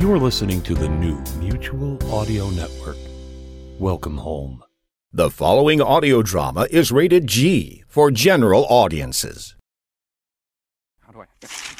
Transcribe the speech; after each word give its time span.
You're 0.00 0.18
listening 0.18 0.62
to 0.62 0.74
the 0.74 0.88
new 0.88 1.22
Mutual 1.38 1.98
Audio 2.10 2.48
Network. 2.48 2.96
Welcome 3.78 4.16
home. 4.16 4.64
The 5.12 5.28
following 5.28 5.82
audio 5.82 6.22
drama 6.22 6.66
is 6.70 6.90
rated 6.90 7.26
G 7.26 7.84
for 7.86 8.10
general 8.10 8.64
audiences. 8.70 9.56
How 11.00 11.12
do 11.12 11.20
I? 11.20 11.26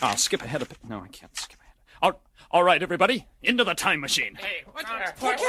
I'll 0.02 0.18
skip 0.18 0.42
ahead 0.42 0.60
a 0.60 0.66
bit. 0.66 0.76
No, 0.86 1.00
I 1.00 1.08
can't 1.08 1.34
skip 1.34 1.58
ahead. 1.60 1.72
All, 2.02 2.22
all 2.50 2.62
right, 2.62 2.82
everybody, 2.82 3.26
into 3.42 3.64
the 3.64 3.72
time 3.72 4.00
machine. 4.00 4.34
Hey, 4.34 4.64
a 4.66 4.76
minute, 4.76 5.14
wait 5.22 5.40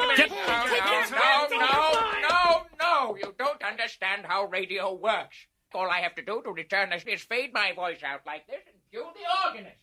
a 0.00 0.06
minute. 0.06 0.30
No, 0.30 1.46
no, 1.50 1.58
no, 1.58 2.22
no, 2.22 2.62
no. 2.80 3.16
You 3.16 3.34
don't 3.38 3.62
understand 3.62 4.24
how 4.24 4.46
radio 4.46 4.94
works. 4.94 5.36
All 5.74 5.90
I 5.90 5.98
have 5.98 6.14
to 6.14 6.22
do 6.22 6.40
to 6.42 6.52
return 6.52 6.88
this 6.88 7.04
is 7.06 7.20
fade 7.20 7.52
my 7.52 7.72
voice 7.76 8.02
out 8.02 8.22
like 8.24 8.46
this 8.46 8.60
and 8.66 8.76
cue 8.90 9.04
the 9.14 9.46
organist. 9.46 9.76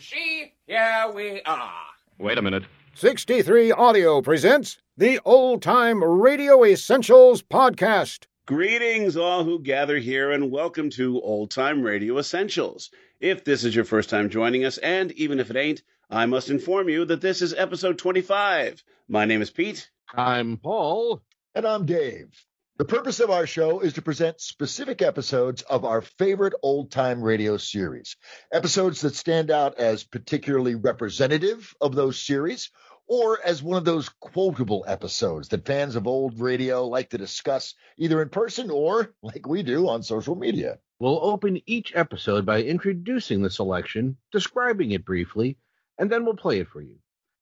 See, 0.00 0.52
here 0.66 1.12
we 1.14 1.42
are. 1.42 1.72
Wait 2.18 2.38
a 2.38 2.42
minute. 2.42 2.64
63 2.94 3.72
Audio 3.72 4.22
presents 4.22 4.78
the 4.96 5.20
Old 5.26 5.62
Time 5.62 6.02
Radio 6.02 6.64
Essentials 6.64 7.42
Podcast. 7.42 8.24
Greetings, 8.46 9.16
all 9.16 9.44
who 9.44 9.58
gather 9.58 9.98
here, 9.98 10.30
and 10.30 10.50
welcome 10.50 10.88
to 10.90 11.20
Old 11.20 11.50
Time 11.50 11.82
Radio 11.82 12.16
Essentials. 12.18 12.90
If 13.20 13.44
this 13.44 13.62
is 13.62 13.76
your 13.76 13.84
first 13.84 14.08
time 14.08 14.30
joining 14.30 14.64
us, 14.64 14.78
and 14.78 15.12
even 15.12 15.38
if 15.38 15.50
it 15.50 15.56
ain't, 15.56 15.82
I 16.08 16.24
must 16.24 16.48
inform 16.48 16.88
you 16.88 17.04
that 17.04 17.20
this 17.20 17.42
is 17.42 17.52
episode 17.52 17.98
25. 17.98 18.82
My 19.08 19.26
name 19.26 19.42
is 19.42 19.50
Pete. 19.50 19.90
I'm 20.14 20.56
Paul. 20.56 21.20
And 21.54 21.66
I'm 21.66 21.84
Dave. 21.84 22.46
The 22.80 22.86
purpose 22.86 23.20
of 23.20 23.28
our 23.28 23.46
show 23.46 23.80
is 23.80 23.92
to 23.92 24.00
present 24.00 24.40
specific 24.40 25.02
episodes 25.02 25.60
of 25.60 25.84
our 25.84 26.00
favorite 26.00 26.54
old 26.62 26.90
time 26.90 27.20
radio 27.20 27.58
series. 27.58 28.16
Episodes 28.50 29.02
that 29.02 29.14
stand 29.14 29.50
out 29.50 29.78
as 29.78 30.02
particularly 30.02 30.76
representative 30.76 31.74
of 31.82 31.94
those 31.94 32.18
series 32.18 32.70
or 33.06 33.38
as 33.44 33.62
one 33.62 33.76
of 33.76 33.84
those 33.84 34.08
quotable 34.08 34.86
episodes 34.88 35.48
that 35.48 35.66
fans 35.66 35.94
of 35.94 36.06
old 36.06 36.40
radio 36.40 36.86
like 36.86 37.10
to 37.10 37.18
discuss 37.18 37.74
either 37.98 38.22
in 38.22 38.30
person 38.30 38.70
or, 38.70 39.12
like 39.22 39.46
we 39.46 39.62
do, 39.62 39.86
on 39.86 40.02
social 40.02 40.34
media. 40.34 40.78
We'll 40.98 41.22
open 41.22 41.60
each 41.66 41.94
episode 41.94 42.46
by 42.46 42.62
introducing 42.62 43.42
the 43.42 43.50
selection, 43.50 44.16
describing 44.32 44.92
it 44.92 45.04
briefly, 45.04 45.58
and 45.98 46.10
then 46.10 46.24
we'll 46.24 46.34
play 46.34 46.60
it 46.60 46.68
for 46.68 46.80
you. 46.80 46.96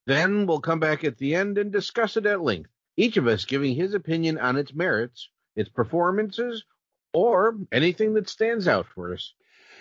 Then 0.05 0.47
we'll 0.47 0.61
come 0.61 0.81
back 0.81 1.05
at 1.05 1.17
the 1.17 1.37
end 1.37 1.59
and 1.59 1.71
discuss 1.71 2.17
it 2.17 2.27
at 2.27 2.43
length, 2.43 2.71
each 2.97 3.17
of 3.17 3.29
us 3.29 3.45
giving 3.45 3.77
his 3.77 3.95
opinion 3.95 4.39
on 4.39 4.57
its 4.57 4.75
merits, 4.75 5.31
its 5.59 5.69
performances, 5.69 6.65
or 7.13 7.57
anything 7.73 8.15
that 8.15 8.29
stands 8.29 8.69
out 8.69 8.87
for 8.95 9.13
us. 9.13 9.35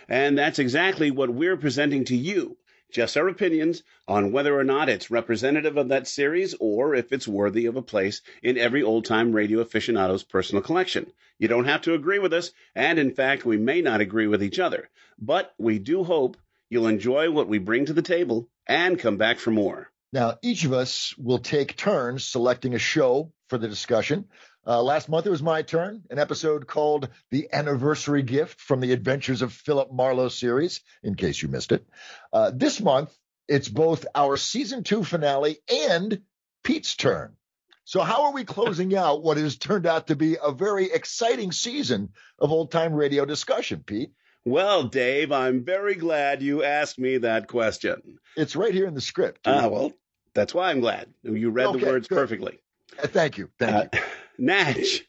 And 0.09 0.37
that's 0.37 0.59
exactly 0.59 1.11
what 1.11 1.29
we're 1.29 1.57
presenting 1.57 2.05
to 2.05 2.15
you. 2.15 2.57
Just 2.91 3.17
our 3.17 3.27
opinions 3.27 3.83
on 4.07 4.31
whether 4.31 4.57
or 4.57 4.63
not 4.63 4.89
it's 4.89 5.11
representative 5.11 5.77
of 5.77 5.89
that 5.89 6.07
series 6.07 6.55
or 6.59 6.95
if 6.95 7.11
it's 7.11 7.27
worthy 7.27 7.65
of 7.65 7.75
a 7.75 7.81
place 7.81 8.21
in 8.41 8.57
every 8.57 8.81
old 8.81 9.05
time 9.05 9.33
radio 9.33 9.59
aficionado's 9.59 10.23
personal 10.23 10.63
collection. 10.63 11.11
You 11.37 11.47
don't 11.47 11.65
have 11.65 11.81
to 11.83 11.93
agree 11.93 12.19
with 12.19 12.33
us, 12.33 12.51
and 12.73 12.97
in 12.97 13.11
fact, 13.11 13.45
we 13.45 13.57
may 13.57 13.81
not 13.81 14.01
agree 14.01 14.27
with 14.27 14.41
each 14.41 14.57
other. 14.57 14.89
But 15.19 15.53
we 15.57 15.79
do 15.79 16.03
hope 16.03 16.37
you'll 16.69 16.87
enjoy 16.87 17.29
what 17.29 17.49
we 17.49 17.59
bring 17.59 17.85
to 17.85 17.93
the 17.93 18.01
table 18.01 18.49
and 18.65 18.97
come 18.97 19.17
back 19.17 19.37
for 19.37 19.51
more. 19.51 19.91
Now, 20.13 20.37
each 20.41 20.63
of 20.63 20.73
us 20.73 21.13
will 21.17 21.39
take 21.39 21.75
turns 21.75 22.25
selecting 22.25 22.73
a 22.73 22.79
show 22.79 23.33
for 23.49 23.57
the 23.57 23.67
discussion. 23.67 24.25
Uh, 24.65 24.81
last 24.81 25.07
month 25.07 25.25
it 25.25 25.29
was 25.29 25.41
my 25.41 25.61
turn, 25.61 26.03
an 26.09 26.19
episode 26.19 26.67
called 26.67 27.09
The 27.31 27.47
Anniversary 27.53 28.21
Gift 28.21 28.59
from 28.59 28.81
the 28.81 28.91
Adventures 28.91 29.41
of 29.41 29.53
Philip 29.53 29.91
Marlowe 29.91 30.27
series, 30.27 30.81
in 31.03 31.15
case 31.15 31.41
you 31.41 31.47
missed 31.47 31.71
it. 31.71 31.87
Uh, 32.33 32.51
this 32.53 32.81
month, 32.81 33.17
it's 33.47 33.69
both 33.69 34.05
our 34.13 34.35
season 34.35 34.83
two 34.83 35.03
finale 35.03 35.59
and 35.69 36.21
Pete's 36.63 36.97
turn. 36.97 37.37
So, 37.85 38.01
how 38.01 38.25
are 38.25 38.33
we 38.33 38.43
closing 38.43 38.93
out 38.97 39.23
what 39.23 39.37
has 39.37 39.57
turned 39.57 39.85
out 39.85 40.07
to 40.07 40.15
be 40.17 40.35
a 40.41 40.51
very 40.51 40.91
exciting 40.91 41.53
season 41.53 42.09
of 42.37 42.51
old 42.51 42.71
time 42.71 42.93
radio 42.93 43.23
discussion, 43.23 43.83
Pete? 43.85 44.11
Well, 44.47 44.83
Dave, 44.83 45.33
I'm 45.33 45.65
very 45.65 45.95
glad 45.95 46.41
you 46.41 46.63
asked 46.63 46.97
me 46.97 47.17
that 47.17 47.47
question. 47.47 48.17
It's 48.37 48.55
right 48.55 48.73
here 48.73 48.87
in 48.87 48.93
the 48.93 49.01
script. 49.01 49.41
Ah, 49.45 49.67
well, 49.67 49.91
that's 50.33 50.53
why 50.53 50.69
I'm 50.71 50.79
glad. 50.79 51.09
You 51.21 51.49
read 51.49 51.67
Okay, 51.67 51.79
the 51.79 51.85
words 51.85 52.07
good. 52.07 52.15
perfectly. 52.15 52.57
Uh, 52.97 53.07
thank 53.07 53.37
you. 53.37 53.49
Thank 53.59 53.93
you. 53.93 53.99
Uh, 53.99 54.03
Natch. 54.37 55.03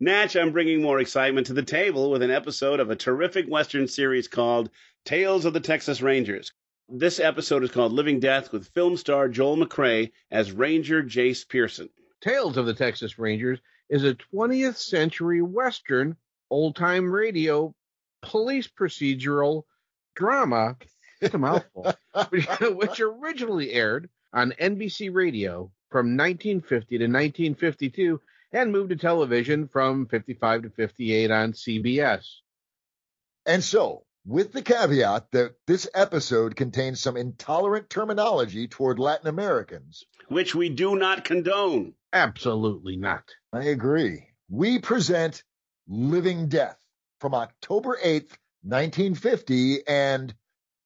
Natch, 0.00 0.34
I'm 0.34 0.50
bringing 0.50 0.82
more 0.82 0.98
excitement 0.98 1.46
to 1.46 1.52
the 1.52 1.62
table 1.62 2.10
with 2.10 2.22
an 2.22 2.32
episode 2.32 2.80
of 2.80 2.90
a 2.90 2.96
terrific 2.96 3.46
Western 3.46 3.86
series 3.86 4.26
called 4.26 4.68
Tales 5.04 5.44
of 5.44 5.52
the 5.52 5.60
Texas 5.60 6.02
Rangers. 6.02 6.50
This 6.88 7.20
episode 7.20 7.62
is 7.62 7.70
called 7.70 7.92
Living 7.92 8.18
Death 8.18 8.50
with 8.50 8.66
film 8.74 8.96
star 8.96 9.28
Joel 9.28 9.58
McCrea 9.58 10.10
as 10.32 10.50
Ranger 10.50 11.04
Jace 11.04 11.48
Pearson. 11.48 11.88
Tales 12.20 12.56
of 12.56 12.66
the 12.66 12.74
Texas 12.74 13.16
Rangers 13.16 13.60
is 13.88 14.02
a 14.02 14.16
20th 14.34 14.76
century 14.78 15.40
Western 15.40 16.16
old 16.50 16.74
time 16.74 17.08
radio 17.12 17.72
police 18.22 18.68
procedural 18.68 19.64
drama. 20.14 20.76
It's 21.20 21.34
a 21.34 21.38
mouthful, 21.38 21.92
which, 22.30 22.46
which 22.60 23.00
originally 23.00 23.72
aired 23.72 24.08
on 24.32 24.54
NBC 24.58 25.12
Radio 25.12 25.70
from 25.90 26.16
1950 26.16 26.98
to 26.98 27.04
1952 27.04 28.20
and 28.52 28.72
moved 28.72 28.90
to 28.90 28.96
television 28.96 29.68
from 29.68 30.06
55 30.06 30.62
to 30.62 30.70
58 30.70 31.30
on 31.30 31.52
CBS. 31.52 32.26
And 33.46 33.62
so, 33.62 34.04
with 34.24 34.52
the 34.52 34.62
caveat 34.62 35.30
that 35.32 35.54
this 35.66 35.88
episode 35.94 36.54
contains 36.54 37.00
some 37.00 37.16
intolerant 37.16 37.90
terminology 37.90 38.68
toward 38.68 38.98
Latin 38.98 39.28
Americans, 39.28 40.04
which 40.28 40.54
we 40.54 40.68
do 40.68 40.96
not 40.96 41.24
condone. 41.24 41.94
Absolutely 42.12 42.96
not. 42.96 43.24
I 43.52 43.64
agree. 43.64 44.28
We 44.48 44.78
present 44.78 45.42
Living 45.88 46.48
Death 46.48 46.81
from 47.22 47.34
October 47.34 47.96
8th, 48.04 48.34
1950, 48.64 49.86
and 49.86 50.34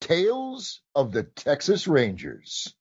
Tales 0.03 0.83
of 0.95 1.11
the 1.11 1.23
Texas 1.23 1.89
Rangers. 1.89 2.75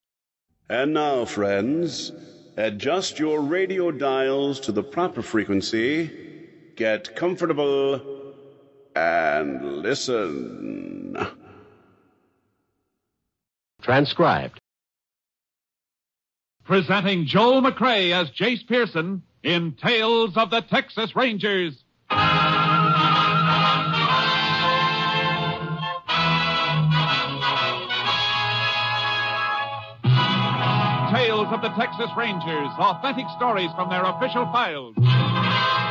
And 0.70 0.94
now, 0.94 1.24
friends, 1.24 2.12
adjust 2.58 3.18
your 3.18 3.40
radio 3.40 3.92
dials 3.92 4.60
to 4.60 4.74
the 4.74 4.84
proper 4.84 5.22
frequency, 5.22 6.50
get 6.76 7.16
comfortable, 7.16 8.34
and 8.94 9.78
listen. 9.78 11.16
Transcribed. 13.82 14.60
Presenting 16.66 17.26
Joel 17.26 17.62
McCrea 17.62 18.22
as 18.22 18.32
Jace 18.32 18.68
Pearson 18.68 19.24
in 19.44 19.76
Tales 19.76 20.36
of 20.36 20.50
the 20.50 20.60
Texas 20.60 21.16
Rangers. 21.16 21.85
Tales 31.16 31.48
of 31.50 31.62
the 31.62 31.70
Texas 31.80 32.12
Rangers, 32.18 32.68
authentic 32.78 33.26
stories 33.38 33.70
from 33.74 33.88
their 33.88 34.04
official 34.04 34.44
files. 34.52 34.94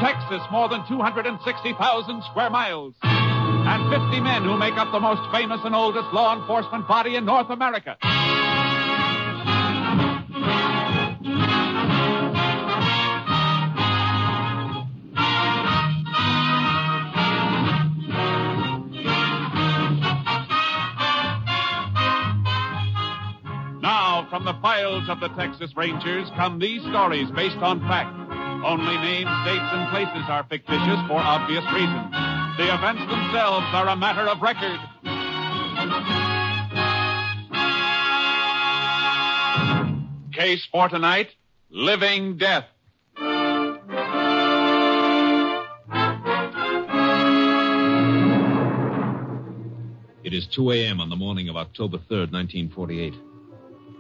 Texas, 0.05 0.43
more 0.53 0.69
than 0.69 0.87
260,000 0.87 2.23
square 2.25 2.51
miles. 2.51 2.95
And 3.03 3.91
50 3.91 4.21
men 4.21 4.45
who 4.45 4.59
make 4.59 4.77
up 4.77 4.93
the 4.93 5.01
most 5.01 5.23
famous 5.33 5.61
and 5.65 5.75
oldest 5.75 6.13
law 6.13 6.39
enforcement 6.39 6.87
body 6.87 7.17
in 7.17 7.25
North 7.25 7.49
America. 7.49 7.97
From 24.35 24.45
the 24.45 24.61
files 24.61 25.09
of 25.09 25.21
the 25.21 25.29
Texas 25.37 25.71
Rangers 25.77 26.29
come 26.35 26.59
these 26.59 26.83
stories 26.83 27.31
based 27.37 27.59
on 27.59 27.79
fact. 27.83 28.13
Only 28.67 28.97
names, 28.97 29.31
dates, 29.45 29.63
and 29.71 29.89
places 29.91 30.25
are 30.29 30.45
fictitious 30.51 30.99
for 31.07 31.21
obvious 31.21 31.63
reasons. 31.73 32.11
The 32.59 32.75
events 32.75 33.03
themselves 33.03 33.65
are 33.71 33.87
a 33.87 33.95
matter 33.95 34.27
of 34.27 34.43
record. 34.43 34.81
Case 40.33 40.67
for 40.73 40.89
tonight 40.89 41.29
Living 41.71 42.37
Death. 42.37 42.65
It 50.25 50.35
is 50.35 50.49
2 50.49 50.73
a.m. 50.73 51.01
on 51.01 51.09
the 51.09 51.15
morning 51.15 51.49
of 51.49 51.57
October 51.57 51.99
3rd, 51.99 52.33
1948. 52.33 53.15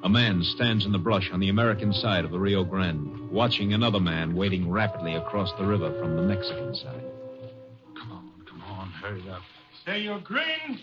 A 0.05 0.09
man 0.09 0.43
stands 0.43 0.85
in 0.85 0.93
the 0.93 0.99
brush 0.99 1.31
on 1.33 1.41
the 1.41 1.49
American 1.49 1.91
side 1.95 2.27
of 2.27 2.31
the 2.31 2.39
Rio 2.39 2.62
Grande, 2.62 3.31
watching 3.31 3.73
another 3.73 3.99
man 3.99 4.37
wading 4.37 4.71
rapidly 4.71 5.15
across 5.15 5.51
the 5.56 5.65
river 5.65 5.99
from 5.99 6.15
the 6.15 6.21
Mexican 6.21 6.75
side. 6.75 7.03
Come 7.99 8.12
on, 8.12 8.31
come 8.47 8.62
on. 8.65 8.91
hurry 8.91 9.27
up. 9.31 9.41
Senor 9.87 10.21
Green? 10.21 10.79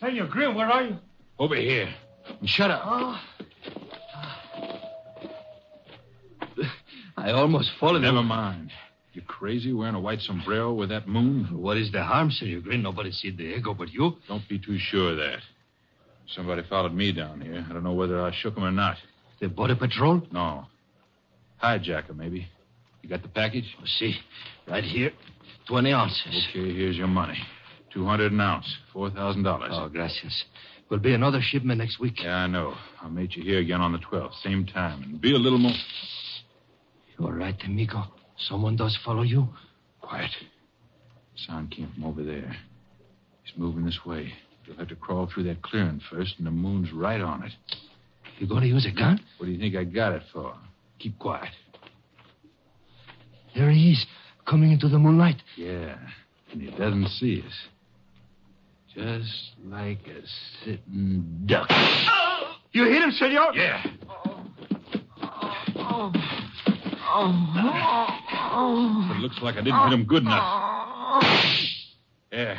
Senor 0.00 0.26
Green, 0.26 0.56
where 0.56 0.66
are 0.66 0.82
you? 0.82 0.96
Over 1.38 1.54
here. 1.54 1.88
And 2.40 2.48
shut 2.48 2.72
up. 2.72 2.82
Oh. 2.84 3.20
I 7.16 7.30
almost 7.30 7.70
fallen. 7.78 8.02
Never 8.02 8.24
mind. 8.24 8.72
You 9.12 9.22
crazy 9.22 9.72
wearing 9.72 9.94
a 9.94 10.00
white 10.00 10.20
sombrero 10.20 10.72
with 10.72 10.88
that 10.88 11.06
moon? 11.06 11.46
What 11.52 11.76
is 11.76 11.92
the 11.92 12.02
harm, 12.02 12.32
Senor 12.32 12.58
Green? 12.62 12.82
Nobody 12.82 13.12
see 13.12 13.30
the 13.30 13.56
ego 13.56 13.72
but 13.72 13.92
you. 13.92 14.16
Don't 14.26 14.48
be 14.48 14.58
too 14.58 14.78
sure 14.78 15.12
of 15.12 15.18
that. 15.18 15.38
Somebody 16.28 16.62
followed 16.68 16.94
me 16.94 17.12
down 17.12 17.40
here. 17.40 17.66
I 17.68 17.72
don't 17.72 17.84
know 17.84 17.92
whether 17.92 18.22
I 18.22 18.32
shook 18.34 18.56
him 18.56 18.64
or 18.64 18.70
not. 18.70 18.96
The 19.40 19.48
border 19.48 19.76
patrol? 19.76 20.22
No. 20.30 20.66
Hijacker, 21.62 22.16
maybe. 22.16 22.46
You 23.02 23.08
got 23.08 23.22
the 23.22 23.28
package? 23.28 23.64
Oh, 23.80 23.84
see, 23.84 24.14
right 24.68 24.84
here. 24.84 25.10
20 25.68 25.92
ounces. 25.92 26.46
Okay, 26.50 26.72
here's 26.74 26.96
your 26.96 27.08
money. 27.08 27.38
200 27.92 28.32
an 28.32 28.40
ounce. 28.40 28.76
$4,000. 28.94 29.68
Oh, 29.70 29.88
gracias. 29.88 30.44
Will 30.88 30.98
be 30.98 31.14
another 31.14 31.40
shipment 31.40 31.78
next 31.78 31.98
week. 31.98 32.22
Yeah, 32.22 32.36
I 32.36 32.46
know. 32.46 32.74
I'll 33.00 33.10
meet 33.10 33.34
you 33.34 33.42
here 33.42 33.60
again 33.60 33.80
on 33.80 33.92
the 33.92 33.98
12th, 33.98 34.34
same 34.42 34.66
time. 34.66 35.02
And 35.02 35.20
be 35.20 35.34
a 35.34 35.38
little 35.38 35.58
more. 35.58 35.72
You're 37.18 37.32
right, 37.34 37.56
amigo? 37.64 38.04
Someone 38.36 38.76
does 38.76 38.98
follow 39.04 39.22
you? 39.22 39.48
Quiet. 40.00 40.30
Sound 41.46 41.70
came 41.70 41.90
from 41.94 42.04
over 42.04 42.22
there. 42.22 42.56
He's 43.42 43.56
moving 43.56 43.84
this 43.84 44.00
way. 44.04 44.32
You'll 44.66 44.76
have 44.76 44.88
to 44.88 44.96
crawl 44.96 45.28
through 45.32 45.44
that 45.44 45.62
clearing 45.62 46.00
first, 46.10 46.34
and 46.38 46.46
the 46.46 46.50
moon's 46.50 46.92
right 46.92 47.20
on 47.20 47.42
it. 47.42 47.52
You 48.38 48.46
going 48.46 48.62
to 48.62 48.68
use 48.68 48.86
a 48.86 48.90
gun? 48.96 49.20
What 49.38 49.46
do 49.46 49.52
you 49.52 49.58
think 49.58 49.74
I 49.76 49.84
got 49.84 50.12
it 50.12 50.22
for? 50.32 50.54
Keep 50.98 51.18
quiet. 51.18 51.50
There 53.54 53.70
he 53.70 53.92
is, 53.92 54.06
coming 54.46 54.72
into 54.72 54.88
the 54.88 54.98
moonlight. 54.98 55.42
Yeah, 55.56 55.98
and 56.52 56.62
he 56.62 56.70
doesn't 56.70 57.08
see 57.08 57.42
us. 57.46 57.68
Just 58.94 59.52
like 59.66 60.06
a 60.06 60.26
sitting 60.64 61.42
duck. 61.46 61.68
You 62.74 62.84
hit 62.84 63.02
him, 63.02 63.10
senor? 63.10 63.52
Yeah. 63.52 63.84
Oh. 67.14 69.06
But 69.08 69.16
it 69.16 69.20
looks 69.20 69.42
like 69.42 69.56
I 69.56 69.60
didn't 69.60 69.78
hit 69.90 69.92
him 69.92 70.04
good 70.04 70.22
enough. 70.22 71.22
Yeah, 72.32 72.56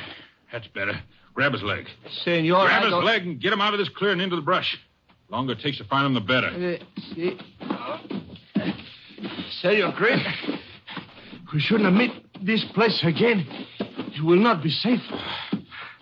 that's 0.51 0.67
better. 0.67 1.01
Grab 1.33 1.53
his 1.53 1.63
leg. 1.63 1.87
Senor, 2.23 2.65
Grab 2.65 2.81
I 2.81 2.85
his 2.85 2.91
don't- 2.91 3.05
leg 3.05 3.25
and 3.25 3.39
get 3.39 3.51
him 3.53 3.61
out 3.61 3.73
of 3.73 3.79
this 3.79 3.89
clearing 3.89 4.19
into 4.19 4.35
the 4.35 4.41
brush. 4.41 4.77
The 5.29 5.35
Longer 5.35 5.53
it 5.53 5.59
takes 5.61 5.77
to 5.79 5.83
find 5.85 6.05
him, 6.05 6.13
the 6.13 6.21
better. 6.21 6.47
Uh, 6.47 6.83
see- 7.15 7.37
Senor 9.61 9.93
Green, 9.93 10.21
we 11.53 11.59
shouldn't 11.59 11.85
have 11.85 11.93
met 11.93 12.11
this 12.41 12.63
place 12.73 12.99
again. 13.03 13.45
It 13.79 14.21
will 14.23 14.39
not 14.39 14.61
be 14.61 14.69
safe. 14.69 15.01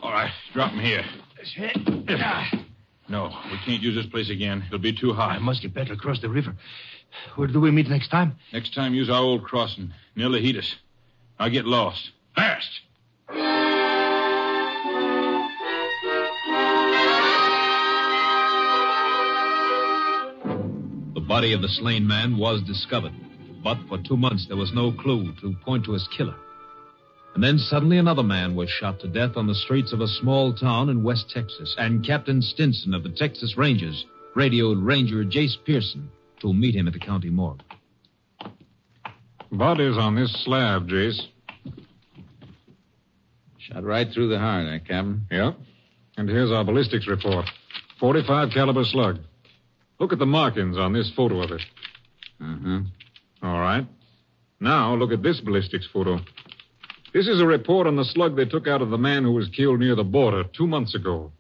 All 0.01 0.12
right, 0.12 0.31
drop 0.54 0.72
him 0.72 0.80
here. 0.80 1.06
No, 3.07 3.30
we 3.51 3.57
can't 3.66 3.81
use 3.81 3.95
this 3.95 4.06
place 4.07 4.30
again. 4.30 4.63
It'll 4.68 4.80
be 4.80 4.94
too 4.94 5.13
high. 5.13 5.36
I 5.36 5.39
must 5.39 5.62
get 5.62 5.74
back 5.74 5.89
across 5.89 6.19
the 6.22 6.30
river. 6.30 6.56
Where 7.36 7.48
do 7.48 7.60
we 7.60 7.72
meet 7.72 7.88
next 7.89 8.07
time? 8.10 8.38
Next 8.54 8.74
time, 8.74 8.94
use 8.94 9.10
our 9.10 9.22
old 9.22 9.44
crossing 9.44 9.92
near 10.16 10.28
Lajitas. 10.28 10.74
I'll 11.39 11.50
get 11.50 11.66
lost. 11.66 12.12
Fast! 12.36 12.69
Body 21.31 21.54
of 21.54 21.62
the 21.62 21.69
slain 21.69 22.06
man 22.06 22.38
was 22.38 22.62
discovered, 22.63 23.13
but 23.63 23.78
for 23.88 23.98
two 23.98 24.18
months 24.18 24.48
there 24.50 24.57
was 24.57 24.74
no 24.74 24.92
clue 24.92 25.33
to 25.39 25.56
point 25.63 25.86
to 25.86 25.94
his 25.94 26.06
killer. 26.18 26.36
And 27.33 27.42
then 27.42 27.57
suddenly 27.57 27.98
another 27.98 28.22
man 28.22 28.54
was 28.54 28.69
shot 28.69 29.00
to 29.00 29.07
death 29.07 29.38
on 29.38 29.48
the 29.48 29.56
streets 29.56 29.94
of 29.94 30.01
a 30.01 30.10
small 30.10 30.54
town 30.54 30.89
in 30.89 31.06
West 31.06 31.30
Texas, 31.33 31.74
and 31.78 32.06
Captain 32.06 32.42
Stinson 32.42 32.94
of 32.94 33.04
the 33.04 33.12
Texas 33.12 33.56
Rangers 33.56 34.06
radioed 34.36 34.80
Ranger 34.80 35.24
Jace 35.24 35.56
Pearson 35.66 36.12
to 36.42 36.54
meet 36.54 36.75
him 36.75 36.86
at 36.88 36.92
the 36.92 37.00
county 37.00 37.30
morgue. 37.30 37.62
Body's 39.54 39.98
on 39.98 40.16
this 40.16 40.33
slab, 40.44 40.89
Jace. 40.89 41.22
Shot 43.57 43.86
right 43.86 44.12
through 44.13 44.28
the 44.28 44.38
heart, 44.38 44.68
eh, 44.68 44.80
Captain? 44.80 45.25
Yep. 45.31 45.56
And 46.18 46.28
here's 46.28 46.51
our 46.51 46.66
ballistics 46.66 47.07
report. 47.07 47.45
45 48.01 48.50
caliber 48.54 48.83
slug. 48.83 49.19
Look 50.01 50.12
at 50.12 50.18
the 50.18 50.25
markings 50.25 50.80
on 50.80 50.94
this 50.94 51.12
photo 51.15 51.44
of 51.44 51.51
it. 51.51 51.62
Uh-huh. 52.42 52.80
All 53.44 53.59
right. 53.59 53.86
Now 54.59 54.95
look 54.95 55.12
at 55.12 55.21
this 55.21 55.39
ballistics 55.39 55.88
photo. 55.94 56.18
This 57.13 57.27
is 57.27 57.39
a 57.39 57.45
report 57.45 57.86
on 57.86 57.98
the 57.98 58.03
slug 58.03 58.36
they 58.36 58.45
took 58.45 58.68
out 58.68 58.81
of 58.81 58.89
the 58.89 58.98
man 58.98 59.24
who 59.24 59.31
was 59.31 59.48
killed 59.50 59.80
near 59.80 59.95
the 59.95 60.03
border 60.03 60.44
two 60.44 60.65
months 60.65 60.95
ago. 60.95 61.31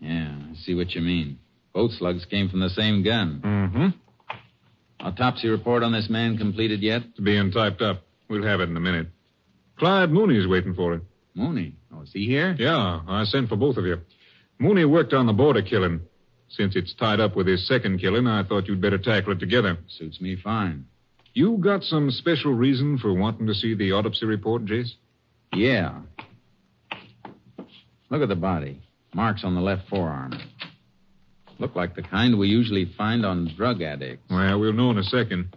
Yeah, 0.00 0.34
I 0.50 0.54
see 0.56 0.74
what 0.74 0.94
you 0.94 1.02
mean. 1.02 1.38
Both 1.74 1.92
slugs 1.92 2.24
came 2.24 2.48
from 2.48 2.60
the 2.60 2.70
same 2.70 3.04
gun. 3.04 3.42
Mm-hmm. 3.44 5.06
Autopsy 5.06 5.48
report 5.48 5.82
on 5.82 5.92
this 5.92 6.08
man 6.08 6.38
completed 6.38 6.80
yet? 6.80 7.02
It's 7.10 7.20
being 7.20 7.50
typed 7.50 7.82
up. 7.82 8.02
We'll 8.30 8.44
have 8.44 8.60
it 8.60 8.70
in 8.70 8.76
a 8.78 8.80
minute. 8.80 9.08
Clyde 9.78 10.10
Mooney's 10.10 10.48
waiting 10.48 10.74
for 10.74 10.94
it. 10.94 11.02
Mooney? 11.34 11.74
Oh, 11.94 12.00
is 12.00 12.12
he 12.14 12.24
here? 12.24 12.56
Yeah, 12.58 13.02
I 13.06 13.24
sent 13.24 13.50
for 13.50 13.56
both 13.56 13.76
of 13.76 13.84
you. 13.84 14.00
Mooney 14.58 14.86
worked 14.86 15.12
on 15.12 15.26
the 15.26 15.34
border 15.34 15.60
killing. 15.60 16.00
Since 16.48 16.76
it's 16.76 16.94
tied 16.94 17.20
up 17.20 17.36
with 17.36 17.46
his 17.46 17.66
second 17.66 17.98
killing, 17.98 18.26
I 18.26 18.42
thought 18.42 18.66
you'd 18.68 18.80
better 18.80 18.98
tackle 18.98 19.32
it 19.32 19.40
together. 19.40 19.78
Suits 19.88 20.20
me 20.20 20.36
fine. 20.36 20.86
You 21.34 21.58
got 21.58 21.82
some 21.82 22.10
special 22.10 22.52
reason 22.52 22.98
for 22.98 23.12
wanting 23.12 23.46
to 23.46 23.54
see 23.54 23.74
the 23.74 23.92
autopsy 23.92 24.24
report, 24.26 24.64
Jace? 24.64 24.92
Yeah. 25.52 26.00
Look 28.08 28.22
at 28.22 28.28
the 28.28 28.36
body. 28.36 28.80
Marks 29.14 29.44
on 29.44 29.54
the 29.54 29.60
left 29.60 29.88
forearm. 29.88 30.32
Look 31.58 31.74
like 31.74 31.94
the 31.94 32.02
kind 32.02 32.38
we 32.38 32.48
usually 32.48 32.84
find 32.96 33.24
on 33.24 33.52
drug 33.56 33.82
addicts. 33.82 34.30
Well, 34.30 34.60
we'll 34.60 34.72
know 34.72 34.90
in 34.90 34.98
a 34.98 35.02
second. 35.02 35.54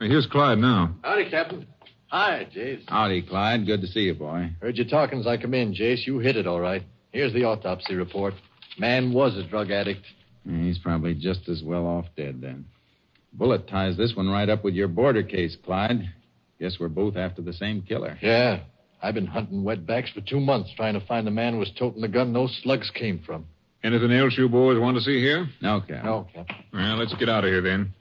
Here's 0.00 0.26
Clyde 0.26 0.58
now. 0.58 0.94
Howdy, 1.02 1.28
Captain. 1.30 1.66
Hi, 2.06 2.46
Jace. 2.54 2.88
Howdy, 2.88 3.22
Clyde. 3.22 3.66
Good 3.66 3.82
to 3.82 3.86
see 3.86 4.00
you, 4.00 4.14
boy. 4.14 4.50
Heard 4.60 4.78
you 4.78 4.84
talking 4.84 5.20
as 5.20 5.26
I 5.26 5.36
come 5.36 5.54
in, 5.54 5.74
Jace. 5.74 6.06
You 6.06 6.18
hit 6.18 6.36
it 6.36 6.46
all 6.46 6.60
right. 6.60 6.82
Here's 7.12 7.32
the 7.32 7.44
autopsy 7.44 7.94
report. 7.94 8.34
Man 8.78 9.12
was 9.12 9.36
a 9.36 9.42
drug 9.42 9.70
addict. 9.70 10.04
He's 10.58 10.78
probably 10.78 11.14
just 11.14 11.48
as 11.48 11.62
well 11.62 11.86
off 11.86 12.06
dead 12.16 12.40
then. 12.40 12.64
Bullet 13.32 13.68
ties 13.68 13.96
this 13.96 14.14
one 14.16 14.28
right 14.28 14.48
up 14.48 14.64
with 14.64 14.74
your 14.74 14.88
border 14.88 15.22
case, 15.22 15.56
Clyde. 15.64 16.10
Guess 16.58 16.78
we're 16.80 16.88
both 16.88 17.16
after 17.16 17.42
the 17.42 17.52
same 17.52 17.82
killer. 17.82 18.18
Yeah. 18.20 18.60
I've 19.02 19.14
been 19.14 19.26
hunting 19.26 19.62
wetbacks 19.62 20.12
for 20.12 20.20
two 20.20 20.40
months 20.40 20.70
trying 20.76 20.94
to 20.94 21.06
find 21.06 21.26
the 21.26 21.30
man 21.30 21.54
who 21.54 21.60
was 21.60 21.72
toting 21.78 22.02
the 22.02 22.08
gun 22.08 22.32
those 22.32 22.58
slugs 22.62 22.90
came 22.90 23.20
from. 23.20 23.46
Anything 23.82 24.12
else 24.12 24.36
you 24.36 24.48
boys 24.48 24.78
want 24.78 24.96
to 24.98 25.02
see 25.02 25.20
here? 25.20 25.48
No, 25.62 25.80
Cap. 25.80 26.04
No, 26.04 26.26
Captain. 26.34 26.56
Well, 26.72 26.96
let's 26.96 27.14
get 27.14 27.30
out 27.30 27.44
of 27.44 27.50
here 27.50 27.62
then. 27.62 27.94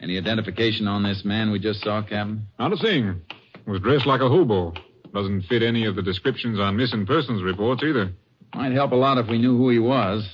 Any 0.00 0.16
identification 0.16 0.88
on 0.88 1.02
this 1.02 1.22
man 1.24 1.50
we 1.50 1.58
just 1.58 1.82
saw, 1.82 2.00
Captain? 2.00 2.46
Not 2.58 2.72
a 2.72 2.76
thing. 2.76 3.20
Was 3.66 3.80
dressed 3.82 4.06
like 4.06 4.22
a 4.22 4.28
hobo. 4.28 4.72
Doesn't 5.12 5.42
fit 5.42 5.62
any 5.62 5.84
of 5.84 5.96
the 5.96 6.02
descriptions 6.02 6.58
on 6.58 6.76
missing 6.76 7.04
persons 7.04 7.42
reports 7.42 7.82
either. 7.84 8.10
Might 8.54 8.72
help 8.72 8.92
a 8.92 8.96
lot 8.96 9.18
if 9.18 9.28
we 9.28 9.38
knew 9.38 9.56
who 9.56 9.68
he 9.68 9.78
was. 9.78 10.26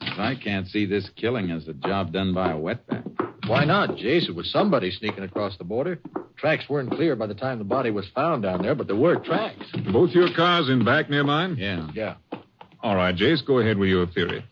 'Cause 0.00 0.18
I 0.18 0.34
can't 0.34 0.66
see 0.68 0.86
this 0.86 1.08
killing 1.16 1.50
as 1.50 1.68
a 1.68 1.74
job 1.74 2.12
done 2.12 2.32
by 2.34 2.52
a 2.52 2.56
wetback. 2.56 3.04
Why 3.46 3.64
not, 3.64 3.90
Jace? 3.96 4.28
It 4.28 4.34
was 4.34 4.50
somebody 4.50 4.90
sneaking 4.90 5.24
across 5.24 5.56
the 5.56 5.64
border. 5.64 5.98
Tracks 6.36 6.68
weren't 6.68 6.90
clear 6.90 7.16
by 7.16 7.26
the 7.26 7.34
time 7.34 7.58
the 7.58 7.64
body 7.64 7.90
was 7.90 8.06
found 8.08 8.42
down 8.42 8.62
there, 8.62 8.74
but 8.74 8.86
there 8.86 8.96
were 8.96 9.16
tracks. 9.16 9.66
Both 9.92 10.12
your 10.12 10.32
cars 10.32 10.68
in 10.68 10.84
back 10.84 11.10
near 11.10 11.24
mine? 11.24 11.56
Yeah. 11.58 11.88
Yeah. 11.94 12.14
All 12.82 12.96
right, 12.96 13.14
Jace, 13.14 13.44
go 13.44 13.58
ahead 13.58 13.76
with 13.76 13.90
your 13.90 14.06
theory. 14.06 14.42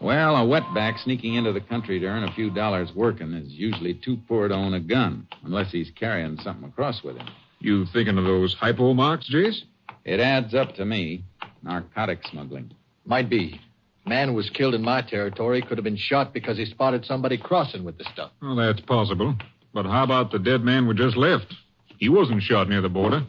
Well, 0.00 0.36
a 0.36 0.40
wetback 0.40 1.02
sneaking 1.02 1.34
into 1.34 1.52
the 1.52 1.60
country 1.60 1.98
to 1.98 2.06
earn 2.06 2.22
a 2.24 2.32
few 2.32 2.50
dollars 2.50 2.94
working 2.94 3.32
is 3.32 3.48
usually 3.52 3.94
too 3.94 4.18
poor 4.28 4.46
to 4.46 4.54
own 4.54 4.74
a 4.74 4.80
gun, 4.80 5.26
unless 5.42 5.72
he's 5.72 5.90
carrying 5.92 6.38
something 6.40 6.68
across 6.68 7.02
with 7.02 7.16
him. 7.16 7.26
You 7.60 7.86
thinking 7.86 8.18
of 8.18 8.24
those 8.24 8.54
hypo 8.54 8.92
marks, 8.92 9.28
Jace? 9.28 9.62
It 10.04 10.20
adds 10.20 10.54
up 10.54 10.74
to 10.76 10.84
me. 10.84 11.24
Narcotic 11.62 12.20
smuggling. 12.30 12.70
Might 13.06 13.28
be. 13.30 13.60
Man 14.06 14.28
who 14.28 14.34
was 14.34 14.48
killed 14.50 14.74
in 14.74 14.82
my 14.82 15.02
territory 15.02 15.62
could 15.62 15.78
have 15.78 15.84
been 15.84 15.96
shot 15.96 16.32
because 16.32 16.56
he 16.56 16.64
spotted 16.64 17.04
somebody 17.04 17.36
crossing 17.36 17.82
with 17.84 17.98
the 17.98 18.04
stuff. 18.12 18.30
Well, 18.40 18.54
that's 18.54 18.80
possible. 18.82 19.34
But 19.74 19.84
how 19.84 20.04
about 20.04 20.30
the 20.30 20.38
dead 20.38 20.62
man 20.62 20.86
we 20.86 20.94
just 20.94 21.16
left? 21.16 21.52
He 21.98 22.08
wasn't 22.08 22.42
shot 22.42 22.68
near 22.68 22.80
the 22.80 22.88
border. 22.88 23.24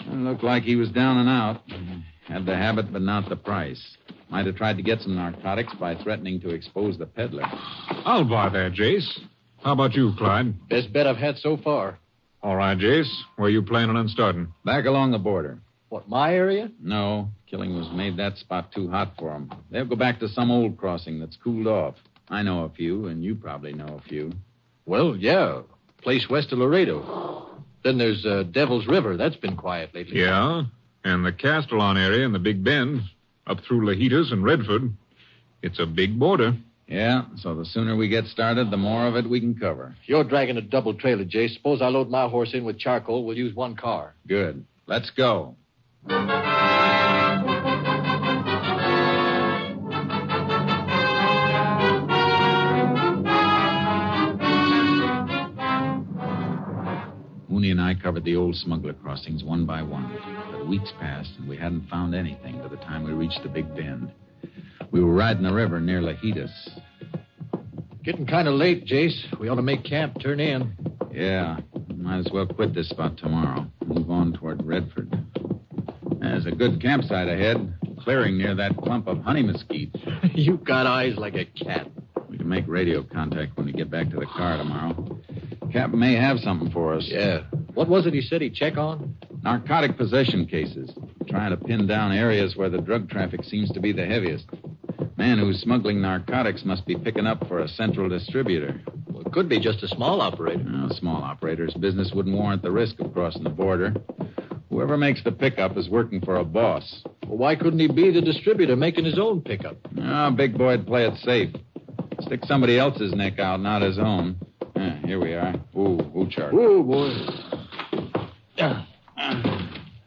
It 0.00 0.12
looked 0.12 0.42
like 0.42 0.64
he 0.64 0.74
was 0.74 0.90
down 0.90 1.18
and 1.18 1.28
out. 1.28 1.60
Had 2.26 2.46
the 2.46 2.56
habit, 2.56 2.92
but 2.92 3.02
not 3.02 3.28
the 3.28 3.36
price. 3.36 3.96
Might 4.28 4.46
have 4.46 4.56
tried 4.56 4.76
to 4.78 4.82
get 4.82 5.00
some 5.00 5.14
narcotics 5.14 5.72
by 5.78 5.94
threatening 5.94 6.40
to 6.40 6.50
expose 6.50 6.98
the 6.98 7.06
peddler. 7.06 7.44
I'll 8.04 8.24
buy 8.24 8.48
that, 8.48 8.72
Jace. 8.72 9.20
How 9.62 9.72
about 9.72 9.94
you, 9.94 10.12
Clyde? 10.18 10.68
Best 10.68 10.92
bet 10.92 11.06
I've 11.06 11.16
had 11.16 11.38
so 11.38 11.56
far. 11.58 11.98
All 12.42 12.56
right, 12.56 12.76
Jace. 12.76 13.12
Where 13.36 13.50
you 13.50 13.62
planning 13.62 13.94
on 13.96 14.08
starting? 14.08 14.48
Back 14.64 14.86
along 14.86 15.12
the 15.12 15.18
border. 15.18 15.60
What, 15.92 16.08
my 16.08 16.34
area? 16.34 16.70
No, 16.80 17.28
killing 17.50 17.76
was 17.76 17.90
made 17.92 18.16
that 18.16 18.38
spot 18.38 18.72
too 18.72 18.88
hot 18.88 19.12
for 19.18 19.30
'em. 19.30 19.52
They'll 19.70 19.84
go 19.84 19.94
back 19.94 20.20
to 20.20 20.28
some 20.28 20.50
old 20.50 20.78
crossing 20.78 21.20
that's 21.20 21.36
cooled 21.36 21.66
off. 21.66 21.96
I 22.30 22.42
know 22.42 22.64
a 22.64 22.70
few, 22.70 23.08
and 23.08 23.22
you 23.22 23.34
probably 23.34 23.74
know 23.74 24.00
a 24.02 24.08
few. 24.08 24.32
Well, 24.86 25.14
yeah. 25.14 25.60
Place 26.00 26.30
west 26.30 26.50
of 26.50 26.60
Laredo. 26.60 27.46
Then 27.84 27.98
there's 27.98 28.24
uh, 28.24 28.44
Devil's 28.44 28.86
River. 28.86 29.18
That's 29.18 29.36
been 29.36 29.54
quiet 29.54 29.94
lately. 29.94 30.18
Yeah, 30.18 30.62
and 31.04 31.26
the 31.26 31.30
Castolon 31.30 31.98
area 31.98 32.24
and 32.24 32.34
the 32.34 32.38
Big 32.38 32.64
Bend, 32.64 33.02
up 33.46 33.60
through 33.60 33.84
Lajitas 33.84 34.32
and 34.32 34.42
Redford. 34.42 34.94
It's 35.60 35.78
a 35.78 35.84
big 35.84 36.18
border. 36.18 36.56
Yeah, 36.88 37.26
so 37.36 37.54
the 37.54 37.66
sooner 37.66 37.96
we 37.96 38.08
get 38.08 38.24
started, 38.28 38.70
the 38.70 38.78
more 38.78 39.06
of 39.06 39.16
it 39.16 39.28
we 39.28 39.40
can 39.40 39.54
cover. 39.54 39.94
If 40.02 40.08
you're 40.08 40.24
dragging 40.24 40.56
a 40.56 40.62
double 40.62 40.94
trailer, 40.94 41.26
Jace, 41.26 41.52
suppose 41.52 41.82
I 41.82 41.88
load 41.88 42.08
my 42.08 42.30
horse 42.30 42.54
in 42.54 42.64
with 42.64 42.78
charcoal. 42.78 43.26
We'll 43.26 43.36
use 43.36 43.54
one 43.54 43.76
car. 43.76 44.14
Good. 44.26 44.64
Let's 44.86 45.10
go. 45.10 45.56
Mooney 57.48 57.70
and 57.70 57.80
I 57.80 57.94
covered 57.94 58.24
the 58.24 58.34
old 58.34 58.56
smuggler 58.56 58.94
crossings 58.94 59.44
one 59.44 59.64
by 59.64 59.82
one. 59.82 60.18
But 60.50 60.66
weeks 60.66 60.92
passed, 60.98 61.30
and 61.38 61.48
we 61.48 61.56
hadn't 61.56 61.88
found 61.88 62.14
anything 62.14 62.58
by 62.58 62.68
the 62.68 62.76
time 62.76 63.04
we 63.04 63.12
reached 63.12 63.40
the 63.44 63.48
Big 63.48 63.72
Bend. 63.76 64.10
We 64.90 65.02
were 65.02 65.14
riding 65.14 65.44
the 65.44 65.52
river 65.52 65.80
near 65.80 66.00
Lajitas. 66.00 66.50
Getting 68.02 68.26
kind 68.26 68.48
of 68.48 68.54
late, 68.54 68.86
Jace. 68.86 69.38
We 69.38 69.48
ought 69.48 69.54
to 69.54 69.62
make 69.62 69.84
camp, 69.84 70.20
turn 70.20 70.40
in. 70.40 70.76
Yeah, 71.12 71.58
might 71.94 72.18
as 72.18 72.28
well 72.32 72.46
quit 72.46 72.74
this 72.74 72.88
spot 72.88 73.16
tomorrow. 73.16 73.66
Move 73.86 74.10
on 74.10 74.32
toward 74.32 74.66
Redford. 74.66 75.16
There's 76.22 76.46
a 76.46 76.52
good 76.52 76.80
campsite 76.80 77.28
ahead, 77.28 77.74
clearing 78.04 78.38
near 78.38 78.54
that 78.54 78.76
clump 78.76 79.08
of 79.08 79.22
honey 79.22 79.42
mesquite. 79.42 79.90
You've 80.34 80.62
got 80.62 80.86
eyes 80.86 81.16
like 81.16 81.34
a 81.34 81.44
cat. 81.44 81.88
We 82.28 82.38
can 82.38 82.48
make 82.48 82.66
radio 82.68 83.02
contact 83.02 83.56
when 83.56 83.66
we 83.66 83.72
get 83.72 83.90
back 83.90 84.08
to 84.10 84.16
the 84.16 84.26
car 84.26 84.56
tomorrow. 84.56 85.20
Captain 85.72 85.98
may 85.98 86.14
have 86.14 86.38
something 86.38 86.70
for 86.70 86.94
us. 86.94 87.04
Yeah. 87.06 87.42
What 87.74 87.88
was 87.88 88.06
it 88.06 88.14
he 88.14 88.20
said 88.20 88.40
he'd 88.40 88.54
check 88.54 88.76
on? 88.76 89.16
Narcotic 89.42 89.96
possession 89.96 90.46
cases. 90.46 90.90
Trying 91.28 91.50
to 91.50 91.56
pin 91.56 91.88
down 91.88 92.12
areas 92.12 92.54
where 92.54 92.70
the 92.70 92.80
drug 92.80 93.10
traffic 93.10 93.42
seems 93.42 93.70
to 93.72 93.80
be 93.80 93.92
the 93.92 94.06
heaviest. 94.06 94.46
Man 95.16 95.38
who's 95.38 95.60
smuggling 95.60 96.00
narcotics 96.00 96.64
must 96.64 96.86
be 96.86 96.94
picking 96.94 97.26
up 97.26 97.48
for 97.48 97.58
a 97.58 97.68
central 97.68 98.08
distributor. 98.08 98.80
Well, 99.08 99.22
it 99.22 99.32
could 99.32 99.48
be 99.48 99.58
just 99.58 99.82
a 99.82 99.88
small 99.88 100.20
operator. 100.20 100.62
No, 100.62 100.88
small 100.90 101.22
operators' 101.22 101.74
business 101.74 102.12
wouldn't 102.14 102.36
warrant 102.36 102.62
the 102.62 102.70
risk 102.70 103.00
of 103.00 103.12
crossing 103.12 103.42
the 103.42 103.50
border. 103.50 103.94
Whoever 104.72 104.96
makes 104.96 105.22
the 105.22 105.32
pickup 105.32 105.76
is 105.76 105.90
working 105.90 106.22
for 106.22 106.36
a 106.36 106.44
boss. 106.44 107.04
Well, 107.26 107.36
why 107.36 107.56
couldn't 107.56 107.78
he 107.78 107.88
be 107.88 108.10
the 108.10 108.22
distributor 108.22 108.74
making 108.74 109.04
his 109.04 109.18
own 109.18 109.42
pickup? 109.42 109.76
Ah, 110.00 110.30
big 110.30 110.56
boy'd 110.56 110.86
play 110.86 111.06
it 111.06 111.14
safe. 111.18 111.54
Stick 112.20 112.40
somebody 112.46 112.78
else's 112.78 113.12
neck 113.12 113.38
out, 113.38 113.60
not 113.60 113.82
his 113.82 113.98
own. 113.98 114.36
Ah, 114.74 114.98
here 115.04 115.20
we 115.20 115.34
are. 115.34 115.54
Ooh, 115.76 116.00
ooh, 116.16 116.26
Charlie. 116.30 116.56
Ooh, 116.56 116.82
boy. 116.82 117.10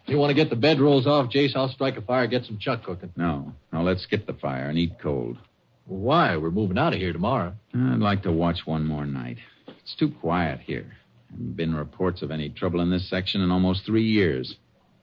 You 0.07 0.17
want 0.17 0.31
to 0.31 0.33
get 0.33 0.49
the 0.49 0.55
bedrolls 0.55 1.05
off, 1.05 1.29
Jace? 1.31 1.55
I'll 1.55 1.69
strike 1.69 1.97
a 1.97 2.01
fire, 2.01 2.23
and 2.23 2.31
get 2.31 2.45
some 2.45 2.57
chuck 2.57 2.83
cooking. 2.83 3.11
No, 3.15 3.53
no, 3.71 3.83
let's 3.83 4.01
skip 4.01 4.25
the 4.25 4.33
fire 4.33 4.67
and 4.67 4.79
eat 4.79 4.93
cold. 4.99 5.37
Why? 5.85 6.37
We're 6.37 6.49
moving 6.49 6.79
out 6.79 6.93
of 6.93 6.99
here 6.99 7.13
tomorrow. 7.13 7.53
I'd 7.75 7.99
like 7.99 8.23
to 8.23 8.31
watch 8.31 8.61
one 8.65 8.83
more 8.87 9.05
night. 9.05 9.37
It's 9.67 9.95
too 9.95 10.09
quiet 10.09 10.59
here. 10.61 10.91
Haven't 11.35 11.57
been 11.57 11.75
reports 11.75 12.21
of 12.21 12.31
any 12.31 12.47
trouble 12.47 12.79
in 12.79 12.89
this 12.89 13.09
section 13.09 13.41
in 13.41 13.51
almost 13.51 13.85
three 13.85 14.05
years. 14.05 14.55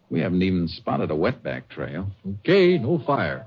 We 0.09 0.21
haven't 0.21 0.43
even 0.43 0.67
spotted 0.67 1.11
a 1.11 1.15
wetback 1.15 1.69
trail. 1.69 2.11
Okay, 2.41 2.79
no 2.79 2.99
fire. 3.07 3.45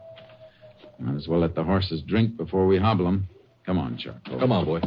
Might 0.99 1.15
as 1.15 1.27
well 1.27 1.39
let 1.39 1.55
the 1.55 1.63
horses 1.63 2.03
drink 2.03 2.37
before 2.37 2.67
we 2.67 2.77
hobble 2.77 3.05
them. 3.05 3.27
Come 3.65 3.79
on, 3.79 3.97
Charcoal. 3.97 4.39
Come 4.39 4.51
on, 4.51 4.65
boy. 4.65 4.81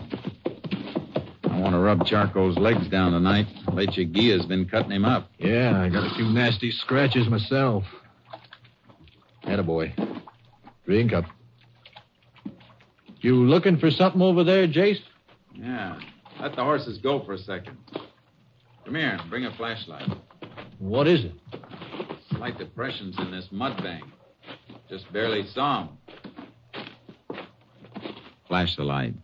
I 1.51 1.59
want 1.59 1.75
to 1.75 1.81
rub 1.81 2.07
Charcoal's 2.07 2.57
legs 2.57 2.87
down 2.89 3.11
tonight. 3.11 3.47
Lechuguilla's 3.67 4.47
been 4.47 4.69
cutting 4.69 4.93
him 4.93 5.05
up. 5.05 5.29
Yeah, 5.39 5.81
I 5.83 5.89
got 5.89 6.09
a 6.09 6.15
few 6.15 6.27
nasty 6.27 6.71
scratches 6.71 7.29
myself. 7.29 7.83
boy. 9.45 9.93
Drink 10.87 11.13
up. 11.13 11.25
You 13.23 13.35
looking 13.35 13.77
for 13.79 13.91
something 13.91 14.23
over 14.23 14.45
there, 14.45 14.69
Jace? 14.69 15.01
Yeah. 15.53 15.99
Let 16.41 16.55
the 16.55 16.63
horses 16.63 16.99
go 16.99 17.25
for 17.25 17.33
a 17.33 17.39
second. 17.39 17.77
Come 18.85 18.95
here. 18.95 19.19
and 19.21 19.31
Bring 19.31 19.45
a 19.47 19.55
flashlight. 19.57 20.09
What 20.79 21.09
is 21.09 21.25
it? 21.25 21.33
Slight 22.31 22.59
depressions 22.59 23.17
in 23.19 23.31
this 23.31 23.49
mud 23.51 23.83
bank. 23.83 24.05
Just 24.89 25.13
barely 25.13 25.47
saw 25.49 25.83
'em. 25.83 27.39
Flash 28.47 28.77
the 28.77 28.85
light. 28.85 29.15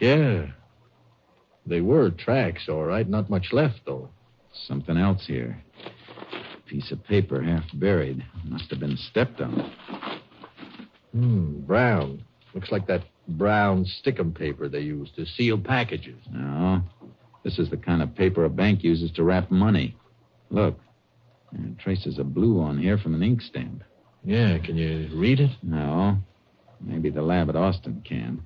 Yeah. 0.00 0.46
They 1.66 1.80
were 1.80 2.10
tracks, 2.10 2.68
all 2.68 2.84
right. 2.84 3.08
Not 3.08 3.30
much 3.30 3.52
left, 3.52 3.82
though. 3.84 4.08
Something 4.66 4.96
else 4.96 5.26
here. 5.26 5.62
Piece 6.66 6.90
of 6.90 7.04
paper 7.04 7.40
half 7.42 7.64
buried. 7.74 8.24
Must 8.44 8.68
have 8.70 8.80
been 8.80 8.96
stepped 8.96 9.40
on. 9.40 9.70
Hmm, 11.12 11.60
brown. 11.60 12.24
Looks 12.54 12.72
like 12.72 12.86
that 12.86 13.02
brown 13.28 13.84
stickum 13.84 14.34
paper 14.34 14.68
they 14.68 14.80
use 14.80 15.10
to 15.16 15.24
seal 15.24 15.58
packages. 15.58 16.18
No. 16.30 16.82
This 17.44 17.58
is 17.58 17.70
the 17.70 17.76
kind 17.76 18.02
of 18.02 18.14
paper 18.14 18.44
a 18.44 18.50
bank 18.50 18.84
uses 18.84 19.10
to 19.12 19.24
wrap 19.24 19.50
money. 19.50 19.96
Look. 20.50 20.78
There 21.52 21.70
are 21.70 21.82
traces 21.82 22.18
of 22.18 22.34
blue 22.34 22.60
on 22.60 22.78
here 22.78 22.96
from 22.98 23.14
an 23.14 23.22
ink 23.22 23.42
stamp. 23.42 23.82
Yeah, 24.24 24.58
can 24.58 24.76
you 24.76 25.10
read 25.12 25.40
it? 25.40 25.50
No. 25.62 26.18
Maybe 26.80 27.10
the 27.10 27.22
lab 27.22 27.48
at 27.48 27.56
Austin 27.56 28.02
can. 28.06 28.42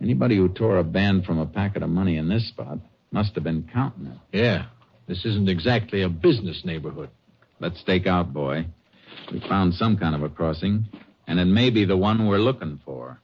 Anybody 0.00 0.36
who 0.36 0.48
tore 0.48 0.78
a 0.78 0.84
band 0.84 1.26
from 1.26 1.38
a 1.38 1.46
packet 1.46 1.82
of 1.82 1.90
money 1.90 2.16
in 2.16 2.28
this 2.28 2.48
spot 2.48 2.78
must 3.10 3.34
have 3.34 3.44
been 3.44 3.68
counting 3.72 4.06
it. 4.06 4.38
Yeah. 4.38 4.66
This 5.06 5.24
isn't 5.24 5.48
exactly 5.48 6.02
a 6.02 6.08
business 6.08 6.64
neighborhood. 6.64 7.10
Let's 7.58 7.80
stake 7.80 8.06
out, 8.06 8.32
boy. 8.32 8.66
We 9.30 9.40
found 9.40 9.74
some 9.74 9.98
kind 9.98 10.14
of 10.14 10.22
a 10.22 10.28
crossing, 10.28 10.86
and 11.26 11.38
it 11.38 11.46
may 11.46 11.70
be 11.70 11.84
the 11.84 11.96
one 11.96 12.26
we're 12.26 12.38
looking 12.38 12.80
for. 12.84 13.20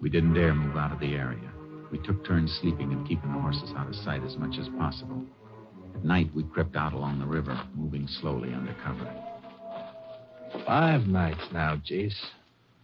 We 0.00 0.10
didn't 0.10 0.34
dare 0.34 0.54
move 0.54 0.76
out 0.76 0.92
of 0.92 1.00
the 1.00 1.14
area. 1.14 1.50
We 1.90 1.98
took 1.98 2.24
turns 2.26 2.56
sleeping 2.60 2.92
and 2.92 3.06
keeping 3.08 3.32
the 3.32 3.40
horses 3.40 3.72
out 3.76 3.88
of 3.88 3.94
sight 3.94 4.22
as 4.22 4.36
much 4.36 4.58
as 4.58 4.68
possible. 4.78 5.24
At 5.94 6.04
night, 6.04 6.30
we 6.34 6.42
crept 6.42 6.76
out 6.76 6.92
along 6.92 7.20
the 7.20 7.26
river, 7.26 7.58
moving 7.74 8.06
slowly 8.20 8.52
under 8.52 8.74
cover. 8.84 9.10
Five 10.66 11.06
nights 11.06 11.40
now, 11.52 11.76
Jace. 11.76 12.18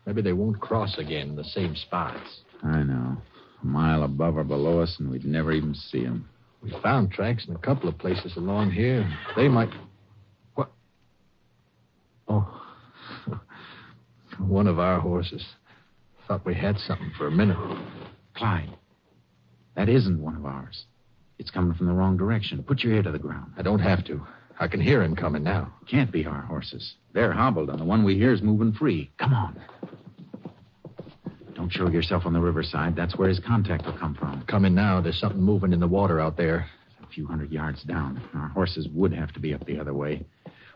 Maybe 0.06 0.22
they 0.22 0.32
won't 0.32 0.60
cross 0.60 0.96
again 0.98 1.30
in 1.30 1.36
the 1.36 1.44
same 1.44 1.76
spots. 1.76 2.40
I 2.62 2.82
know. 2.82 3.16
A 3.62 3.66
mile 3.66 4.04
above 4.04 4.36
or 4.36 4.44
below 4.44 4.80
us, 4.80 4.96
and 4.98 5.10
we'd 5.10 5.24
never 5.24 5.52
even 5.52 5.74
see 5.74 6.02
them. 6.02 6.28
We 6.62 6.72
found 6.82 7.10
tracks 7.10 7.46
in 7.46 7.54
a 7.54 7.58
couple 7.58 7.88
of 7.88 7.98
places 7.98 8.36
along 8.36 8.70
here. 8.70 9.06
They 9.36 9.48
might. 9.48 9.70
What? 10.54 10.70
Oh. 12.28 12.62
One 14.48 14.66
of 14.66 14.78
our 14.78 15.00
horses. 15.00 15.44
Thought 16.26 16.44
we 16.44 16.54
had 16.54 16.78
something 16.78 17.12
for 17.16 17.26
a 17.26 17.30
minute. 17.30 17.56
Clyde, 18.34 18.76
that 19.76 19.88
isn't 19.88 20.20
one 20.20 20.36
of 20.36 20.44
ours. 20.44 20.84
It's 21.38 21.50
coming 21.50 21.74
from 21.74 21.86
the 21.86 21.92
wrong 21.92 22.16
direction. 22.16 22.62
Put 22.62 22.82
your 22.82 22.92
ear 22.94 23.02
to 23.02 23.10
the 23.10 23.18
ground. 23.18 23.52
I 23.56 23.62
don't 23.62 23.80
have 23.80 24.04
to. 24.06 24.20
I 24.58 24.68
can 24.68 24.80
hear 24.80 25.02
him 25.02 25.16
coming 25.16 25.42
now. 25.42 25.72
Can't 25.90 26.12
be 26.12 26.26
our 26.26 26.42
horses. 26.42 26.94
They're 27.14 27.32
hobbled, 27.32 27.70
and 27.70 27.80
the 27.80 27.84
one 27.84 28.04
we 28.04 28.16
hear 28.16 28.32
is 28.32 28.42
moving 28.42 28.72
free. 28.72 29.10
Come 29.18 29.32
on. 29.32 29.58
Don't 31.54 31.72
show 31.72 31.88
yourself 31.88 32.26
on 32.26 32.32
the 32.32 32.40
riverside. 32.40 32.94
That's 32.94 33.16
where 33.16 33.28
his 33.28 33.40
contact 33.40 33.86
will 33.86 33.98
come 33.98 34.14
from. 34.14 34.44
Coming 34.46 34.74
now. 34.74 35.00
There's 35.00 35.18
something 35.18 35.40
moving 35.40 35.72
in 35.72 35.80
the 35.80 35.88
water 35.88 36.20
out 36.20 36.36
there. 36.36 36.66
A 37.02 37.06
few 37.06 37.26
hundred 37.26 37.50
yards 37.50 37.82
down. 37.84 38.22
Our 38.34 38.48
horses 38.48 38.88
would 38.94 39.12
have 39.12 39.32
to 39.32 39.40
be 39.40 39.54
up 39.54 39.64
the 39.66 39.78
other 39.78 39.94
way. 39.94 40.24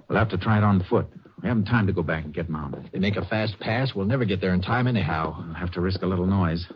We'll 0.09 0.19
have 0.19 0.29
to 0.31 0.39
try 0.39 0.59
it 0.59 0.65
on 0.65 0.85
foot. 0.89 1.07
We 1.43 1.49
haven't 1.49 1.65
time 1.67 1.87
to 1.87 1.93
go 1.93 2.03
back 2.03 2.25
and 2.25 2.33
get 2.33 2.49
mounted. 2.49 2.87
If 2.87 2.93
they 2.93 2.99
make 2.99 3.17
a 3.17 3.25
fast 3.27 3.59
pass, 3.61 3.93
we'll 3.95 4.07
never 4.07 4.25
get 4.25 4.41
there 4.41 4.55
in 4.55 4.63
time 4.63 4.87
anyhow. 4.87 5.35
We'll 5.45 5.55
have 5.55 5.73
to 5.73 5.81
risk 5.81 6.03
a 6.03 6.07
little 6.07 6.27
noise. 6.27 6.67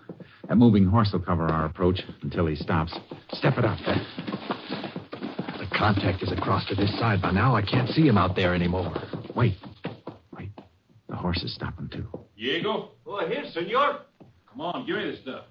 That 0.49 0.57
moving 0.57 0.85
horse 0.87 1.11
will 1.13 1.21
cover 1.21 1.47
our 1.49 1.67
approach 1.67 2.01
until 2.23 2.47
he 2.47 2.55
stops. 2.55 2.95
Step 3.33 3.55
it 3.59 3.65
up. 3.65 3.79
The 5.59 5.67
contact 5.77 6.23
is 6.23 6.33
across 6.33 6.67
to 6.67 6.75
this 6.75 6.91
side 6.99 7.23
by 7.23 7.31
now. 7.31 7.55
I 7.55 7.63
can't 7.63 7.89
see 7.91 8.07
him 8.07 8.19
out 8.19 8.37
there 8.37 8.55
anymore. 8.55 8.93
Wait. 9.35 9.57
Wait. 10.37 10.51
The 11.09 11.17
horse 11.17 11.43
is 11.43 11.55
stopping 11.55 11.89
too. 11.89 12.07
Diego? 12.37 12.91
Oh, 13.07 13.27
here, 13.27 13.45
senor. 13.53 14.01
Come 14.51 14.61
on, 14.61 14.87
give 14.87 14.97
me 14.97 15.11
the 15.11 15.17
stuff. 15.23 15.45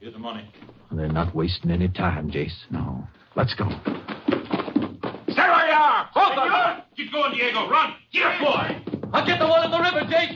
Here's 0.00 0.12
the 0.12 0.18
money. 0.18 0.48
They're 0.92 1.08
not 1.08 1.34
wasting 1.34 1.70
any 1.70 1.88
time, 1.88 2.30
Jace. 2.30 2.54
No. 2.70 3.06
Let's 3.34 3.54
go. 3.54 3.68
Stay 5.36 5.44
where 5.50 5.66
you 5.66 5.74
are! 5.74 6.08
Hold 6.14 6.38
on! 6.38 6.82
Keep 6.96 7.12
going, 7.12 7.34
Diego. 7.34 7.68
Run! 7.68 7.92
Get 8.10 8.22
up, 8.22 8.40
boy! 8.40 8.80
I'll 9.12 9.26
get 9.26 9.38
the 9.38 9.46
one 9.46 9.64
in 9.66 9.70
the 9.70 9.78
river, 9.78 10.00
Jace. 10.06 10.34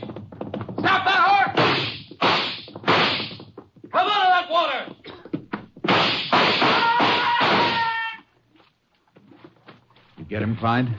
Stop 0.79 1.07
that 1.07 1.21
horse! 1.27 1.57
Come 3.91 4.09
out 4.09 4.27
of 4.27 4.33
that 4.37 4.51
water! 4.51 4.95
You 10.19 10.25
get 10.27 10.43
him, 10.43 10.55
Clyde? 10.59 10.95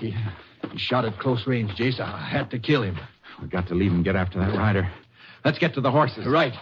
Yeah. 0.00 0.30
He 0.70 0.78
shot 0.78 1.04
at 1.04 1.18
close 1.18 1.48
range, 1.48 1.72
Jace. 1.72 1.98
I 1.98 2.28
had 2.30 2.48
to 2.52 2.60
kill 2.60 2.84
him. 2.84 2.96
We 3.42 3.48
got 3.48 3.66
to 3.68 3.74
leave 3.74 3.90
and 3.90 4.04
get 4.04 4.14
after 4.14 4.38
that 4.38 4.56
rider. 4.56 4.88
Let's 5.44 5.58
get 5.58 5.74
to 5.74 5.80
the 5.80 5.90
horses. 5.90 6.28
Right. 6.28 6.54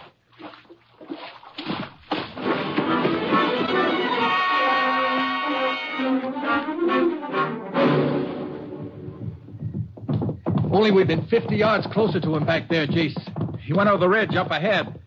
Only 10.79 10.91
we'd 10.91 11.07
been 11.07 11.27
50 11.27 11.57
yards 11.57 11.85
closer 11.87 12.21
to 12.21 12.35
him 12.37 12.45
back 12.45 12.69
there, 12.69 12.87
Jace. 12.87 13.59
He 13.59 13.73
went 13.73 13.89
over 13.89 13.97
the 13.97 14.07
ridge 14.07 14.33
up 14.37 14.49
ahead. 14.49 14.97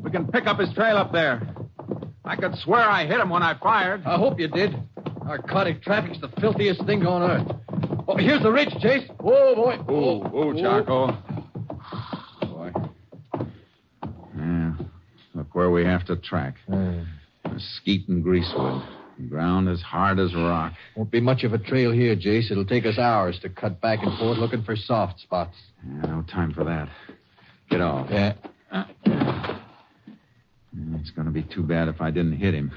We 0.00 0.10
can 0.10 0.26
pick 0.26 0.46
up 0.46 0.58
his 0.58 0.72
trail 0.72 0.96
up 0.96 1.12
there. 1.12 1.46
I 2.24 2.36
could 2.36 2.56
swear 2.56 2.88
I 2.88 3.04
hit 3.04 3.20
him 3.20 3.28
when 3.28 3.42
I 3.42 3.52
fired. 3.58 4.02
I 4.06 4.16
hope 4.16 4.40
you 4.40 4.48
did. 4.48 4.74
Narcotic 5.22 5.82
traffic's 5.82 6.22
the 6.22 6.30
filthiest 6.40 6.86
thing 6.86 7.04
on 7.04 7.20
earth. 7.30 7.54
Oh, 8.08 8.16
here's 8.16 8.42
the 8.42 8.50
ridge, 8.50 8.70
Jace. 8.70 9.14
Whoa, 9.20 9.54
boy. 9.56 9.76
Whoa, 9.76 10.20
whoa, 10.20 10.54
Charcoal. 10.54 11.14
Boy. 12.40 12.72
Yeah. 14.38 14.72
Look 15.34 15.54
where 15.54 15.70
we 15.70 15.84
have 15.84 16.06
to 16.06 16.16
track. 16.16 16.54
Mesquite 16.66 18.08
and 18.08 18.24
Greasewood. 18.24 18.82
Ground 19.28 19.68
as 19.68 19.80
hard 19.80 20.18
as 20.18 20.34
rock. 20.34 20.72
Won't 20.96 21.10
be 21.10 21.20
much 21.20 21.44
of 21.44 21.52
a 21.52 21.58
trail 21.58 21.92
here, 21.92 22.16
Jace. 22.16 22.50
It'll 22.50 22.64
take 22.64 22.86
us 22.86 22.98
hours 22.98 23.38
to 23.40 23.48
cut 23.48 23.80
back 23.80 24.00
and 24.02 24.18
forth 24.18 24.38
looking 24.38 24.62
for 24.62 24.76
soft 24.76 25.20
spots. 25.20 25.56
Yeah, 25.86 26.02
no 26.02 26.22
time 26.22 26.52
for 26.52 26.64
that. 26.64 26.88
Get 27.68 27.80
off. 27.80 28.08
Yeah. 28.10 28.34
Mm, 30.76 31.00
it's 31.00 31.10
going 31.10 31.26
to 31.26 31.32
be 31.32 31.42
too 31.42 31.62
bad 31.62 31.88
if 31.88 32.00
I 32.00 32.10
didn't 32.10 32.38
hit 32.38 32.54
him. 32.54 32.72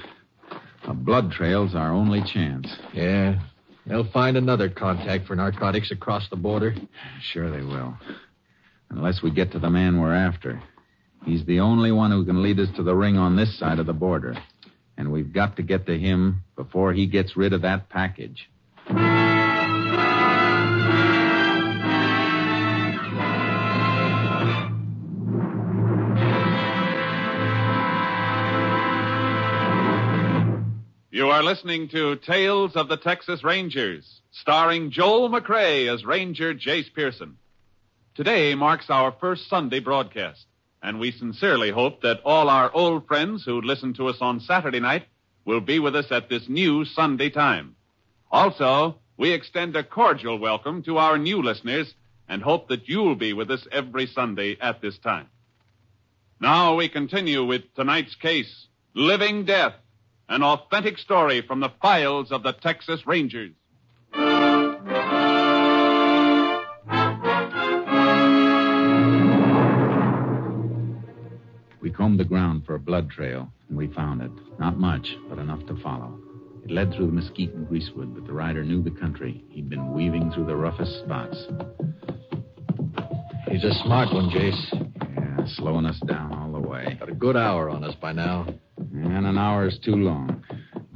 A 0.88 0.94
blood 0.94 1.32
trail's 1.32 1.76
our 1.76 1.92
only 1.92 2.22
chance. 2.22 2.68
Yeah. 2.94 3.40
They'll 3.86 4.10
find 4.12 4.38
another 4.38 4.70
contact 4.70 5.28
for 5.28 5.36
narcotics 5.36 5.92
across 5.92 6.30
the 6.30 6.36
border. 6.36 6.76
Sure 7.22 7.50
they 7.50 7.64
will. 7.64 7.98
Unless 8.90 9.22
we 9.22 9.32
get 9.32 9.52
to 9.54 9.60
the 9.60 9.70
man 9.70 10.00
we're 10.00 10.14
after. 10.14 10.62
He's 11.26 11.46
the 11.46 11.60
only 11.60 11.92
one 11.92 12.12
who 12.12 12.26
can 12.26 12.44
lead 12.44 12.60
us 12.60 12.70
to 12.76 12.84
the 12.84 12.96
ring 12.96 13.18
on 13.18 13.36
this 13.36 13.58
side 13.58 13.80
of 13.80 13.86
the 13.86 13.94
border. 13.94 14.36
And 14.98 15.12
we've 15.12 15.34
got 15.34 15.58
to 15.58 15.64
get 15.64 15.86
to 15.88 15.98
him 15.98 16.44
before 16.56 16.94
he 16.94 17.08
gets 17.08 17.36
rid 17.36 17.54
of 17.54 17.62
that 17.62 17.90
package. 17.90 18.50
You 31.14 31.30
are 31.30 31.44
listening 31.44 31.90
to 31.90 32.16
Tales 32.16 32.76
of 32.76 32.88
the 32.90 32.98
Texas 32.98 33.44
Rangers, 33.44 34.22
starring 34.32 34.90
Joel 34.92 35.30
McCrea 35.30 35.94
as 35.94 36.04
Ranger 36.04 36.56
Jace 36.56 36.92
Pearson. 36.94 37.38
Today 38.16 38.56
marks 38.56 38.90
our 38.90 39.12
first 39.12 39.48
Sunday 39.48 39.80
broadcast, 39.80 40.46
and 40.84 41.00
we 41.00 41.12
sincerely 41.12 41.72
hope 41.72 42.02
that 42.02 42.20
all 42.26 42.50
our 42.50 42.70
old 42.76 43.08
friends 43.08 43.46
who 43.46 43.62
listened 43.62 43.96
to 43.96 44.08
us 44.08 44.18
on 44.20 44.42
Saturday 44.42 44.82
night 44.82 45.08
will 45.46 45.62
be 45.62 45.80
with 45.80 45.96
us 45.96 46.12
at 46.12 46.30
this 46.30 46.50
new 46.50 46.84
Sunday 46.84 47.30
time. 47.30 47.76
Also, 48.30 49.00
we 49.18 49.32
extend 49.32 49.76
a 49.78 49.84
cordial 49.84 50.38
welcome 50.38 50.84
to 50.84 50.98
our 50.98 51.18
new 51.18 51.42
listeners 51.42 51.94
and 52.28 52.42
hope 52.42 52.68
that 52.68 52.90
you'll 52.90 53.16
be 53.16 53.32
with 53.32 53.50
us 53.50 53.66
every 53.72 54.08
Sunday 54.08 54.58
at 54.60 54.82
this 54.82 54.98
time. 54.98 55.28
Now 56.42 56.76
we 56.76 56.90
continue 56.90 57.46
with 57.46 57.74
tonight's 57.76 58.16
case, 58.16 58.68
Living 58.94 59.46
Death, 59.46 59.74
an 60.28 60.44
authentic 60.44 60.98
story 60.98 61.42
from 61.42 61.62
the 61.62 61.72
files 61.82 62.32
of 62.32 62.44
the 62.44 62.52
Texas 62.52 63.08
Rangers. 63.08 63.54
Combed 71.96 72.20
the 72.20 72.26
ground 72.26 72.66
for 72.66 72.76
a 72.76 72.80
blood 72.80 73.10
trail, 73.10 73.52
and 73.70 73.78
we 73.78 73.88
found 73.88 74.22
it. 74.22 74.32
Not 74.60 74.78
much, 74.78 75.16
but 75.30 75.40
enough 75.40 75.66
to 75.68 75.76
follow. 75.82 76.20
It 76.64 76.72
led 76.72 76.94
through 76.94 77.08
the 77.08 77.12
mesquite 77.12 77.54
and 77.54 77.68
greasewood, 77.68 78.14
but 78.16 78.26
the 78.26 78.34
rider 78.34 78.64
knew 78.64 78.82
the 78.82 78.92
country. 78.92 79.44
He'd 79.50 79.70
been 79.70 79.94
weaving 79.94 80.32
through 80.32 80.46
the 80.46 80.56
roughest 80.56 81.00
spots. 81.00 81.48
He's 83.50 83.64
a 83.64 83.74
smart 83.84 84.14
one, 84.14 84.30
Jace. 84.30 84.90
Yeah, 85.16 85.46
slowing 85.56 85.86
us 85.86 86.00
down 86.08 86.34
all 86.34 86.52
the 86.52 86.68
way. 86.68 86.98
Got 87.00 87.10
a 87.10 87.16
good 87.16 87.36
hour 87.36 87.70
on 87.70 87.84
us 87.84 87.96
by 87.96 88.14
now. 88.14 88.48
And 88.94 89.26
an 89.26 89.38
hour 89.38 89.68
is 89.68 89.78
too 89.84 89.96
long. 89.96 90.44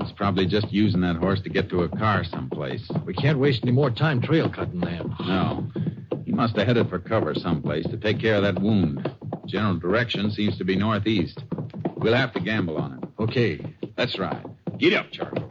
He's 0.01 0.11
probably 0.13 0.47
just 0.47 0.71
using 0.71 1.01
that 1.01 1.17
horse 1.17 1.41
to 1.41 1.49
get 1.49 1.69
to 1.69 1.83
a 1.83 1.89
car 1.89 2.23
someplace. 2.23 2.89
We 3.05 3.13
can't 3.13 3.39
waste 3.39 3.59
any 3.63 3.73
more 3.73 3.91
time 3.91 4.21
trail 4.21 4.49
cutting 4.49 4.79
then. 4.79 5.13
No. 5.19 5.67
He 6.25 6.31
must 6.31 6.55
have 6.55 6.67
headed 6.67 6.89
for 6.89 6.99
cover 6.99 7.35
someplace 7.35 7.85
to 7.87 7.97
take 7.97 8.19
care 8.21 8.35
of 8.35 8.43
that 8.43 8.61
wound. 8.61 9.16
General 9.47 9.77
direction 9.77 10.29
seems 10.31 10.57
to 10.57 10.63
be 10.65 10.75
northeast. 10.75 11.39
We'll 11.95 12.13
have 12.13 12.33
to 12.33 12.39
gamble 12.39 12.77
on 12.77 12.99
it. 13.01 13.09
Okay. 13.21 13.59
That's 13.95 14.19
right. 14.19 14.45
Get 14.77 14.93
up, 14.93 15.07
Charlie. 15.11 15.41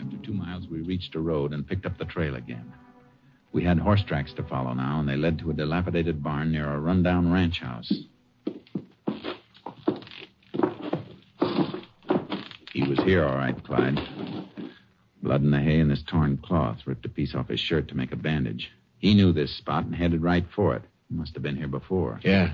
After 0.00 0.16
two 0.24 0.32
miles, 0.32 0.66
we 0.68 0.80
reached 0.80 1.14
a 1.14 1.20
road 1.20 1.52
and 1.52 1.66
picked 1.66 1.84
up 1.86 1.98
the 1.98 2.04
trail 2.04 2.34
again. 2.36 2.72
We 3.52 3.64
had 3.64 3.78
horse 3.78 4.02
tracks 4.06 4.32
to 4.34 4.42
follow 4.44 4.72
now, 4.74 5.00
and 5.00 5.08
they 5.08 5.16
led 5.16 5.38
to 5.40 5.50
a 5.50 5.54
dilapidated 5.54 6.22
barn 6.22 6.52
near 6.52 6.72
a 6.72 6.78
rundown 6.80 7.32
ranch 7.32 7.60
house. 7.60 7.92
He 12.72 12.88
was 12.88 12.98
here, 13.04 13.26
all 13.26 13.36
right, 13.36 13.62
Clyde. 13.64 13.98
Blood 15.22 15.42
in 15.42 15.50
the 15.50 15.60
hay 15.60 15.80
and 15.80 15.90
this 15.90 16.02
torn 16.02 16.38
cloth 16.38 16.78
ripped 16.86 17.04
a 17.04 17.08
piece 17.08 17.34
off 17.34 17.48
his 17.48 17.60
shirt 17.60 17.88
to 17.88 17.96
make 17.96 18.12
a 18.12 18.16
bandage. 18.16 18.70
He 18.98 19.14
knew 19.14 19.32
this 19.32 19.54
spot 19.54 19.84
and 19.84 19.94
headed 19.94 20.22
right 20.22 20.46
for 20.54 20.74
it. 20.76 20.82
He 21.08 21.16
must 21.16 21.34
have 21.34 21.42
been 21.42 21.56
here 21.56 21.68
before. 21.68 22.20
Yeah. 22.22 22.52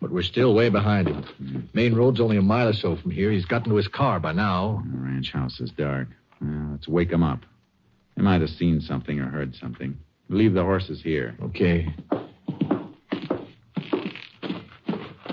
But 0.00 0.10
we're 0.10 0.22
still 0.22 0.54
way 0.54 0.68
behind 0.68 1.08
him. 1.08 1.22
Hmm. 1.22 1.60
Main 1.72 1.94
road's 1.94 2.20
only 2.20 2.36
a 2.36 2.42
mile 2.42 2.68
or 2.68 2.72
so 2.74 2.96
from 2.96 3.10
here. 3.10 3.30
He's 3.30 3.46
gotten 3.46 3.70
to 3.70 3.76
his 3.76 3.88
car 3.88 4.20
by 4.20 4.32
now. 4.32 4.82
The 4.90 4.98
ranch 4.98 5.32
house 5.32 5.60
is 5.60 5.70
dark. 5.70 6.08
Well, 6.40 6.72
let's 6.72 6.88
wake 6.88 7.10
him 7.10 7.22
up. 7.22 7.40
He 8.16 8.22
might 8.22 8.42
have 8.42 8.50
seen 8.50 8.80
something 8.80 9.18
or 9.18 9.28
heard 9.28 9.56
something. 9.56 9.98
Leave 10.28 10.52
the 10.52 10.62
horses 10.62 11.02
here. 11.02 11.36
Okay. 11.42 11.94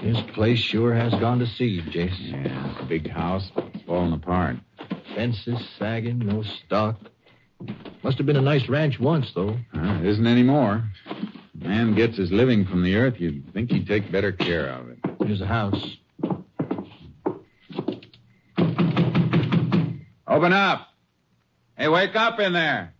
This 0.02 0.20
place 0.34 0.60
sure 0.60 0.94
has 0.94 1.14
gone 1.14 1.40
to 1.40 1.48
seed, 1.48 1.92
Jason. 1.92 2.46
Yeah, 2.46 2.86
big 2.88 3.10
house. 3.10 3.52
It's 3.74 3.84
falling 3.84 4.14
apart. 4.14 4.58
Fences 5.16 5.60
sagging, 5.78 6.20
no 6.20 6.44
stock. 6.44 7.00
Must 8.04 8.18
have 8.18 8.26
been 8.26 8.38
a 8.38 8.42
nice 8.42 8.68
ranch 8.68 9.00
once, 9.00 9.32
though. 9.36 9.58
Uh, 9.74 10.00
it 10.00 10.06
isn't 10.06 10.26
anymore. 10.28 10.84
Man 11.54 11.94
gets 11.94 12.18
his 12.18 12.32
living 12.32 12.66
from 12.66 12.84
the 12.84 12.96
earth, 12.96 13.16
you'd 13.20 13.54
think 13.54 13.72
he'd 13.72 13.88
take 13.88 14.12
better 14.12 14.32
care 14.32 14.68
of 14.70 14.90
it. 14.90 14.98
Here's 15.24 15.42
a 15.42 15.46
house. 15.46 15.98
Open 20.28 20.54
up. 20.54 20.88
Hey, 21.78 21.88
wake 21.88 22.16
up 22.16 22.40
in 22.40 22.54
there. 22.54 22.94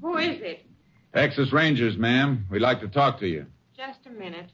Who 0.00 0.16
is 0.16 0.40
it? 0.40 0.66
Texas 1.14 1.52
Rangers, 1.52 1.96
ma'am. 1.96 2.46
We'd 2.50 2.62
like 2.62 2.80
to 2.80 2.88
talk 2.88 3.20
to 3.20 3.28
you. 3.28 3.46
Just 3.76 4.06
a 4.06 4.10
minute. 4.10 4.50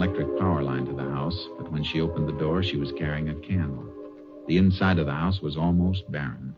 Electric 0.00 0.38
power 0.38 0.62
line 0.62 0.86
to 0.86 0.94
the 0.94 1.10
house, 1.10 1.38
but 1.58 1.70
when 1.70 1.84
she 1.84 2.00
opened 2.00 2.26
the 2.26 2.32
door, 2.32 2.62
she 2.62 2.78
was 2.78 2.90
carrying 2.92 3.28
a 3.28 3.34
candle. 3.34 3.84
The 4.48 4.56
inside 4.56 4.98
of 4.98 5.04
the 5.04 5.12
house 5.12 5.42
was 5.42 5.58
almost 5.58 6.10
barren. 6.10 6.56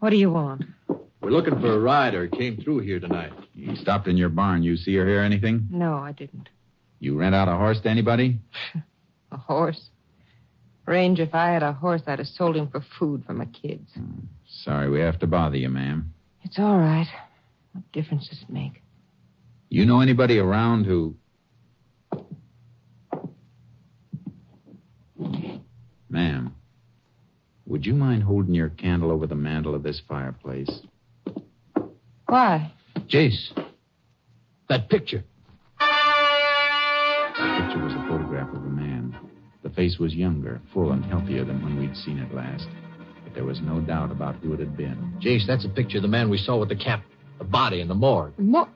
What 0.00 0.10
do 0.10 0.16
you 0.16 0.32
want? 0.32 0.64
We're 1.20 1.30
looking 1.30 1.60
for 1.60 1.72
a 1.72 1.78
rider. 1.78 2.26
Who 2.26 2.36
came 2.36 2.56
through 2.56 2.80
here 2.80 2.98
tonight. 2.98 3.32
He 3.54 3.76
stopped 3.76 4.08
in 4.08 4.16
your 4.16 4.28
barn. 4.28 4.64
You 4.64 4.76
see 4.76 4.98
or 4.98 5.06
hear 5.06 5.22
anything? 5.22 5.68
No, 5.70 5.98
I 5.98 6.10
didn't. 6.10 6.48
You 6.98 7.16
rent 7.16 7.32
out 7.32 7.46
a 7.46 7.54
horse 7.54 7.80
to 7.82 7.88
anybody? 7.88 8.40
A 9.30 9.36
horse? 9.36 9.90
Range, 10.86 11.20
if 11.20 11.34
I 11.34 11.50
had 11.50 11.62
a 11.62 11.74
horse, 11.74 12.00
I'd 12.06 12.18
have 12.18 12.28
sold 12.28 12.56
him 12.56 12.68
for 12.68 12.82
food 12.98 13.24
for 13.26 13.34
my 13.34 13.44
kids. 13.44 13.90
Hmm. 13.92 14.20
Sorry 14.46 14.88
we 14.88 15.00
have 15.00 15.18
to 15.18 15.26
bother 15.26 15.58
you, 15.58 15.68
ma'am. 15.68 16.14
It's 16.44 16.58
all 16.58 16.78
right. 16.78 17.06
What 17.72 17.92
difference 17.92 18.26
does 18.28 18.40
it 18.40 18.48
make? 18.48 18.82
You 19.68 19.84
know 19.84 20.00
anybody 20.00 20.38
around 20.38 20.86
who. 20.86 21.14
Ma'am, 26.10 26.54
would 27.68 27.84
you 27.86 27.94
mind 27.94 28.22
holding 28.22 28.54
your 28.54 28.70
candle 28.70 29.10
over 29.12 29.26
the 29.26 29.34
mantel 29.34 29.74
of 29.74 29.82
this 29.82 30.00
fireplace? 30.08 30.70
Why? 32.26 32.72
Jace. 33.06 33.52
That 34.68 34.88
picture. 34.88 35.22
The 35.78 35.84
picture 37.62 37.84
was 37.84 37.92
a 37.92 38.06
photograph 38.08 38.48
of 38.48 38.64
a 38.64 38.68
man. 38.68 39.16
The 39.62 39.70
face 39.70 39.98
was 39.98 40.14
younger, 40.14 40.60
full, 40.72 40.92
and 40.92 41.04
healthier 41.04 41.44
than 41.44 41.62
when 41.62 41.78
we'd 41.78 41.94
seen 41.96 42.18
it 42.18 42.34
last. 42.34 42.66
But 43.24 43.34
there 43.34 43.44
was 43.44 43.60
no 43.60 43.80
doubt 43.80 44.10
about 44.10 44.36
who 44.36 44.54
it 44.54 44.60
had 44.60 44.76
been. 44.76 45.14
Jace, 45.20 45.46
that's 45.46 45.64
a 45.64 45.68
picture 45.68 45.98
of 45.98 46.02
the 46.02 46.08
man 46.08 46.30
we 46.30 46.38
saw 46.38 46.56
with 46.58 46.70
the 46.70 46.76
cap. 46.76 47.02
The 47.38 47.44
body 47.44 47.80
in 47.80 47.88
the 47.88 47.94
morgue. 47.94 48.32
Mo- 48.38 48.68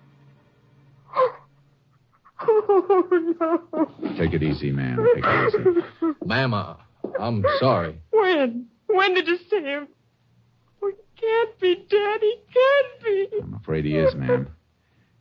oh, 2.41 3.35
no. 3.41 3.91
Take 4.17 4.35
it 4.35 4.43
easy, 4.43 4.71
ma'am. 4.71 5.05
Take 5.15 5.25
it 5.25 5.85
easy. 6.01 6.15
Ma'am, 6.25 6.55
uh, 6.55 6.75
I'm 7.19 7.45
sorry. 7.59 7.99
When? 8.11 8.67
When 8.93 9.15
did 9.15 9.27
you 9.27 9.39
see 9.49 9.63
him? 9.63 9.89
Oh, 10.83 10.91
he 10.91 11.21
can't 11.21 11.61
be 11.61 11.75
dead. 11.89 12.21
He 12.21 12.37
can't 12.53 13.03
be. 13.03 13.39
I'm 13.43 13.55
afraid 13.55 13.85
he 13.87 13.97
is, 13.97 14.15
ma'am. 14.15 14.49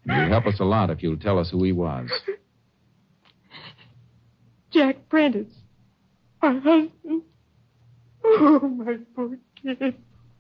And 0.06 0.18
you'll 0.18 0.30
help 0.30 0.46
us 0.46 0.60
a 0.60 0.66
lot 0.66 0.90
if 0.90 1.02
you'll 1.02 1.18
tell 1.18 1.40
us 1.40 1.50
who 1.50 1.64
he 1.64 1.72
was. 1.72 2.10
Jack 4.72 5.08
Prentice. 5.10 5.54
My 6.42 6.54
husband. 6.54 7.22
Oh, 8.24 8.60
my 8.60 8.98
poor 9.16 9.38
kid. 9.62 9.96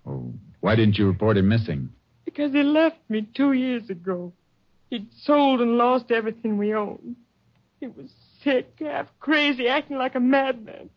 Oh, 0.06 0.34
why 0.60 0.76
didn't 0.76 0.98
you 0.98 1.08
report 1.08 1.38
him 1.38 1.48
missing? 1.48 1.89
Because 2.26 2.52
he 2.52 2.63
left 2.63 2.98
me 3.10 3.28
two 3.34 3.54
years 3.54 3.89
ago. 3.89 4.34
He'd 4.89 5.08
sold 5.24 5.62
and 5.62 5.78
lost 5.78 6.12
everything 6.12 6.58
we 6.58 6.74
owned. 6.74 7.15
He 7.80 7.88
was 7.88 8.12
sick, 8.44 8.74
half 8.80 9.08
crazy, 9.20 9.67
acting 9.67 9.98
like 9.98 10.15
a 10.15 10.20
madman. 10.20 10.89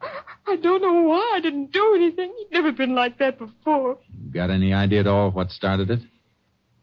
I 0.00 0.56
don't 0.56 0.82
know 0.82 1.02
why 1.02 1.32
I 1.34 1.40
didn't 1.40 1.72
do 1.72 1.94
anything. 1.96 2.32
He'd 2.38 2.52
never 2.52 2.72
been 2.72 2.94
like 2.94 3.18
that 3.18 3.38
before. 3.38 3.98
Got 4.32 4.50
any 4.50 4.72
idea 4.72 5.00
at 5.00 5.06
all 5.06 5.30
what 5.30 5.50
started 5.50 5.90
it? 5.90 6.00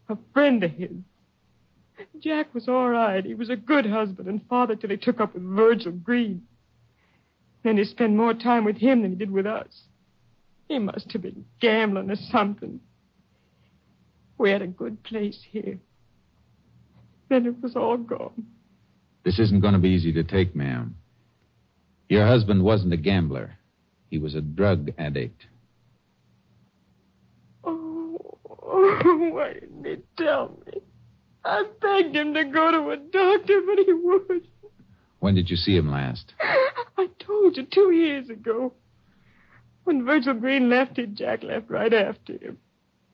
A 0.08 0.18
friend 0.32 0.62
of 0.62 0.70
his. 0.72 0.90
Jack 2.20 2.54
was 2.54 2.68
all 2.68 2.88
right. 2.88 3.24
He 3.24 3.34
was 3.34 3.50
a 3.50 3.56
good 3.56 3.86
husband 3.86 4.28
and 4.28 4.46
father 4.48 4.76
till 4.76 4.90
he 4.90 4.96
took 4.96 5.20
up 5.20 5.34
with 5.34 5.42
Virgil 5.42 5.92
Green. 5.92 6.42
Then 7.62 7.78
he 7.78 7.84
spent 7.84 8.14
more 8.14 8.34
time 8.34 8.64
with 8.64 8.76
him 8.76 9.02
than 9.02 9.12
he 9.12 9.16
did 9.16 9.30
with 9.30 9.46
us. 9.46 9.84
He 10.68 10.78
must 10.78 11.12
have 11.12 11.22
been 11.22 11.44
gambling 11.60 12.10
or 12.10 12.16
something. 12.16 12.80
We 14.36 14.50
had 14.50 14.62
a 14.62 14.66
good 14.66 15.02
place 15.02 15.38
here. 15.50 15.78
Then 17.28 17.46
it 17.46 17.62
was 17.62 17.76
all 17.76 17.96
gone. 17.96 18.46
This 19.24 19.38
isn't 19.38 19.60
going 19.60 19.72
to 19.72 19.78
be 19.78 19.90
easy 19.90 20.12
to 20.12 20.24
take, 20.24 20.54
ma'am. 20.54 20.96
Your 22.08 22.26
husband 22.26 22.62
wasn't 22.62 22.92
a 22.92 22.98
gambler. 22.98 23.56
He 24.10 24.18
was 24.18 24.34
a 24.34 24.40
drug 24.40 24.90
addict. 24.98 25.46
Oh, 27.64 28.38
oh 28.46 29.30
why 29.32 29.54
didn't 29.54 29.84
he 29.84 29.96
tell 30.22 30.58
me? 30.66 30.80
I 31.44 31.64
begged 31.80 32.16
him 32.16 32.34
to 32.34 32.44
go 32.44 32.70
to 32.70 32.90
a 32.90 32.96
doctor, 32.96 33.60
but 33.66 33.84
he 33.84 33.92
wouldn't. 33.92 34.44
When 35.20 35.34
did 35.34 35.50
you 35.50 35.56
see 35.56 35.76
him 35.76 35.90
last? 35.90 36.32
I 36.98 37.08
told 37.18 37.56
you 37.56 37.64
two 37.64 37.92
years 37.92 38.28
ago. 38.30 38.72
When 39.84 40.04
Virgil 40.04 40.34
Green 40.34 40.70
left 40.70 40.96
here, 40.96 41.06
Jack 41.06 41.42
left 41.42 41.68
right 41.70 41.92
after 41.92 42.34
him. 42.34 42.58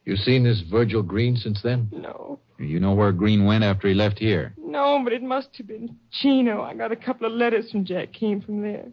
You 0.04 0.16
seen 0.16 0.44
this 0.44 0.62
Virgil 0.70 1.02
Green 1.02 1.36
since 1.36 1.60
then? 1.62 1.88
No. 1.92 2.38
You 2.58 2.80
know 2.80 2.92
where 2.92 3.12
Green 3.12 3.44
went 3.44 3.64
after 3.64 3.88
he 3.88 3.94
left 3.94 4.18
here? 4.18 4.54
No, 4.58 5.00
but 5.02 5.12
it 5.12 5.22
must 5.22 5.56
have 5.56 5.66
been 5.66 5.96
Chino. 6.10 6.62
I 6.62 6.74
got 6.74 6.92
a 6.92 6.96
couple 6.96 7.26
of 7.26 7.32
letters 7.32 7.70
from 7.70 7.84
Jack 7.84 8.12
came 8.12 8.40
from 8.40 8.62
there. 8.62 8.86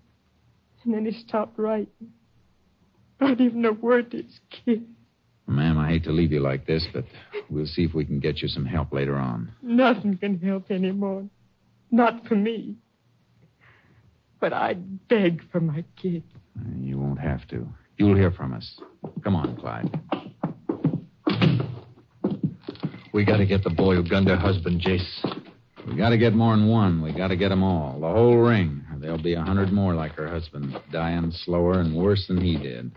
And 0.84 0.94
then 0.94 1.06
he 1.06 1.12
stopped 1.12 1.60
writing. 1.60 2.14
Not 3.20 3.42
even 3.42 3.66
a 3.66 3.74
word 3.74 4.12
to 4.12 4.18
his 4.18 4.40
kid. 4.50 4.88
Ma'am, 5.48 5.78
I 5.78 5.90
hate 5.90 6.04
to 6.04 6.12
leave 6.12 6.32
you 6.32 6.42
like 6.42 6.66
this, 6.66 6.86
but 6.94 7.06
we'll 7.50 7.66
see 7.66 7.84
if 7.84 7.94
we 7.94 8.06
can 8.06 8.20
get 8.20 8.42
you 8.42 8.48
some 8.48 8.66
help 8.66 8.94
later 8.94 9.16
on. 9.16 9.52
Nothing 9.62 10.18
can 10.18 10.40
help 10.40 10.70
anymore. 10.70 11.26
Not 11.90 12.26
for 12.28 12.36
me. 12.36 12.76
But 14.40 14.54
I'd 14.54 15.08
beg 15.08 15.42
for 15.52 15.62
my 15.62 15.84
kid. 16.02 16.24
You 16.80 17.00
won't 17.00 17.20
have 17.20 17.48
to. 17.50 17.68
You'll 17.98 18.16
hear 18.16 18.32
from 18.32 18.54
us. 18.54 18.80
Come 19.24 19.36
on, 19.36 19.56
Clyde. 19.56 19.90
We 23.18 23.26
gotta 23.26 23.48
get 23.48 23.64
the 23.64 23.72
boy 23.72 23.96
who 23.96 24.04
gunned 24.04 24.28
her 24.28 24.36
husband, 24.36 24.80
Jace. 24.80 25.42
We 25.88 25.96
gotta 25.96 26.20
get 26.20 26.36
more 26.36 26.56
than 26.56 26.68
one. 26.68 27.02
We 27.02 27.12
gotta 27.12 27.36
get 27.36 27.52
'em 27.52 27.64
all. 27.64 28.00
The 28.00 28.08
whole 28.08 28.38
ring. 28.38 28.84
There'll 29.00 29.18
be 29.18 29.34
a 29.34 29.42
hundred 29.42 29.72
more 29.72 29.96
like 29.96 30.12
her 30.12 30.28
husband, 30.28 30.80
dying 30.92 31.32
slower 31.32 31.80
and 31.80 31.96
worse 31.96 32.28
than 32.28 32.40
he 32.40 32.58
did. 32.58 32.92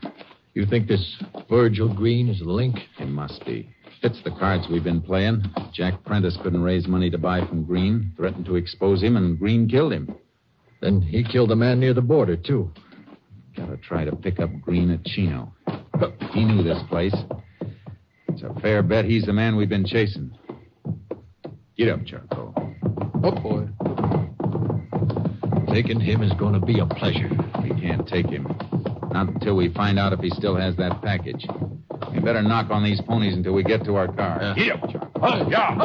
You 0.53 0.67
think 0.67 0.89
this 0.89 1.17
Virgil 1.49 1.89
Green 1.89 2.29
is 2.29 2.41
the 2.41 2.53
link? 2.53 2.87
It 2.99 3.09
must 3.09 3.47
be. 3.47 3.71
Fits 4.03 4.21
the 4.23 4.33
cards 4.33 4.69
we've 4.69 4.85
been 4.85 5.01
playing. 5.01 5.43
Jack 5.73 6.05
Prentice 6.05 6.37
couldn't 6.43 6.63
raise 6.63 6.87
money 6.87 7.09
to 7.09 7.17
buy 7.17 7.47
from 7.47 7.65
Green, 7.65 8.13
threatened 8.19 8.45
to 8.45 8.57
expose 8.57 9.03
him, 9.03 9.17
and 9.17 9.39
Green 9.39 9.67
killed 9.67 9.95
him. 9.95 10.15
Then 10.83 11.01
he 11.01 11.25
killed 11.25 11.51
a 11.51 11.57
man 11.57 11.81
near 11.81 11.95
the 11.95 12.03
border, 12.03 12.37
too. 12.37 12.71
Gotta 13.57 13.79
try 13.79 14.05
to 14.05 14.15
pick 14.15 14.39
up 14.39 14.51
Green 14.61 14.91
at 14.91 15.03
Chino. 15.07 15.55
He 16.35 16.45
knew 16.45 16.63
this 16.63 16.83
place. 16.91 17.17
It's 18.43 18.57
a 18.57 18.61
fair 18.61 18.83
bet 18.83 19.05
he's 19.05 19.27
the 19.27 19.35
man 19.35 19.57
we've 19.57 19.69
been 19.69 19.85
chasing. 19.85 20.31
Get 21.77 21.91
up, 21.91 22.07
Charcoal. 22.07 22.55
Oh, 23.23 23.33
boy. 23.33 23.69
Taking 25.71 26.01
him 26.01 26.23
is 26.23 26.33
going 26.39 26.55
to 26.59 26.65
be 26.65 26.79
a 26.79 26.87
pleasure. 26.87 27.29
We 27.63 27.69
can't 27.79 28.09
take 28.09 28.31
him. 28.31 28.47
Not 29.13 29.29
until 29.29 29.57
we 29.57 29.69
find 29.75 29.99
out 29.99 30.15
if 30.15 30.21
he 30.21 30.31
still 30.31 30.57
has 30.57 30.75
that 30.77 31.03
package. 31.03 31.47
We 32.15 32.21
better 32.21 32.41
knock 32.41 32.71
on 32.71 32.83
these 32.83 33.03
ponies 33.03 33.35
until 33.35 33.53
we 33.53 33.63
get 33.63 33.85
to 33.85 33.97
our 33.97 34.09
car. 34.09 34.55
Get 34.57 34.73
up, 34.73 34.91
Charcoal. 34.91 35.51
yeah. 35.51 35.77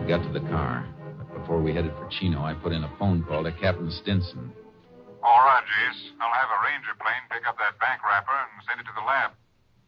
We 0.00 0.08
got 0.08 0.22
to 0.22 0.32
the 0.32 0.48
car. 0.48 0.88
Before 1.42 1.58
we 1.58 1.74
headed 1.74 1.90
for 1.98 2.06
Chino, 2.06 2.38
I 2.46 2.54
put 2.54 2.70
in 2.70 2.84
a 2.86 2.92
phone 3.02 3.26
call 3.26 3.42
to 3.42 3.50
Captain 3.50 3.90
Stinson. 3.90 4.54
All 5.26 5.42
right, 5.42 5.66
Jace. 5.66 6.14
I'll 6.22 6.30
have 6.30 6.46
a 6.54 6.62
ranger 6.62 6.94
plane 7.02 7.18
pick 7.34 7.42
up 7.50 7.58
that 7.58 7.74
bank 7.82 7.98
wrapper 8.06 8.30
and 8.30 8.62
send 8.62 8.78
it 8.78 8.86
to 8.86 8.94
the 8.94 9.02
lab. 9.02 9.32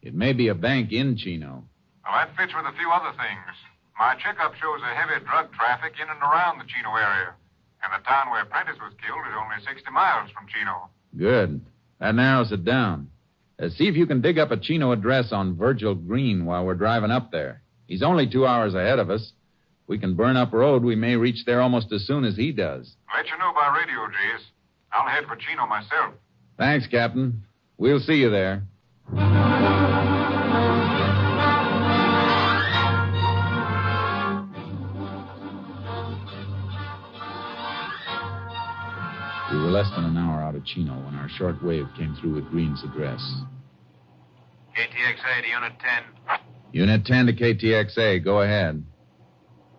It 0.03 0.13
may 0.13 0.33
be 0.33 0.49
a 0.49 0.53
bank 0.53 0.91
in 0.91 1.15
Chino. 1.15 1.63
Well, 2.03 2.11
that 2.11 2.35
fits 2.35 2.51
with 2.51 2.67
a 2.67 2.75
few 2.75 2.91
other 2.91 3.15
things. 3.15 3.55
My 3.97 4.19
checkup 4.19 4.51
shows 4.59 4.83
a 4.83 4.91
heavy 4.99 5.23
drug 5.23 5.47
traffic 5.55 5.95
in 5.95 6.11
and 6.11 6.19
around 6.19 6.59
the 6.59 6.67
Chino 6.67 6.91
area. 6.91 7.31
And 7.79 7.95
the 7.95 8.03
town 8.03 8.31
where 8.31 8.43
Prentice 8.43 8.75
was 8.83 8.91
killed 8.99 9.23
is 9.23 9.39
only 9.39 9.63
60 9.63 9.79
miles 9.95 10.27
from 10.35 10.51
Chino. 10.51 10.91
Good. 11.15 11.63
That 12.03 12.15
narrows 12.15 12.51
it 12.51 12.65
down. 12.65 13.07
Uh, 13.63 13.69
see 13.69 13.87
if 13.87 13.95
you 13.95 14.05
can 14.05 14.19
dig 14.19 14.39
up 14.39 14.51
a 14.51 14.59
Chino 14.59 14.91
address 14.91 15.31
on 15.31 15.55
Virgil 15.55 15.95
Green 15.95 16.43
while 16.43 16.65
we're 16.65 16.75
driving 16.75 17.15
up 17.15 17.31
there. 17.31 17.63
He's 17.87 18.03
only 18.03 18.27
two 18.27 18.45
hours 18.45 18.75
ahead 18.75 18.99
of 18.99 19.09
us. 19.09 19.31
We 19.87 19.97
can 19.99 20.15
burn 20.15 20.35
up 20.35 20.51
road. 20.51 20.83
We 20.83 20.95
may 20.95 21.15
reach 21.15 21.45
there 21.45 21.61
almost 21.61 21.91
as 21.91 22.05
soon 22.07 22.23
as 22.25 22.35
he 22.35 22.51
does. 22.51 22.95
Let 23.15 23.27
you 23.27 23.37
know 23.37 23.53
by 23.53 23.75
radio, 23.77 23.99
Jace. 24.07 24.45
I'll 24.91 25.07
head 25.07 25.25
for 25.27 25.35
Chino 25.35 25.67
myself. 25.67 26.13
Thanks, 26.57 26.87
Captain. 26.87 27.43
We'll 27.77 27.99
see 27.99 28.15
you 28.15 28.29
there. 28.29 28.63
We 39.51 39.61
were 39.61 39.69
less 39.69 39.89
than 39.95 40.05
an 40.05 40.17
hour 40.17 40.41
out 40.41 40.55
of 40.55 40.65
Chino 40.65 40.93
when 40.93 41.15
our 41.15 41.29
short 41.29 41.63
wave 41.63 41.85
came 41.97 42.15
through 42.19 42.35
with 42.35 42.49
Green's 42.49 42.83
address. 42.83 43.21
KTXA 44.75 45.41
to 45.43 45.47
Unit 45.47 45.73
10. 45.79 46.39
Unit 46.71 47.05
10 47.05 47.25
to 47.27 47.33
KTXA. 47.33 48.23
Go 48.23 48.41
ahead. 48.41 48.83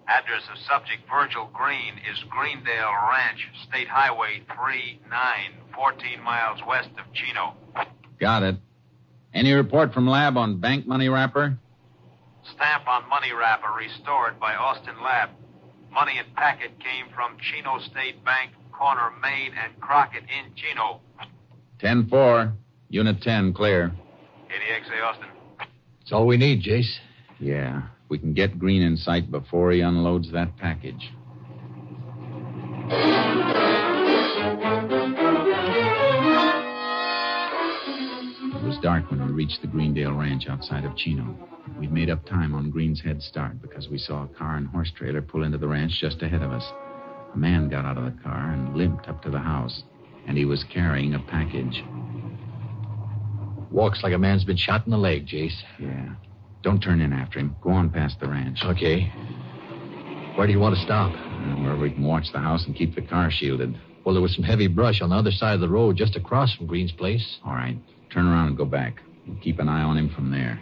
Address 0.08 0.42
of 0.52 0.58
subject 0.58 1.02
Virgil 1.10 1.50
Green 1.52 1.94
is 2.10 2.22
Greendale 2.30 2.92
Ranch, 3.10 3.48
State 3.68 3.88
Highway 3.88 4.42
39, 4.56 5.00
14 5.74 6.22
miles 6.22 6.60
west 6.66 6.90
of 6.98 7.12
Chino. 7.12 7.54
Got 8.20 8.44
it. 8.44 8.56
Any 9.34 9.52
report 9.52 9.92
from 9.92 10.06
lab 10.06 10.36
on 10.36 10.60
bank 10.60 10.86
money 10.86 11.08
wrapper? 11.08 11.58
Stamp 12.54 12.86
on 12.86 13.08
money 13.08 13.32
wrapper 13.32 13.72
restored 13.76 14.38
by 14.38 14.54
Austin 14.54 14.94
Lab. 15.02 15.30
Money 15.92 16.18
and 16.18 16.34
packet 16.36 16.78
came 16.78 17.12
from 17.12 17.36
Chino 17.40 17.80
State 17.90 18.24
Bank, 18.24 18.52
corner 18.72 19.10
Main 19.20 19.52
and 19.62 19.78
Crockett 19.80 20.22
in 20.22 20.54
Chino. 20.54 21.00
10 21.80 22.08
4. 22.08 22.52
Unit 22.90 23.20
10, 23.20 23.52
clear. 23.52 23.90
KTXA 24.48 25.02
Austin. 25.04 25.26
That's 25.58 26.12
all 26.12 26.26
we 26.26 26.36
need, 26.36 26.62
Jace. 26.62 26.94
Yeah. 27.40 27.82
We 28.08 28.18
can 28.18 28.32
get 28.34 28.58
Green 28.58 28.82
in 28.82 28.96
sight 28.96 29.30
before 29.30 29.72
he 29.72 29.80
unloads 29.80 30.30
that 30.32 30.56
package. 30.56 31.10
It 38.54 38.62
was 38.62 38.78
dark 38.80 39.10
when 39.10 39.26
we 39.26 39.32
reached 39.32 39.60
the 39.60 39.66
Greendale 39.66 40.12
Ranch 40.12 40.46
outside 40.48 40.84
of 40.84 40.96
Chino. 40.96 41.36
We'd 41.78 41.92
made 41.92 42.10
up 42.10 42.24
time 42.24 42.54
on 42.54 42.70
Green's 42.70 43.02
head 43.02 43.20
start 43.22 43.60
because 43.60 43.88
we 43.88 43.98
saw 43.98 44.24
a 44.24 44.28
car 44.28 44.56
and 44.56 44.68
horse 44.68 44.92
trailer 44.96 45.20
pull 45.20 45.42
into 45.42 45.58
the 45.58 45.68
ranch 45.68 46.00
just 46.00 46.22
ahead 46.22 46.42
of 46.42 46.52
us. 46.52 46.64
A 47.34 47.36
man 47.36 47.68
got 47.68 47.84
out 47.84 47.98
of 47.98 48.04
the 48.04 48.22
car 48.22 48.52
and 48.52 48.76
limped 48.76 49.08
up 49.08 49.20
to 49.24 49.30
the 49.30 49.40
house, 49.40 49.82
and 50.26 50.38
he 50.38 50.44
was 50.44 50.64
carrying 50.72 51.14
a 51.14 51.18
package. 51.18 51.82
Walks 53.70 54.02
like 54.02 54.14
a 54.14 54.18
man's 54.18 54.44
been 54.44 54.56
shot 54.56 54.86
in 54.86 54.92
the 54.92 54.96
leg, 54.96 55.26
Jace. 55.26 55.60
Yeah. 55.78 56.14
Don't 56.66 56.80
turn 56.80 57.00
in 57.00 57.12
after 57.12 57.38
him. 57.38 57.54
Go 57.62 57.70
on 57.70 57.90
past 57.90 58.18
the 58.18 58.26
ranch. 58.26 58.58
Okay. 58.64 59.02
Where 60.34 60.48
do 60.48 60.52
you 60.52 60.58
want 60.58 60.74
to 60.74 60.82
stop? 60.82 61.12
Uh, 61.12 61.62
where 61.62 61.76
we 61.76 61.92
can 61.92 62.02
watch 62.02 62.32
the 62.32 62.40
house 62.40 62.66
and 62.66 62.74
keep 62.74 62.96
the 62.96 63.02
car 63.02 63.30
shielded. 63.30 63.78
Well, 64.04 64.16
there 64.16 64.20
was 64.20 64.34
some 64.34 64.42
heavy 64.42 64.66
brush 64.66 65.00
on 65.00 65.10
the 65.10 65.14
other 65.14 65.30
side 65.30 65.54
of 65.54 65.60
the 65.60 65.68
road 65.68 65.96
just 65.96 66.16
across 66.16 66.52
from 66.56 66.66
Green's 66.66 66.90
place. 66.90 67.38
All 67.44 67.52
right. 67.52 67.78
Turn 68.12 68.26
around 68.26 68.48
and 68.48 68.56
go 68.56 68.64
back. 68.64 69.00
We'll 69.28 69.38
keep 69.38 69.60
an 69.60 69.68
eye 69.68 69.82
on 69.82 69.96
him 69.96 70.08
from 70.12 70.32
there. 70.32 70.58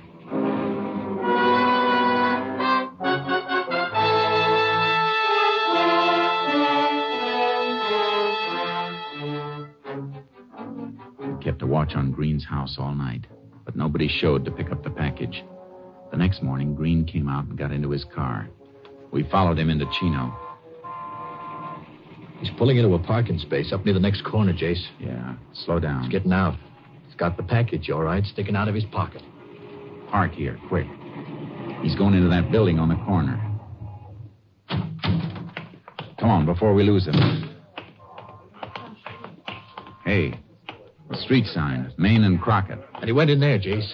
We 11.18 11.42
kept 11.42 11.62
a 11.62 11.66
watch 11.66 11.94
on 11.94 12.12
Green's 12.12 12.44
house 12.44 12.76
all 12.78 12.94
night, 12.94 13.26
but 13.64 13.74
nobody 13.74 14.06
showed 14.06 14.44
to 14.44 14.50
pick 14.50 14.70
up 14.70 14.84
the 14.84 14.90
package. 14.90 15.42
The 16.14 16.18
next 16.18 16.44
morning, 16.44 16.76
Green 16.76 17.04
came 17.04 17.28
out 17.28 17.46
and 17.46 17.58
got 17.58 17.72
into 17.72 17.90
his 17.90 18.04
car. 18.04 18.48
We 19.10 19.24
followed 19.24 19.58
him 19.58 19.68
into 19.68 19.84
Chino. 19.98 20.32
He's 22.38 22.50
pulling 22.56 22.76
into 22.76 22.94
a 22.94 23.00
parking 23.00 23.36
space 23.40 23.72
up 23.72 23.84
near 23.84 23.94
the 23.94 23.98
next 23.98 24.22
corner, 24.22 24.52
Jace. 24.52 24.86
Yeah, 25.00 25.34
slow 25.52 25.80
down. 25.80 26.04
He's 26.04 26.12
getting 26.12 26.32
out. 26.32 26.54
He's 27.06 27.16
got 27.16 27.36
the 27.36 27.42
package, 27.42 27.90
all 27.90 28.04
right, 28.04 28.24
sticking 28.26 28.54
out 28.54 28.68
of 28.68 28.76
his 28.76 28.84
pocket. 28.84 29.22
Park 30.08 30.30
here, 30.34 30.56
quick. 30.68 30.86
He's 31.82 31.96
going 31.96 32.14
into 32.14 32.28
that 32.28 32.52
building 32.52 32.78
on 32.78 32.90
the 32.90 32.94
corner. 33.06 33.40
Come 36.20 36.30
on, 36.30 36.46
before 36.46 36.74
we 36.74 36.84
lose 36.84 37.06
him. 37.06 37.50
Hey, 40.04 40.38
the 41.10 41.16
street 41.16 41.46
sign, 41.46 41.92
Main 41.98 42.22
and 42.22 42.40
Crockett. 42.40 42.78
And 42.94 43.06
he 43.06 43.12
went 43.12 43.30
in 43.30 43.40
there, 43.40 43.58
Jace. 43.58 43.92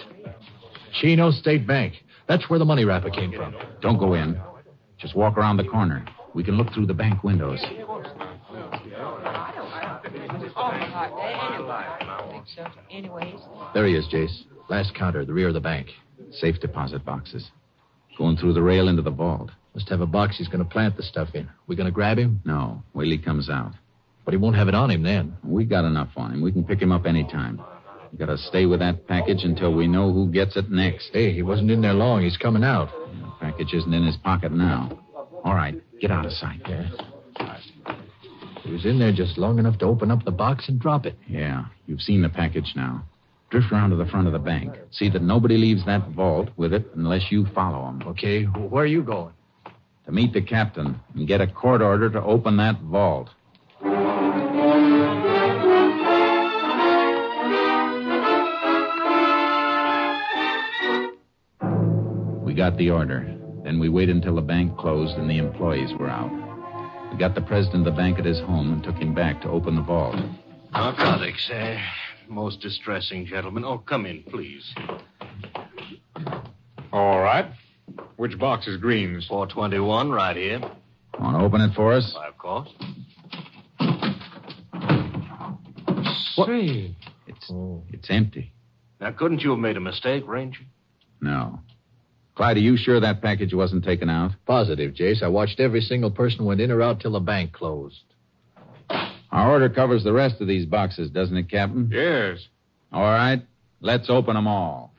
Chino 0.93 1.31
State 1.31 1.65
Bank. 1.65 1.95
That's 2.31 2.49
where 2.49 2.59
the 2.59 2.63
money 2.63 2.85
wrapper 2.85 3.09
came 3.09 3.33
from. 3.33 3.53
Don't 3.81 3.97
go 3.97 4.13
in. 4.13 4.39
Just 4.97 5.17
walk 5.17 5.37
around 5.37 5.57
the 5.57 5.65
corner. 5.65 6.05
We 6.33 6.45
can 6.45 6.55
look 6.55 6.71
through 6.73 6.85
the 6.85 6.93
bank 6.93 7.25
windows. 7.25 7.59
There 13.73 13.85
he 13.85 13.95
is, 13.95 14.07
Jace. 14.07 14.43
Last 14.69 14.95
counter, 14.95 15.25
the 15.25 15.33
rear 15.33 15.49
of 15.49 15.53
the 15.55 15.59
bank. 15.59 15.89
Safe 16.31 16.57
deposit 16.61 17.03
boxes. 17.03 17.51
Going 18.17 18.37
through 18.37 18.53
the 18.53 18.63
rail 18.63 18.87
into 18.87 19.01
the 19.01 19.11
vault. 19.11 19.51
Must 19.75 19.89
have 19.89 19.99
a 19.99 20.05
box 20.05 20.37
he's 20.37 20.47
going 20.47 20.63
to 20.63 20.69
plant 20.69 20.95
the 20.95 21.03
stuff 21.03 21.27
in. 21.33 21.49
We 21.67 21.75
going 21.75 21.87
to 21.87 21.91
grab 21.91 22.17
him? 22.17 22.39
No, 22.45 22.81
wait 22.93 23.07
till 23.07 23.11
he 23.11 23.17
comes 23.17 23.49
out. 23.49 23.73
But 24.23 24.33
he 24.33 24.37
won't 24.37 24.55
have 24.55 24.69
it 24.69 24.75
on 24.75 24.89
him 24.89 25.03
then. 25.03 25.35
We 25.43 25.65
got 25.65 25.83
enough 25.83 26.11
on 26.15 26.31
him. 26.31 26.41
We 26.41 26.53
can 26.53 26.63
pick 26.63 26.81
him 26.81 26.93
up 26.93 27.05
any 27.05 27.25
time. 27.25 27.61
Gotta 28.17 28.37
stay 28.37 28.65
with 28.65 28.79
that 28.79 29.07
package 29.07 29.43
until 29.43 29.73
we 29.73 29.87
know 29.87 30.11
who 30.11 30.31
gets 30.31 30.55
it 30.55 30.69
next. 30.69 31.09
Hey, 31.13 31.33
he 31.33 31.41
wasn't 31.41 31.71
in 31.71 31.81
there 31.81 31.93
long. 31.93 32.21
He's 32.21 32.37
coming 32.37 32.63
out. 32.63 32.89
The 32.91 33.31
package 33.39 33.73
isn't 33.73 33.93
in 33.93 34.05
his 34.05 34.17
pocket 34.17 34.51
now. 34.51 34.99
All 35.43 35.55
right, 35.55 35.81
get 35.99 36.11
out 36.11 36.25
of 36.25 36.33
sight. 36.33 36.61
Yeah. 36.67 36.89
He 38.63 38.71
was 38.71 38.85
in 38.85 38.99
there 38.99 39.11
just 39.11 39.37
long 39.37 39.57
enough 39.57 39.79
to 39.79 39.85
open 39.85 40.11
up 40.11 40.23
the 40.23 40.31
box 40.31 40.69
and 40.69 40.79
drop 40.79 41.05
it. 41.05 41.17
Yeah, 41.27 41.65
you've 41.87 42.01
seen 42.01 42.21
the 42.21 42.29
package 42.29 42.73
now. 42.75 43.03
Drift 43.49 43.71
around 43.71 43.89
to 43.89 43.95
the 43.95 44.05
front 44.05 44.27
of 44.27 44.33
the 44.33 44.39
bank. 44.39 44.77
See 44.91 45.09
that 45.09 45.21
nobody 45.21 45.57
leaves 45.57 45.85
that 45.85 46.09
vault 46.09 46.49
with 46.57 46.73
it 46.73 46.85
unless 46.95 47.31
you 47.31 47.47
follow 47.55 47.87
him. 47.89 48.03
Okay, 48.07 48.43
where 48.43 48.83
are 48.83 48.87
you 48.87 49.01
going? 49.01 49.33
To 50.05 50.11
meet 50.11 50.33
the 50.33 50.41
captain 50.41 50.99
and 51.15 51.27
get 51.27 51.41
a 51.41 51.47
court 51.47 51.81
order 51.81 52.09
to 52.11 52.21
open 52.21 52.57
that 52.57 52.79
vault. 52.81 53.29
We 62.51 62.57
got 62.57 62.75
the 62.75 62.89
order. 62.89 63.33
Then 63.63 63.79
we 63.79 63.87
waited 63.87 64.13
until 64.13 64.35
the 64.35 64.41
bank 64.41 64.77
closed 64.77 65.15
and 65.15 65.29
the 65.29 65.37
employees 65.37 65.93
were 65.97 66.09
out. 66.09 66.29
We 67.09 67.17
got 67.17 67.33
the 67.33 67.39
president 67.39 67.87
of 67.87 67.93
the 67.93 67.97
bank 67.97 68.19
at 68.19 68.25
his 68.25 68.41
home 68.41 68.73
and 68.73 68.83
took 68.83 68.97
him 68.97 69.15
back 69.15 69.41
to 69.43 69.47
open 69.47 69.77
the 69.77 69.81
vault. 69.81 70.17
Narcotics, 70.73 71.49
eh? 71.49 71.81
Most 72.27 72.59
distressing, 72.59 73.25
gentlemen. 73.25 73.63
Oh, 73.63 73.77
come 73.77 74.05
in, 74.05 74.23
please. 74.23 74.69
All 76.91 77.21
right. 77.21 77.45
Which 78.17 78.37
box 78.37 78.67
is 78.67 78.75
Green's? 78.75 79.27
421, 79.27 80.11
right 80.11 80.35
here. 80.35 80.59
Want 81.21 81.39
to 81.39 81.45
open 81.45 81.61
it 81.61 81.73
for 81.73 81.93
us? 81.93 82.13
Why, 82.13 82.27
of 82.27 82.37
course. 82.37 82.67
Strange. 86.33 86.97
It's, 87.27 87.49
it's 87.93 88.09
empty. 88.09 88.51
Now, 88.99 89.11
couldn't 89.11 89.39
you 89.39 89.51
have 89.51 89.59
made 89.59 89.77
a 89.77 89.81
mistake, 89.81 90.25
Ranger? 90.27 90.63
No. 91.21 91.61
Clyde, 92.41 92.57
are 92.57 92.61
you 92.61 92.75
sure 92.75 92.99
that 92.99 93.21
package 93.21 93.53
wasn't 93.53 93.83
taken 93.83 94.09
out? 94.09 94.31
Positive, 94.47 94.95
Jace. 94.95 95.21
I 95.21 95.27
watched 95.27 95.59
every 95.59 95.79
single 95.79 96.09
person 96.09 96.43
went 96.43 96.59
in 96.59 96.71
or 96.71 96.81
out 96.81 96.99
till 96.99 97.11
the 97.11 97.19
bank 97.19 97.53
closed. 97.53 98.01
Our 98.89 99.51
order 99.51 99.69
covers 99.69 100.03
the 100.03 100.11
rest 100.11 100.41
of 100.41 100.47
these 100.47 100.65
boxes, 100.65 101.11
doesn't 101.11 101.37
it, 101.37 101.51
Captain? 101.51 101.87
Yes. 101.93 102.39
All 102.91 103.03
right. 103.03 103.43
Let's 103.79 104.09
open 104.09 104.33
them 104.33 104.47
all. 104.47 104.91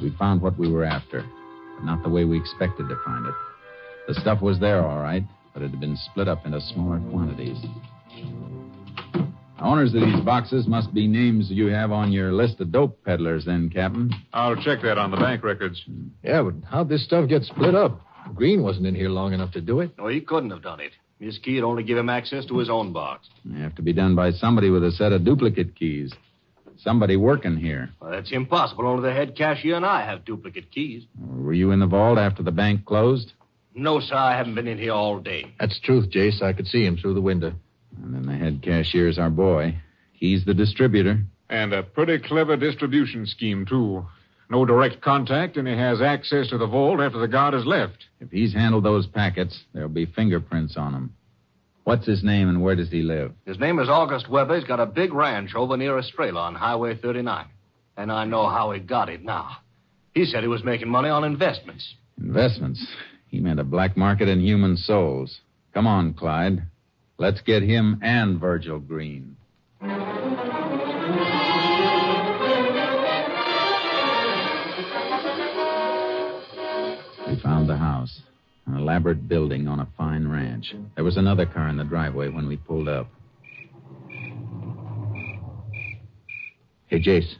We 0.00 0.08
found 0.18 0.40
what 0.40 0.58
we 0.58 0.70
were 0.70 0.84
after, 0.84 1.22
but 1.76 1.84
not 1.84 2.02
the 2.02 2.08
way 2.08 2.24
we 2.24 2.38
expected 2.38 2.88
to 2.88 2.96
find 3.04 3.26
it. 3.26 3.34
The 4.08 4.14
stuff 4.14 4.40
was 4.40 4.58
there, 4.58 4.82
all 4.82 5.02
right, 5.02 5.24
but 5.52 5.62
it 5.62 5.70
had 5.70 5.80
been 5.80 5.98
split 5.98 6.28
up 6.28 6.46
into 6.46 6.62
smaller 6.62 7.00
quantities. 7.10 7.58
Owners 9.64 9.94
of 9.94 10.02
these 10.02 10.20
boxes 10.20 10.66
must 10.66 10.92
be 10.92 11.06
names 11.08 11.50
you 11.50 11.68
have 11.68 11.90
on 11.90 12.12
your 12.12 12.34
list 12.34 12.60
of 12.60 12.70
dope 12.70 13.02
peddlers, 13.02 13.46
then, 13.46 13.70
Captain. 13.70 14.12
I'll 14.34 14.56
check 14.56 14.82
that 14.82 14.98
on 14.98 15.10
the 15.10 15.16
bank 15.16 15.42
records. 15.42 15.82
Yeah, 16.22 16.42
but 16.42 16.54
how'd 16.68 16.90
this 16.90 17.02
stuff 17.02 17.30
get 17.30 17.44
split 17.44 17.74
up? 17.74 17.98
Green 18.34 18.62
wasn't 18.62 18.86
in 18.86 18.94
here 18.94 19.08
long 19.08 19.32
enough 19.32 19.52
to 19.52 19.62
do 19.62 19.80
it. 19.80 19.96
No, 19.96 20.08
he 20.08 20.20
couldn't 20.20 20.50
have 20.50 20.62
done 20.62 20.80
it. 20.80 20.92
His 21.18 21.38
key 21.38 21.54
had 21.54 21.64
only 21.64 21.82
give 21.82 21.96
him 21.96 22.10
access 22.10 22.44
to 22.46 22.58
his 22.58 22.68
own 22.68 22.92
box. 22.92 23.26
They 23.42 23.58
have 23.60 23.74
to 23.76 23.82
be 23.82 23.94
done 23.94 24.14
by 24.14 24.32
somebody 24.32 24.68
with 24.68 24.84
a 24.84 24.92
set 24.92 25.12
of 25.12 25.24
duplicate 25.24 25.74
keys. 25.74 26.12
Somebody 26.76 27.16
working 27.16 27.56
here. 27.56 27.88
Well, 28.00 28.10
that's 28.10 28.32
impossible. 28.32 28.86
Only 28.86 29.08
the 29.08 29.14
head 29.14 29.34
cashier 29.34 29.76
and 29.76 29.86
I 29.86 30.04
have 30.04 30.26
duplicate 30.26 30.70
keys. 30.72 31.04
Were 31.18 31.54
you 31.54 31.70
in 31.70 31.80
the 31.80 31.86
vault 31.86 32.18
after 32.18 32.42
the 32.42 32.52
bank 32.52 32.84
closed? 32.84 33.32
No, 33.74 34.00
sir, 34.00 34.14
I 34.14 34.36
haven't 34.36 34.56
been 34.56 34.68
in 34.68 34.76
here 34.76 34.92
all 34.92 35.20
day. 35.20 35.54
That's 35.58 35.80
truth, 35.80 36.10
Jace. 36.10 36.42
I 36.42 36.52
could 36.52 36.66
see 36.66 36.84
him 36.84 36.98
through 36.98 37.14
the 37.14 37.22
window. 37.22 37.54
And 38.02 38.14
then 38.14 38.26
the 38.26 38.36
head 38.36 38.62
cashier's 38.62 39.18
our 39.18 39.30
boy. 39.30 39.76
He's 40.12 40.44
the 40.44 40.54
distributor. 40.54 41.22
And 41.48 41.72
a 41.72 41.82
pretty 41.82 42.18
clever 42.18 42.56
distribution 42.56 43.26
scheme, 43.26 43.66
too. 43.66 44.06
No 44.50 44.64
direct 44.64 45.00
contact, 45.00 45.56
and 45.56 45.66
he 45.66 45.74
has 45.76 46.00
access 46.02 46.48
to 46.48 46.58
the 46.58 46.66
vault 46.66 47.00
after 47.00 47.18
the 47.18 47.28
guard 47.28 47.54
has 47.54 47.64
left. 47.64 48.04
If 48.20 48.30
he's 48.30 48.52
handled 48.52 48.84
those 48.84 49.06
packets, 49.06 49.58
there'll 49.72 49.88
be 49.88 50.06
fingerprints 50.06 50.76
on 50.76 50.92
them. 50.92 51.14
What's 51.84 52.06
his 52.06 52.24
name 52.24 52.48
and 52.48 52.62
where 52.62 52.76
does 52.76 52.90
he 52.90 53.02
live? 53.02 53.32
His 53.44 53.58
name 53.58 53.78
is 53.78 53.88
August 53.88 54.28
Weber. 54.28 54.56
He's 54.56 54.66
got 54.66 54.80
a 54.80 54.86
big 54.86 55.12
ranch 55.12 55.54
over 55.54 55.76
near 55.76 55.98
Estrella 55.98 56.40
on 56.40 56.54
Highway 56.54 56.96
39. 56.96 57.46
And 57.96 58.10
I 58.10 58.24
know 58.24 58.48
how 58.48 58.72
he 58.72 58.80
got 58.80 59.10
it 59.10 59.22
now. 59.22 59.58
He 60.14 60.24
said 60.24 60.42
he 60.42 60.48
was 60.48 60.64
making 60.64 60.88
money 60.88 61.10
on 61.10 61.24
investments. 61.24 61.94
Investments? 62.18 62.86
He 63.28 63.40
meant 63.40 63.60
a 63.60 63.64
black 63.64 63.96
market 63.96 64.28
in 64.28 64.40
human 64.40 64.76
souls. 64.76 65.40
Come 65.74 65.86
on, 65.86 66.14
Clyde. 66.14 66.62
Let's 67.16 67.40
get 67.42 67.62
him 67.62 68.00
and 68.02 68.40
Virgil 68.40 68.80
Green. 68.80 69.36
We 69.80 69.88
found 77.40 77.68
the 77.68 77.76
house, 77.76 78.20
an 78.66 78.76
elaborate 78.76 79.28
building 79.28 79.68
on 79.68 79.78
a 79.78 79.88
fine 79.96 80.26
ranch. 80.26 80.74
There 80.96 81.04
was 81.04 81.16
another 81.16 81.46
car 81.46 81.68
in 81.68 81.76
the 81.76 81.84
driveway 81.84 82.30
when 82.30 82.48
we 82.48 82.56
pulled 82.56 82.88
up. 82.88 83.06
Hey, 86.86 87.00
Jace. 87.00 87.36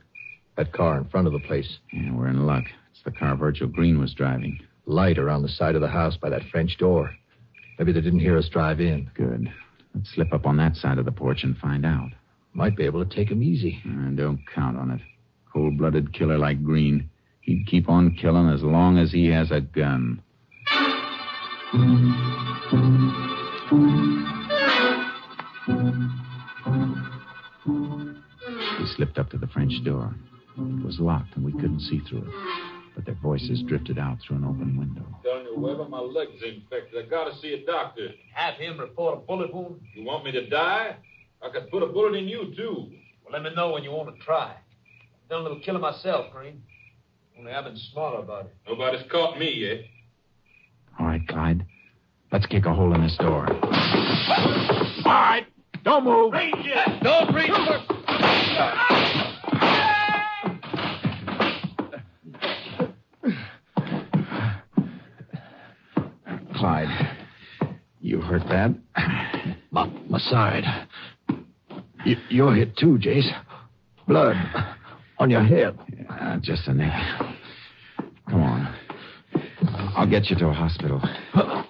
That 0.56 0.72
car 0.72 0.98
in 0.98 1.04
front 1.06 1.26
of 1.26 1.32
the 1.32 1.40
place. 1.40 1.78
Yeah, 1.92 2.12
we're 2.12 2.28
in 2.28 2.46
luck. 2.46 2.62
It's 2.92 3.02
the 3.04 3.10
car 3.10 3.34
Virgil 3.34 3.66
Green 3.66 3.98
was 3.98 4.14
driving. 4.14 4.60
Light 4.86 5.18
around 5.18 5.42
the 5.42 5.48
side 5.48 5.74
of 5.74 5.80
the 5.80 5.88
house 5.88 6.16
by 6.16 6.30
that 6.30 6.42
French 6.52 6.78
door. 6.78 7.10
Maybe 7.76 7.90
they 7.90 8.00
didn't 8.00 8.20
hear 8.20 8.38
us 8.38 8.48
drive 8.48 8.80
in. 8.80 9.10
Good. 9.14 9.52
Let's 9.94 10.12
slip 10.12 10.32
up 10.32 10.44
on 10.44 10.56
that 10.56 10.76
side 10.76 10.98
of 10.98 11.04
the 11.04 11.12
porch 11.12 11.44
and 11.44 11.56
find 11.56 11.86
out. 11.86 12.10
Might 12.52 12.76
be 12.76 12.84
able 12.84 13.04
to 13.04 13.14
take 13.14 13.30
him 13.30 13.42
easy. 13.42 13.80
Uh, 13.86 14.10
don't 14.10 14.40
count 14.52 14.76
on 14.76 14.90
it. 14.90 15.00
Cold 15.52 15.78
blooded 15.78 16.12
killer 16.12 16.36
like 16.36 16.62
Green. 16.64 17.10
He'd 17.40 17.66
keep 17.66 17.88
on 17.88 18.16
killing 18.16 18.48
as 18.48 18.62
long 18.62 18.98
as 18.98 19.12
he 19.12 19.28
has 19.28 19.50
a 19.50 19.60
gun. 19.60 20.22
We 28.80 28.86
slipped 28.96 29.18
up 29.18 29.30
to 29.30 29.38
the 29.38 29.48
French 29.52 29.72
door. 29.84 30.14
It 30.56 30.84
was 30.84 30.98
locked 30.98 31.36
and 31.36 31.44
we 31.44 31.52
couldn't 31.52 31.80
see 31.80 32.00
through 32.08 32.22
it. 32.22 32.73
But 32.94 33.04
their 33.06 33.16
voices 33.16 33.62
drifted 33.66 33.98
out 33.98 34.18
through 34.20 34.36
an 34.36 34.44
open 34.44 34.76
window. 34.78 35.04
telling 35.24 35.46
you, 35.46 35.58
Weber, 35.58 35.88
my 35.88 35.98
leg's 35.98 36.42
infected. 36.42 37.04
I 37.04 37.08
gotta 37.08 37.34
see 37.38 37.52
a 37.54 37.66
doctor. 37.66 38.10
Have 38.32 38.54
him 38.54 38.78
report 38.78 39.18
a 39.18 39.20
bullet 39.20 39.52
wound? 39.52 39.80
You 39.94 40.04
want 40.04 40.24
me 40.24 40.30
to 40.32 40.48
die? 40.48 40.96
I 41.42 41.48
could 41.50 41.70
put 41.70 41.82
a 41.82 41.86
bullet 41.86 42.14
in 42.14 42.28
you, 42.28 42.54
too. 42.56 42.86
Well, 43.24 43.32
let 43.32 43.42
me 43.42 43.50
know 43.54 43.72
when 43.72 43.82
you 43.82 43.90
want 43.90 44.14
to 44.14 44.22
try. 44.22 44.52
I've 44.54 45.28
done 45.28 45.40
a 45.40 45.42
little 45.42 45.60
killing 45.60 45.80
myself, 45.82 46.32
Green. 46.32 46.62
Only 47.38 47.52
I've 47.52 47.64
been 47.64 47.76
smarter 47.76 48.18
about 48.18 48.46
it. 48.46 48.54
Nobody's 48.68 49.02
caught 49.10 49.38
me 49.38 49.52
yet. 49.52 49.80
All 51.00 51.06
right, 51.06 51.26
Clyde. 51.26 51.66
Let's 52.30 52.46
kick 52.46 52.64
a 52.66 52.72
hole 52.72 52.94
in 52.94 53.02
this 53.02 53.16
door. 53.18 53.46
All 53.52 55.12
right. 55.12 55.46
Don't 55.84 56.04
move. 56.04 56.32
Don't 57.02 57.34
reach 57.34 57.50
for... 57.50 59.33
hurt 68.38 68.48
bad? 68.48 68.80
My, 69.70 69.86
my 70.08 70.18
side. 70.18 70.64
You, 72.04 72.16
you're 72.28 72.54
hit 72.54 72.76
too, 72.76 72.96
Jace. 72.98 73.28
Blood 74.06 74.36
on 75.18 75.30
your 75.30 75.42
head. 75.42 75.76
Uh, 76.08 76.36
just 76.40 76.68
a 76.68 76.74
nick. 76.74 76.92
Come 78.28 78.42
on. 78.42 78.72
I'll 79.96 80.08
get 80.08 80.30
you 80.30 80.36
to 80.36 80.46
a 80.46 80.52
hospital. 80.52 81.02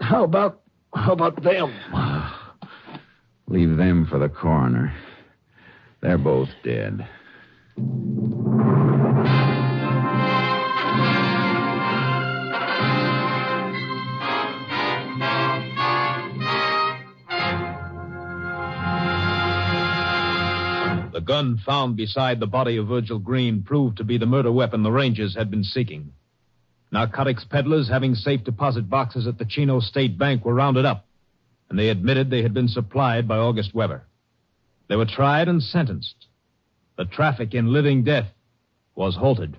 How 0.00 0.24
about 0.24 0.60
how 0.94 1.12
about 1.12 1.42
them? 1.42 1.74
Leave 3.48 3.76
them 3.76 4.06
for 4.08 4.18
the 4.18 4.28
coroner. 4.28 4.94
They're 6.00 6.18
both 6.18 6.48
dead. 6.62 7.06
Gun 21.24 21.58
found 21.58 21.96
beside 21.96 22.40
the 22.40 22.46
body 22.46 22.76
of 22.76 22.86
Virgil 22.86 23.18
Green 23.18 23.62
proved 23.62 23.96
to 23.96 24.04
be 24.04 24.18
the 24.18 24.26
murder 24.26 24.52
weapon 24.52 24.82
the 24.82 24.92
Rangers 24.92 25.34
had 25.34 25.50
been 25.50 25.64
seeking. 25.64 26.12
Narcotics 26.90 27.44
peddlers 27.44 27.88
having 27.88 28.14
safe 28.14 28.44
deposit 28.44 28.88
boxes 28.88 29.26
at 29.26 29.38
the 29.38 29.44
Chino 29.44 29.80
State 29.80 30.16
Bank 30.16 30.44
were 30.44 30.54
rounded 30.54 30.84
up, 30.84 31.06
and 31.68 31.78
they 31.78 31.88
admitted 31.88 32.30
they 32.30 32.42
had 32.42 32.54
been 32.54 32.68
supplied 32.68 33.26
by 33.26 33.38
August 33.38 33.74
Weber. 33.74 34.04
They 34.88 34.96
were 34.96 35.06
tried 35.06 35.48
and 35.48 35.62
sentenced. 35.62 36.26
The 36.96 37.04
traffic 37.04 37.54
in 37.54 37.72
living 37.72 38.04
death 38.04 38.28
was 38.94 39.16
halted. 39.16 39.56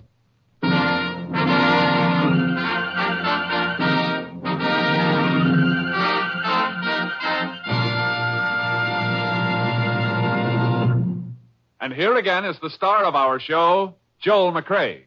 And 11.86 11.94
here 11.94 12.16
again 12.16 12.44
is 12.44 12.58
the 12.60 12.70
star 12.70 13.04
of 13.04 13.14
our 13.14 13.38
show, 13.38 13.94
Joel 14.18 14.52
McCrea. 14.52 15.02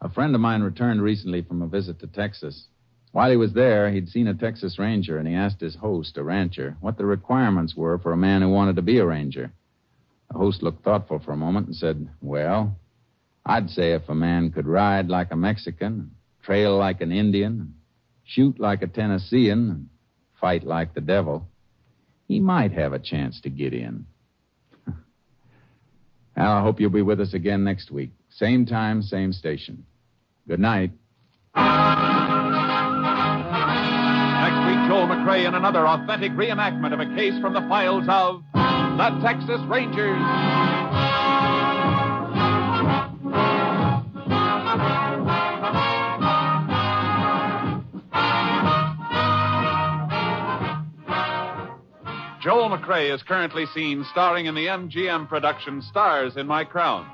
A 0.00 0.08
friend 0.08 0.34
of 0.34 0.40
mine 0.40 0.62
returned 0.62 1.02
recently 1.02 1.42
from 1.42 1.60
a 1.60 1.66
visit 1.66 2.00
to 2.00 2.06
Texas. 2.06 2.68
While 3.10 3.28
he 3.28 3.36
was 3.36 3.52
there, 3.52 3.90
he'd 3.90 4.08
seen 4.08 4.26
a 4.26 4.32
Texas 4.32 4.78
Ranger, 4.78 5.18
and 5.18 5.28
he 5.28 5.34
asked 5.34 5.60
his 5.60 5.76
host, 5.76 6.16
a 6.16 6.22
rancher, 6.22 6.78
what 6.80 6.96
the 6.96 7.04
requirements 7.04 7.76
were 7.76 7.98
for 7.98 8.12
a 8.12 8.16
man 8.16 8.40
who 8.40 8.48
wanted 8.48 8.76
to 8.76 8.82
be 8.82 8.96
a 8.96 9.04
ranger. 9.04 9.52
The 10.30 10.38
host 10.38 10.62
looked 10.62 10.82
thoughtful 10.82 11.18
for 11.18 11.32
a 11.32 11.36
moment 11.36 11.66
and 11.66 11.76
said, 11.76 12.08
Well, 12.22 12.78
I'd 13.44 13.68
say 13.68 13.92
if 13.92 14.08
a 14.08 14.14
man 14.14 14.52
could 14.52 14.66
ride 14.66 15.10
like 15.10 15.32
a 15.32 15.36
Mexican, 15.36 16.12
trail 16.42 16.78
like 16.78 17.02
an 17.02 17.12
Indian, 17.12 17.74
shoot 18.24 18.58
like 18.58 18.80
a 18.80 18.86
Tennessean, 18.86 19.68
and 19.68 19.88
fight 20.40 20.64
like 20.64 20.94
the 20.94 21.02
devil, 21.02 21.46
he 22.26 22.40
might 22.40 22.72
have 22.72 22.94
a 22.94 22.98
chance 22.98 23.38
to 23.42 23.50
get 23.50 23.74
in. 23.74 24.06
Well, 26.36 26.50
I 26.50 26.62
hope 26.62 26.80
you'll 26.80 26.90
be 26.90 27.02
with 27.02 27.20
us 27.20 27.34
again 27.34 27.64
next 27.64 27.90
week. 27.90 28.10
Same 28.30 28.64
time, 28.64 29.02
same 29.02 29.32
station. 29.32 29.84
Good 30.48 30.60
night. 30.60 30.90
Next 31.54 31.64
week, 34.66 34.80
Joel 34.88 35.06
McCrea 35.06 35.48
in 35.48 35.54
another 35.54 35.86
authentic 35.86 36.32
reenactment 36.32 36.94
of 36.94 37.00
a 37.00 37.06
case 37.14 37.38
from 37.40 37.52
the 37.52 37.60
files 37.68 38.04
of 38.08 38.42
the 38.54 39.20
Texas 39.22 39.60
Rangers. 39.68 40.71
Joel 52.42 52.76
McCrea 52.76 53.14
is 53.14 53.22
currently 53.22 53.66
seen 53.66 54.04
starring 54.10 54.46
in 54.46 54.56
the 54.56 54.66
MGM 54.66 55.28
production 55.28 55.80
Stars 55.80 56.36
in 56.36 56.48
My 56.48 56.64
Crown. 56.64 57.08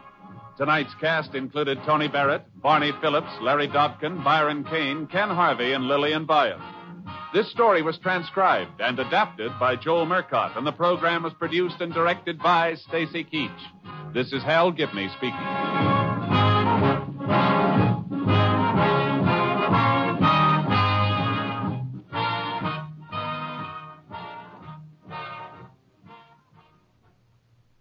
Tonight's 0.56 0.94
cast 1.02 1.34
included 1.34 1.78
Tony 1.84 2.08
Barrett, 2.08 2.44
Barney 2.62 2.92
Phillips, 3.02 3.30
Larry 3.42 3.68
Dobkin, 3.68 4.24
Byron 4.24 4.64
Kane, 4.64 5.06
Ken 5.06 5.28
Harvey, 5.28 5.74
and 5.74 5.84
Lillian 5.84 6.24
Byam. 6.24 6.62
This 7.34 7.50
story 7.50 7.82
was 7.82 7.98
transcribed 7.98 8.80
and 8.80 8.98
adapted 8.98 9.52
by 9.60 9.76
Joel 9.76 10.06
Murcott, 10.06 10.56
and 10.56 10.66
the 10.66 10.72
program 10.72 11.22
was 11.24 11.34
produced 11.34 11.82
and 11.82 11.92
directed 11.92 12.38
by 12.38 12.74
Stacy 12.88 13.22
Keach. 13.22 14.14
This 14.14 14.32
is 14.32 14.42
Hal 14.42 14.72
Gibney 14.72 15.08
speaking. 15.18 16.07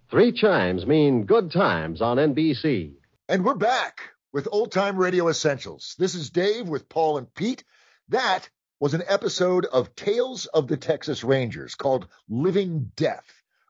Three 0.10 0.32
chimes 0.32 0.86
mean 0.86 1.26
good 1.26 1.52
times 1.52 2.02
on 2.02 2.16
NBC. 2.16 2.94
And 3.28 3.44
we're 3.44 3.56
back 3.56 4.00
with 4.32 4.48
Old 4.50 4.72
Time 4.72 4.96
Radio 4.96 5.28
Essentials. 5.28 5.96
This 6.00 6.16
is 6.16 6.30
Dave 6.30 6.70
with 6.70 6.88
Paul 6.88 7.18
and 7.18 7.34
Pete. 7.34 7.66
That 8.08 8.50
was 8.80 8.94
an 8.94 9.04
episode 9.06 9.66
of 9.66 9.96
Tales 9.98 10.46
of 10.46 10.70
the 10.70 10.78
Texas 10.78 11.26
Rangers 11.26 11.76
called 11.76 12.08
Living 12.30 12.90
Death, 12.96 13.26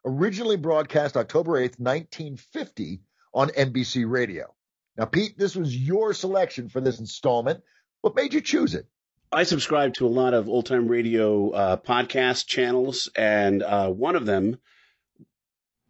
originally 0.05 0.57
broadcast 0.57 1.17
October 1.17 1.53
8th, 1.53 1.79
1950 1.79 3.01
on 3.33 3.49
NBC 3.49 4.07
Radio. 4.07 4.53
Now, 4.95 5.05
Pete, 5.05 5.39
this 5.39 5.55
was 5.55 5.75
your 5.75 6.13
selection 6.13 6.69
for 6.69 6.81
this 6.81 6.99
installment. 6.99 7.63
What 8.01 8.15
made 8.15 8.35
you 8.35 8.41
choose 8.41 8.75
it? 8.75 8.85
I 9.31 9.41
subscribe 9.41 9.95
to 9.95 10.05
a 10.05 10.07
lot 10.07 10.35
of 10.35 10.47
old 10.47 10.67
time 10.67 10.87
radio 10.87 11.49
uh, 11.49 11.77
podcast 11.77 12.45
channels, 12.45 13.09
and 13.15 13.63
uh, 13.63 13.89
one 13.89 14.15
of 14.15 14.27
them, 14.27 14.59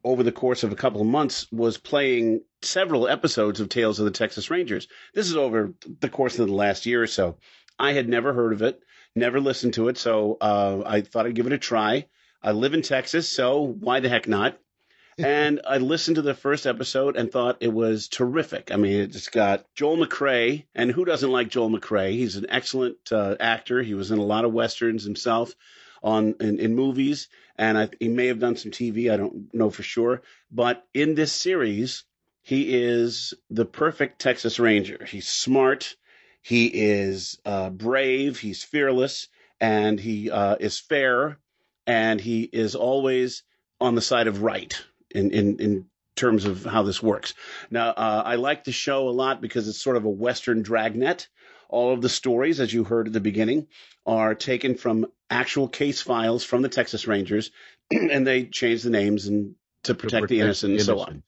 over 0.08 0.24
the 0.24 0.32
course 0.32 0.64
of 0.64 0.72
a 0.72 0.76
couple 0.76 1.02
of 1.02 1.08
months, 1.08 1.52
was 1.52 1.78
playing 1.78 2.42
several 2.62 3.08
episodes 3.08 3.60
of 3.60 3.70
Tales 3.70 4.00
of 4.00 4.06
the 4.06 4.12
Texas 4.12 4.50
Rangers. 4.50 4.88
This 5.14 5.28
is 5.28 5.36
over 5.36 5.74
the 6.00 6.10
course 6.10 6.40
of 6.40 6.48
the 6.48 6.54
last 6.54 6.86
year 6.86 7.04
or 7.04 7.08
so. 7.08 7.38
I 7.78 7.92
had 7.92 8.08
never 8.08 8.34
heard 8.34 8.54
of 8.54 8.62
it, 8.62 8.80
never 9.16 9.40
listened 9.40 9.74
to 9.74 9.90
it, 9.90 9.98
so 9.98 10.38
uh, 10.40 10.82
I 10.86 11.02
thought 11.02 11.26
I'd 11.26 11.36
give 11.36 11.48
it 11.48 11.54
a 11.54 11.58
try. 11.58 12.08
I 12.42 12.52
live 12.52 12.74
in 12.74 12.82
Texas, 12.82 13.30
so 13.30 13.62
why 13.62 14.00
the 14.00 14.10
heck 14.10 14.28
not? 14.28 14.58
and 15.18 15.62
I 15.68 15.78
listened 15.78 16.16
to 16.16 16.22
the 16.22 16.36
first 16.36 16.68
episode 16.68 17.18
and 17.18 17.32
thought 17.32 17.58
it 17.60 17.74
was 17.74 18.08
terrific. 18.08 18.72
I 18.72 18.76
mean, 18.78 19.02
it's 19.02 19.30
got 19.30 19.66
Joel 19.74 19.98
McCrea, 19.98 20.66
and 20.76 20.92
who 20.92 21.06
doesn't 21.06 21.32
like 21.32 21.50
Joel 21.50 21.72
McCrea? 21.72 22.12
He's 22.12 22.36
an 22.36 22.46
excellent 22.50 23.12
uh, 23.12 23.36
actor. 23.40 23.82
He 23.82 23.96
was 23.96 24.12
in 24.12 24.20
a 24.20 24.24
lot 24.24 24.46
of 24.46 24.54
westerns 24.54 25.04
himself, 25.04 25.56
on 26.04 26.36
in, 26.40 26.60
in 26.60 26.76
movies, 26.76 27.28
and 27.58 27.78
I, 27.78 27.90
he 28.00 28.08
may 28.08 28.28
have 28.28 28.40
done 28.40 28.56
some 28.56 28.72
TV. 28.72 29.12
I 29.12 29.18
don't 29.18 29.54
know 29.54 29.70
for 29.70 29.84
sure, 29.84 30.22
but 30.52 30.86
in 30.94 31.16
this 31.16 31.32
series, 31.32 32.04
he 32.42 32.74
is 32.84 33.34
the 33.50 33.66
perfect 33.66 34.20
Texas 34.20 34.60
Ranger. 34.60 35.06
He's 35.06 35.28
smart. 35.28 35.96
He 36.42 36.68
is 36.68 37.38
uh, 37.46 37.70
brave. 37.70 38.40
He's 38.40 38.64
fearless, 38.64 39.28
and 39.60 40.00
he 40.00 40.32
uh, 40.32 40.56
is 40.60 40.80
fair, 40.80 41.40
and 41.86 42.22
he 42.22 42.44
is 42.44 42.76
always 42.76 43.44
on 43.82 43.96
the 43.96 44.02
side 44.02 44.28
of 44.28 44.42
right 44.42 44.82
in, 45.12 45.32
in, 45.32 45.60
in 45.60 45.86
terms 46.16 46.46
of 46.46 46.64
how 46.64 46.84
this 46.84 47.02
works. 47.02 47.34
Now, 47.70 47.90
uh, 47.90 48.24
I 48.26 48.36
like 48.36 48.64
the 48.64 48.72
show 48.72 49.08
a 49.08 49.12
lot 49.12 49.42
because 49.42 49.68
it's 49.68 49.82
sort 49.82 49.98
of 49.98 50.06
a 50.06 50.10
Western 50.10 50.62
dragnet. 50.62 51.28
All 51.70 51.94
of 51.94 52.02
the 52.02 52.10
stories, 52.10 52.60
as 52.60 52.74
you 52.74 52.84
heard 52.84 53.08
at 53.08 53.14
the 53.14 53.20
beginning, 53.20 53.68
are 54.06 54.36
taken 54.36 54.76
from 54.76 55.08
actual 55.30 55.68
case 55.68 56.02
files 56.02 56.44
from 56.44 56.62
the 56.62 56.70
Texas 56.70 57.08
Rangers, 57.08 57.52
and 57.92 58.26
they 58.26 58.46
changed 58.46 58.84
the 58.86 58.90
names 58.90 59.28
and 59.28 59.56
to 59.84 59.94
protect, 59.94 60.12
protect 60.24 60.30
the 60.30 60.40
innocent 60.42 60.74
and 60.74 60.82
so 60.82 61.00
on. 61.00 61.24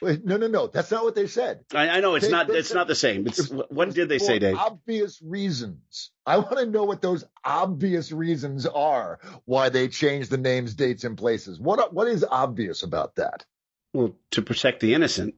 Wait, 0.00 0.24
no, 0.24 0.36
no, 0.36 0.46
no. 0.46 0.68
That's 0.68 0.92
not 0.92 1.02
what 1.02 1.16
they 1.16 1.26
said. 1.26 1.64
I, 1.74 1.88
I 1.88 2.00
know 2.00 2.14
it's 2.14 2.26
They- 2.26 2.30
not. 2.32 2.46
they 2.46 2.58
It's 2.58 2.68
said- 2.68 2.76
not 2.76 2.86
the 2.86 2.94
same. 2.94 3.26
It's 3.26 3.48
what 3.48 3.92
did 3.92 4.08
they 4.08 4.18
say, 4.20 4.38
Dave? 4.38 4.56
Obvious 4.56 5.20
reasons. 5.20 6.12
I 6.24 6.36
want 6.38 6.58
to 6.58 6.66
know 6.66 6.84
what 6.84 7.02
those 7.02 7.24
obvious 7.44 8.12
reasons 8.12 8.64
are 8.66 9.18
why 9.44 9.70
they 9.70 9.88
changed 9.88 10.30
the 10.30 10.36
names, 10.38 10.74
dates, 10.74 11.02
and 11.02 11.18
places. 11.18 11.58
What 11.58 11.92
what 11.92 12.06
is 12.06 12.24
obvious 12.24 12.84
about 12.84 13.16
that? 13.16 13.44
Well, 13.92 14.14
to 14.32 14.42
protect 14.42 14.80
the 14.80 14.94
innocent. 14.94 15.34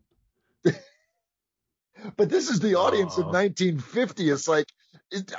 But 2.17 2.31
this 2.31 2.49
is 2.49 2.61
the 2.61 2.77
audience 2.77 3.15
Oh. 3.19 3.23
of 3.23 3.27
1950. 3.27 4.31
It's 4.31 4.49
like, 4.49 4.67
it, 5.11 5.33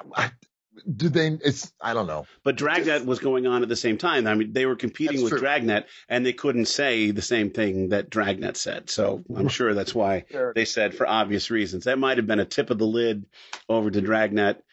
do 0.95 1.09
they? 1.09 1.27
It's 1.27 1.71
I 1.81 1.93
don't 1.93 2.07
know. 2.07 2.25
But 2.43 2.55
Dragnet 2.55 3.05
was 3.05 3.19
going 3.19 3.45
on 3.47 3.63
at 3.63 3.69
the 3.69 3.75
same 3.75 3.97
time. 3.97 4.27
I 4.27 4.35
mean, 4.35 4.53
they 4.53 4.65
were 4.65 4.75
competing 4.75 5.17
That's 5.17 5.23
with 5.23 5.31
true. 5.31 5.39
Dragnet, 5.39 5.87
and 6.07 6.25
they 6.25 6.33
couldn't 6.33 6.65
say 6.65 7.11
the 7.11 7.21
same 7.21 7.49
thing 7.49 7.89
that 7.89 8.09
Dragnet 8.09 8.57
said. 8.57 8.89
So 8.89 9.23
I'm 9.35 9.49
sure 9.49 9.73
that's 9.73 9.93
why 9.93 10.25
Sure. 10.31 10.53
they 10.53 10.65
said 10.65 10.95
for 10.95 11.07
obvious 11.07 11.51
reasons. 11.51 11.85
That 11.85 11.99
might 11.99 12.17
have 12.17 12.27
been 12.27 12.39
a 12.39 12.45
tip 12.45 12.69
of 12.69 12.77
the 12.77 12.87
lid 12.87 13.25
over 13.67 13.91
to 13.91 14.01
Dragnet. 14.01 14.63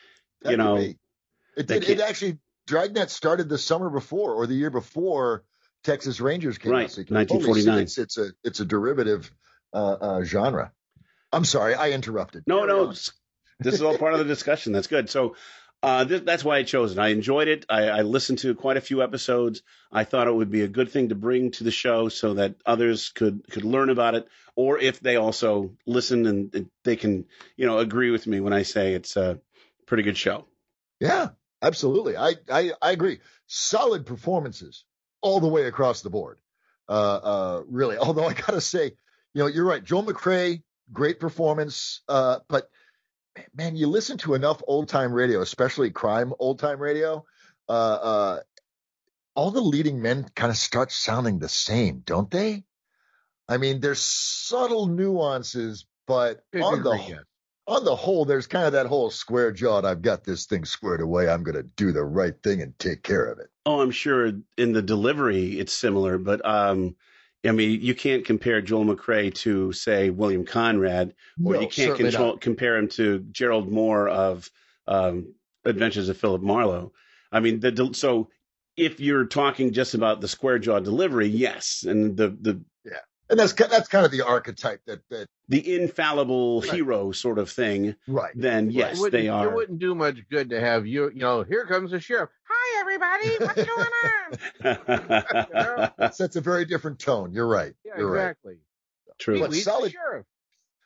That 0.43 0.51
you 0.53 0.57
know, 0.57 0.77
be. 0.77 0.99
It 1.57 1.67
did. 1.67 1.89
It 1.89 2.01
actually 2.01 2.39
Dragnet 2.67 3.11
started 3.11 3.49
the 3.49 3.59
summer 3.59 3.91
before 3.91 4.35
or 4.35 4.47
the 4.47 4.55
year 4.55 4.71
before 4.71 5.45
Texas 5.85 6.21
Rangers 6.21 6.59
came 6.59 6.73
Right, 6.73 6.85
out. 6.85 6.91
So 6.93 7.01
you 7.01 7.07
can 7.07 7.17
totally 7.27 7.63
see 7.63 7.69
1949. 7.71 7.83
It's, 7.83 7.99
it's 7.99 8.19
a 8.19 8.33
it's 8.45 8.61
a 8.61 8.65
derivative 8.65 9.33
uh, 9.73 9.93
uh, 10.01 10.25
genre. 10.25 10.73
I'm 11.33 11.45
sorry, 11.45 11.75
I 11.75 11.91
interrupted. 11.91 12.45
No, 12.47 12.59
Carry 12.59 12.69
no, 12.69 12.87
this 13.61 13.75
is 13.75 13.83
all 13.83 13.99
part 13.99 14.13
of 14.13 14.19
the 14.21 14.25
discussion. 14.25 14.73
That's 14.73 14.87
good. 14.87 15.11
So 15.11 15.35
uh, 15.83 16.05
th- 16.05 16.25
that's 16.25 16.45
why 16.45 16.57
I 16.57 16.63
chose 16.65 16.93
it. 16.93 16.99
I 16.99 17.09
enjoyed 17.09 17.49
it. 17.49 17.65
I, 17.69 17.89
I 17.89 18.03
listened 18.03 18.39
to 18.41 18.55
quite 18.55 18.77
a 18.77 18.81
few 18.83 19.03
episodes. 19.03 19.63
I 19.93 20.05
thought 20.05 20.27
it 20.27 20.35
would 20.35 20.51
be 20.51 20.63
a 20.63 20.69
good 20.69 20.91
thing 20.91 21.11
to 21.11 21.15
bring 21.15 21.53
to 21.53 21.65
the 21.65 21.71
show 21.71 22.09
so 22.09 22.35
that 22.35 22.57
others 22.67 23.11
could 23.11 23.45
could 23.51 23.65
learn 23.65 23.89
about 23.89 24.15
it, 24.15 24.29
or 24.57 24.79
if 24.79 24.99
they 25.01 25.17
also 25.17 25.73
listen 25.87 26.27
and, 26.27 26.71
they 26.83 26.97
can, 26.97 27.27
you 27.57 27.67
know, 27.67 27.79
agree 27.79 28.11
with 28.11 28.27
me 28.27 28.41
when 28.41 28.53
I 28.53 28.63
say 28.63 28.95
it's 28.95 29.17
a 29.17 29.39
pretty 29.87 30.03
good 30.03 30.17
show. 30.17 30.47
Yeah, 31.01 31.29
absolutely. 31.63 32.17
I, 32.17 32.35
I, 32.51 32.73
I 32.83 32.91
agree. 32.91 33.21
Solid 33.47 34.05
performances 34.05 34.85
all 35.21 35.39
the 35.39 35.49
way 35.49 35.67
across 35.67 36.03
the 36.03 36.11
board. 36.11 36.39
Uh, 36.89 37.21
uh, 37.23 37.63
really. 37.69 37.97
Although 37.99 38.27
I 38.27 38.35
gotta 38.35 38.61
say, 38.61 38.93
you 39.35 39.43
know, 39.43 39.47
you're 39.47 39.65
right. 39.65 39.85
Joel 39.85 40.05
McCrea, 40.05 40.61
great 40.93 41.21
performance. 41.21 42.01
Uh, 42.09 42.41
but 42.49 42.69
man, 43.55 43.77
you 43.77 43.87
listen 43.87 44.19
to 44.19 44.35
enough 44.35 44.63
old 44.67 44.89
time 44.89 45.13
radio, 45.13 45.41
especially 45.41 45.91
crime 45.91 46.33
old 46.39 46.59
time 46.59 46.79
radio. 46.79 47.25
Uh, 47.69 47.73
uh, 47.73 48.41
all 49.35 49.51
the 49.51 49.61
leading 49.61 50.03
men 50.03 50.27
kind 50.35 50.51
of 50.51 50.57
start 50.57 50.91
sounding 50.91 51.39
the 51.39 51.49
same, 51.49 52.03
don't 52.05 52.31
they? 52.31 52.65
I 53.49 53.57
mean, 53.57 53.81
there's 53.81 54.01
subtle 54.01 54.87
nuances, 54.87 55.87
but 56.07 56.41
on 56.61 56.83
the 56.83 56.97
yes. 57.09 57.21
on 57.67 57.85
the 57.85 57.97
whole, 57.97 58.25
there's 58.25 58.47
kind 58.47 58.67
of 58.67 58.73
that 58.73 58.87
whole 58.87 59.11
square 59.11 59.53
jawed. 59.53 59.85
I've 59.85 60.03
got 60.03 60.25
this 60.25 60.47
thing 60.47 60.65
squared 60.65 61.01
away. 61.01 61.29
I'm 61.29 61.45
going 61.45 61.57
to 61.57 61.63
do 61.63 61.93
the 61.93 62.05
right 62.05 62.35
thing 62.43 62.61
and 62.61 62.79
take 62.79 63.03
care 63.03 63.25
of 63.27 63.39
it. 63.39 63.49
Oh, 63.65 63.81
I'm 63.81 63.91
sure 63.91 64.33
in 64.57 64.73
the 64.73 64.83
delivery 64.83 65.59
it's 65.59 65.73
similar, 65.73 66.19
but 66.19 66.45
um, 66.45 66.97
I 67.47 67.53
mean, 67.53 67.81
you 67.81 67.95
can't 67.95 68.25
compare 68.25 68.61
Joel 68.61 68.85
McCrea 68.85 69.33
to, 69.37 69.73
say, 69.73 70.11
William 70.11 70.45
Conrad, 70.45 71.15
or 71.45 71.55
No, 71.55 71.61
you 71.61 71.69
can't 71.69 71.97
control, 71.97 72.37
compare 72.37 72.77
him 72.77 72.89
to 72.91 73.21
Gerald 73.31 73.71
Mohr 73.71 74.09
of 74.11 74.51
um, 74.89 75.35
Adventures 75.65 76.09
of 76.09 76.17
Philip 76.17 76.43
Marlowe. 76.43 76.93
I 77.31 77.41
mean, 77.41 77.61
the 77.61 77.91
so 77.93 78.31
if 78.77 79.01
you're 79.01 79.27
talking 79.27 79.73
just 79.73 79.95
about 79.95 80.21
the 80.21 80.29
square 80.29 80.59
jaw 80.59 80.81
delivery, 80.81 81.29
yes, 81.29 81.85
and 81.87 82.17
the 82.17 82.29
the 82.29 82.61
Yeah, 82.85 82.93
and 83.29 83.39
that's 83.39 83.53
that's 83.53 83.89
kind 83.89 84.07
of 84.07 84.11
the 84.13 84.23
archetype 84.23 84.81
that 84.87 85.01
that 85.11 85.27
the 85.49 85.75
infallible 85.77 86.63
Right. 86.63 86.71
hero 86.73 87.13
sort 87.13 87.39
of 87.39 87.51
thing, 87.51 87.97
right. 88.07 88.33
then 88.35 88.71
yes, 88.71 88.97
it 88.97 89.01
wouldn't, 89.01 89.13
they 89.13 89.27
It 89.27 89.31
are. 89.31 89.55
wouldn't 89.55 89.79
do 89.79 89.95
much 89.95 90.21
good 90.31 90.51
to 90.51 90.61
have 90.61 90.87
you. 90.87 91.11
You 91.11 91.21
know, 91.21 91.43
here 91.43 91.67
comes 91.67 91.91
the 91.91 92.01
sheriff. 92.01 92.31
Hi, 92.79 92.83
everybody. 92.83 93.29
What's 93.41 93.65
going 93.65 93.91
on? 94.05 95.49
That 95.51 96.11
sets 96.15 96.37
a 96.37 96.41
very 96.41 96.65
different 96.65 97.01
tone. 97.01 97.33
You're 97.33 97.49
right. 97.49 97.73
Yeah, 97.85 97.95
You're 97.99 98.09
right. 98.09 98.21
exactly. 98.31 98.59
True. 99.19 99.41
But 99.41 99.53
solid, 99.55 99.93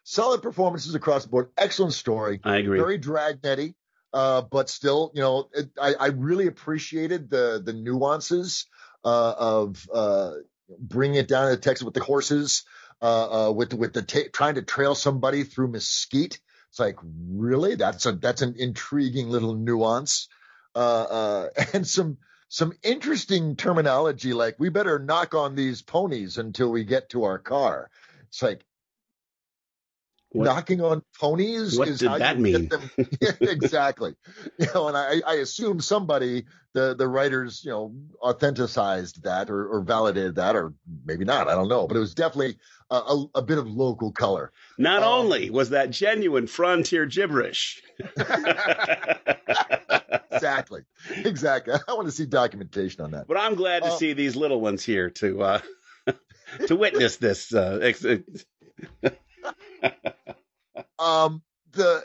solid 0.03 0.41
performances 0.41 0.95
across 0.95 1.25
the 1.25 1.29
board. 1.29 1.51
Excellent 1.59 1.93
story. 1.93 2.41
I 2.45 2.57
agree. 2.57 2.79
Very 2.79 2.99
dragnetty, 2.99 3.75
uh, 4.15 4.41
but 4.41 4.71
still, 4.71 5.13
you 5.15 5.21
know, 5.21 5.51
it, 5.53 5.69
I, 5.79 5.93
I 5.93 6.07
really 6.07 6.47
appreciated 6.47 7.29
the 7.29 7.61
the 7.63 7.75
nuances 7.75 8.65
uh, 9.05 9.35
of 9.37 9.87
uh, 9.93 10.33
bringing 10.79 11.19
it 11.19 11.29
down 11.29 11.51
to 11.51 11.59
Texas 11.59 11.85
with 11.85 11.93
the 11.93 12.03
horses, 12.03 12.65
uh, 13.03 13.49
uh, 13.49 13.53
with 13.53 13.75
with 13.75 13.93
the 13.93 14.03
ta- 14.03 14.31
trying 14.33 14.55
to 14.55 14.63
trail 14.63 14.95
somebody 14.95 15.45
through 15.45 15.69
mesquite. 15.69 16.41
It's 16.71 16.81
like 16.81 16.97
really 17.03 17.75
that's 17.75 18.07
a 18.07 18.13
that's 18.13 18.41
an 18.41 18.55
intriguing 18.57 19.29
little 19.29 19.55
nuance, 19.55 20.29
uh, 20.75 20.79
uh, 20.79 21.49
and 21.75 21.87
some 21.87 22.19
some 22.49 22.73
interesting 22.83 23.57
terminology 23.57 24.33
like 24.35 24.57
we 24.59 24.69
better 24.69 24.99
knock 24.99 25.35
on 25.35 25.55
these 25.55 25.83
ponies 25.83 26.39
until 26.39 26.71
we 26.71 26.85
get 26.85 27.09
to 27.11 27.25
our 27.25 27.39
car. 27.39 27.91
It's 28.29 28.43
like 28.43 28.65
What- 30.31 30.47
knocking 30.47 30.81
on 30.81 31.03
ponies 31.21 31.77
what 31.79 31.89
is 31.89 31.99
did 31.99 32.09
how 32.09 32.19
that 32.19 32.37
you 32.39 32.43
mean? 32.43 32.69
get 32.69 32.71
them 32.71 32.91
Yeah, 33.21 33.33
exactly 33.43 34.15
you 34.59 34.67
know 34.75 34.89
and 34.89 34.97
i 34.97 35.21
i 35.27 35.35
assume 35.35 35.79
somebody 35.81 36.45
the 36.73 36.95
the 36.95 37.07
writers 37.07 37.63
you 37.65 37.71
know 37.71 37.95
authenticized 38.23 39.21
that 39.25 39.51
or, 39.51 39.69
or 39.69 39.83
validated 39.83 40.37
that 40.37 40.57
or 40.57 40.73
maybe 41.05 41.27
not 41.27 41.49
i 41.49 41.55
don't 41.55 41.69
know 41.69 41.87
but 41.87 41.99
it 41.99 42.01
was 42.01 42.15
definitely 42.15 42.57
a, 42.91 42.95
a, 42.97 43.27
a 43.35 43.43
bit 43.43 43.59
of 43.59 43.69
local 43.69 44.11
color 44.11 44.53
Not 44.79 45.03
Um, 45.03 45.09
only 45.21 45.51
was 45.51 45.69
that 45.71 45.91
genuine 45.91 46.47
frontier 46.47 47.05
gibberish, 47.05 47.83
exactly 50.43 50.83
exactly 51.25 51.75
i 51.89 51.93
want 51.95 52.07
to 52.07 52.13
see 52.13 52.27
documentation 52.27 53.05
on 53.05 53.13
that 53.13 53.29
but 53.29 53.37
I'm 53.37 53.55
glad 53.55 53.83
to 53.85 53.89
Uh, 53.91 53.97
see 53.97 54.13
these 54.13 54.35
little 54.37 54.61
ones 54.61 54.85
here 54.85 55.11
to 55.11 55.43
uh, 55.43 55.61
to 56.67 56.77
witness 56.77 57.17
this. 57.17 57.55
Uh, 57.55 57.79
ex- 57.83 58.05
Um, 60.99 61.43
the 61.73 62.05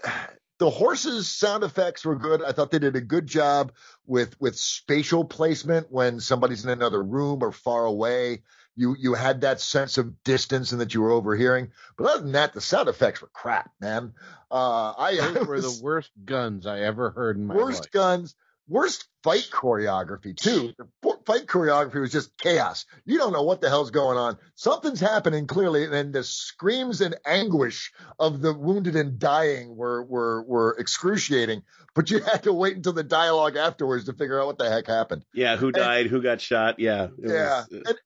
the 0.59 0.69
horses 0.69 1.29
sound 1.31 1.63
effects 1.63 2.03
were 2.03 2.15
good. 2.15 2.43
I 2.43 2.51
thought 2.51 2.71
they 2.71 2.79
did 2.79 2.95
a 2.95 3.01
good 3.01 3.27
job 3.27 3.73
with 4.05 4.39
with 4.39 4.57
spatial 4.57 5.23
placement 5.23 5.91
when 5.91 6.19
somebody's 6.19 6.63
in 6.65 6.71
another 6.71 7.01
room 7.03 7.43
or 7.43 7.51
far 7.51 7.85
away. 7.85 8.43
You 8.77 8.95
you 8.97 9.13
had 9.15 9.41
that 9.41 9.59
sense 9.59 9.97
of 9.97 10.23
distance 10.23 10.71
and 10.71 10.79
that 10.79 10.93
you 10.93 11.01
were 11.01 11.11
overhearing. 11.11 11.71
But 11.97 12.05
other 12.11 12.21
than 12.23 12.31
that, 12.33 12.53
the 12.53 12.61
sound 12.61 12.87
effects 12.87 13.21
were 13.21 13.29
crap, 13.33 13.71
man. 13.81 14.13
Uh, 14.49 14.93
I, 14.97 15.19
I 15.21 15.31
Those 15.33 15.47
were 15.47 15.61
the 15.61 15.79
worst 15.83 16.11
guns 16.23 16.65
I 16.67 16.79
ever 16.81 17.09
heard 17.09 17.37
in 17.37 17.47
my 17.47 17.55
life. 17.55 17.63
worst 17.63 17.81
life. 17.85 17.91
guns, 17.91 18.35
worst 18.69 19.05
fight 19.23 19.49
choreography 19.51 20.37
too. 20.37 20.73
The 20.77 20.87
fight 21.25 21.47
choreography 21.47 21.99
was 21.99 22.11
just 22.11 22.37
chaos. 22.37 22.85
You 23.05 23.17
don't 23.17 23.33
know 23.33 23.41
what 23.43 23.59
the 23.61 23.67
hell's 23.69 23.91
going 23.91 24.17
on. 24.17 24.37
Something's 24.55 24.99
happening 25.01 25.47
clearly, 25.47 25.83
and 25.85 26.13
the 26.13 26.23
screams 26.23 27.01
and 27.01 27.15
anguish 27.25 27.91
of 28.19 28.41
the 28.41 28.53
wounded 28.53 28.95
and 28.95 29.17
dying 29.19 29.75
were 29.75 30.03
were 30.03 30.43
were 30.43 30.75
excruciating. 30.79 31.63
But 31.95 32.11
you 32.11 32.19
had 32.19 32.43
to 32.43 32.53
wait 32.53 32.75
until 32.75 32.93
the 32.93 33.03
dialogue 33.03 33.55
afterwards 33.57 34.05
to 34.05 34.13
figure 34.13 34.39
out 34.39 34.45
what 34.45 34.59
the 34.59 34.69
heck 34.69 34.85
happened. 34.85 35.25
yeah, 35.33 35.57
who 35.57 35.71
died? 35.71 36.05
Who 36.05 36.21
got 36.21 36.39
shot? 36.39 36.79
Yeah, 36.79 37.05
it 37.05 37.29
Yeah. 37.31 37.63
was- 37.71 37.81
And 37.87 37.97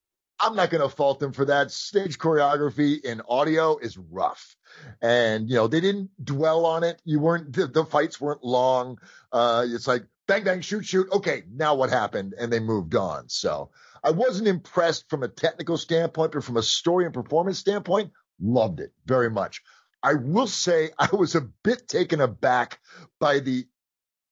I'm 0.41 0.55
not 0.55 0.71
going 0.71 0.81
to 0.81 0.89
fault 0.89 1.19
them 1.19 1.33
for 1.33 1.45
that. 1.45 1.71
Stage 1.71 2.17
choreography 2.17 3.03
in 3.03 3.21
audio 3.29 3.77
is 3.77 3.97
rough. 3.97 4.55
And, 5.01 5.49
you 5.49 5.55
know, 5.55 5.67
they 5.67 5.81
didn't 5.81 6.09
dwell 6.23 6.65
on 6.65 6.83
it. 6.83 7.01
You 7.05 7.19
weren't, 7.19 7.53
the, 7.53 7.67
the 7.67 7.85
fights 7.85 8.19
weren't 8.19 8.43
long. 8.43 8.97
Uh, 9.31 9.65
it's 9.67 9.87
like 9.87 10.03
bang, 10.27 10.43
bang, 10.43 10.61
shoot, 10.61 10.85
shoot. 10.85 11.07
Okay. 11.11 11.43
Now 11.53 11.75
what 11.75 11.89
happened? 11.89 12.33
And 12.39 12.51
they 12.51 12.59
moved 12.59 12.95
on. 12.95 13.29
So 13.29 13.69
I 14.03 14.11
wasn't 14.11 14.47
impressed 14.47 15.09
from 15.09 15.23
a 15.23 15.27
technical 15.27 15.77
standpoint, 15.77 16.31
but 16.31 16.43
from 16.43 16.57
a 16.57 16.63
story 16.63 17.05
and 17.05 17.13
performance 17.13 17.59
standpoint, 17.59 18.11
loved 18.39 18.79
it 18.79 18.93
very 19.05 19.29
much. 19.29 19.61
I 20.01 20.15
will 20.15 20.47
say 20.47 20.91
I 20.99 21.09
was 21.15 21.35
a 21.35 21.41
bit 21.41 21.87
taken 21.87 22.21
aback 22.21 22.79
by 23.19 23.39
the 23.39 23.65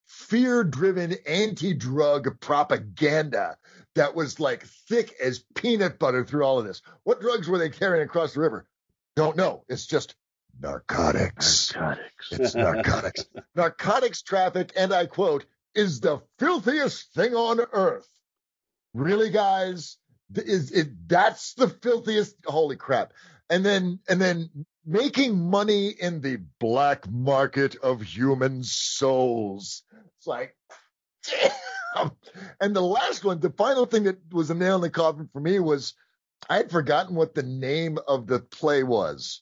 fear 0.08 0.64
driven 0.64 1.16
anti 1.28 1.74
drug 1.74 2.40
propaganda 2.40 3.58
that 4.00 4.16
was 4.16 4.40
like 4.40 4.64
thick 4.88 5.14
as 5.22 5.44
peanut 5.56 6.00
butter 6.00 6.24
through 6.24 6.46
all 6.46 6.58
of 6.58 6.64
this. 6.66 6.82
What 7.04 7.20
drugs 7.20 7.50
were 7.50 7.58
they 7.58 7.70
carrying 7.70 8.06
across 8.06 8.34
the 8.34 8.40
river? 8.40 8.66
Don't 9.18 9.36
know. 9.36 9.66
It's 9.68 9.86
just 9.86 10.16
narcotics. 10.58 11.76
Narcotics. 11.76 12.32
It's 12.32 12.56
narcotics. 12.56 13.26
narcotics 13.56 14.22
traffic, 14.22 14.72
and 14.78 14.94
I 14.94 15.06
quote, 15.06 15.46
is 15.76 16.00
the 16.00 16.22
filthiest 16.40 17.14
thing 17.14 17.36
on 17.36 17.60
earth. 17.74 18.08
Really, 18.94 19.32
guys? 19.32 19.98
Is 20.34 20.72
it 20.72 21.10
that's 21.10 21.56
the 21.56 21.68
filthiest? 21.68 22.38
Holy 22.46 22.78
crap. 22.78 23.12
And 23.50 23.66
then 23.66 24.00
and 24.08 24.22
then 24.22 24.66
making 24.86 25.38
money 25.38 25.90
in 25.90 26.22
the 26.22 26.38
black 26.60 27.06
market 27.12 27.76
of 27.76 28.02
human 28.02 28.64
souls. 28.64 29.84
It's 30.18 30.28
like 30.28 30.56
damn. 31.96 32.12
And 32.60 32.76
the 32.76 32.82
last 32.82 33.24
one, 33.24 33.40
the 33.40 33.52
final 33.52 33.86
thing 33.86 34.04
that 34.04 34.18
was 34.32 34.50
a 34.50 34.56
nail 34.56 34.76
in 34.76 34.82
the 34.82 34.90
coffin 34.90 35.30
for 35.32 35.40
me 35.40 35.60
was 35.60 35.94
I 36.50 36.58
had 36.58 36.72
forgotten 36.72 37.16
what 37.16 37.36
the 37.36 37.44
name 37.44 37.98
of 38.08 38.28
the 38.28 38.40
play 38.40 38.84
was. 38.84 39.42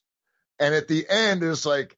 And 0.60 0.74
at 0.74 0.88
the 0.88 1.08
end, 1.08 1.44
it's 1.44 1.66
like 1.66 1.98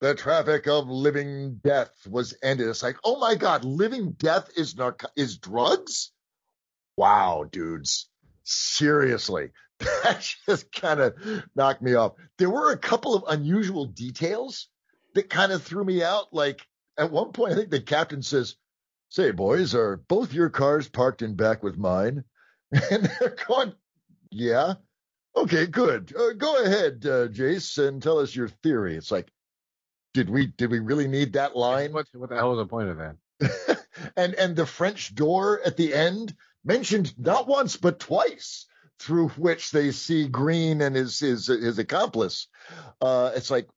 the 0.00 0.14
traffic 0.14 0.66
of 0.66 0.88
living 0.88 1.60
death 1.62 1.90
was 2.08 2.34
ended. 2.42 2.68
It's 2.68 2.82
like, 2.82 2.96
oh 3.04 3.18
my 3.18 3.34
God, 3.34 3.64
living 3.64 4.12
death 4.12 4.48
is 4.56 4.76
narco- 4.76 5.08
is 5.16 5.36
drugs? 5.38 6.10
Wow, 6.96 7.44
dudes. 7.50 8.08
Seriously. 8.44 9.50
That 10.02 10.20
just 10.46 10.70
kind 10.72 11.00
of 11.00 11.14
knocked 11.54 11.80
me 11.80 11.94
off. 11.94 12.12
There 12.36 12.50
were 12.50 12.70
a 12.70 12.76
couple 12.76 13.14
of 13.14 13.24
unusual 13.28 13.86
details 13.86 14.68
that 15.14 15.30
kind 15.30 15.52
of 15.52 15.62
threw 15.62 15.82
me 15.82 16.02
out. 16.02 16.32
Like, 16.32 16.66
at 16.98 17.10
one 17.10 17.32
point, 17.32 17.52
I 17.52 17.56
think 17.56 17.70
the 17.70 17.80
captain 17.80 18.22
says, 18.22 18.56
"Say, 19.10 19.30
boys, 19.30 19.74
are 19.74 19.98
both 19.98 20.32
your 20.32 20.48
cars 20.48 20.88
parked 20.88 21.20
in 21.22 21.34
back 21.34 21.62
with 21.62 21.76
mine?" 21.76 22.24
And 22.90 23.04
they're 23.20 23.36
going, 23.46 23.74
"Yeah." 24.30 24.74
Okay, 25.36 25.66
good. 25.66 26.14
Uh, 26.16 26.32
go 26.32 26.64
ahead, 26.64 27.04
uh, 27.06 27.28
Jace, 27.28 27.78
and 27.78 28.02
tell 28.02 28.18
us 28.18 28.34
your 28.34 28.48
theory. 28.48 28.96
It's 28.96 29.10
like, 29.10 29.30
did 30.14 30.28
we 30.28 30.46
did 30.46 30.70
we 30.70 30.80
really 30.80 31.06
need 31.06 31.34
that 31.34 31.56
line? 31.56 31.92
What, 31.92 32.06
what 32.12 32.30
the 32.30 32.36
hell 32.36 32.50
was 32.50 32.58
the 32.58 32.66
point 32.66 32.88
of 32.88 32.98
that? 32.98 33.78
and 34.16 34.34
and 34.34 34.56
the 34.56 34.66
French 34.66 35.14
door 35.14 35.60
at 35.64 35.76
the 35.76 35.94
end 35.94 36.34
mentioned 36.64 37.16
not 37.18 37.46
once 37.46 37.76
but 37.76 38.00
twice, 38.00 38.66
through 38.98 39.28
which 39.30 39.70
they 39.70 39.92
see 39.92 40.28
Green 40.28 40.80
and 40.80 40.96
his 40.96 41.18
his 41.20 41.46
his 41.46 41.78
accomplice. 41.78 42.48
Uh, 43.00 43.30
it's 43.34 43.50
like 43.50 43.68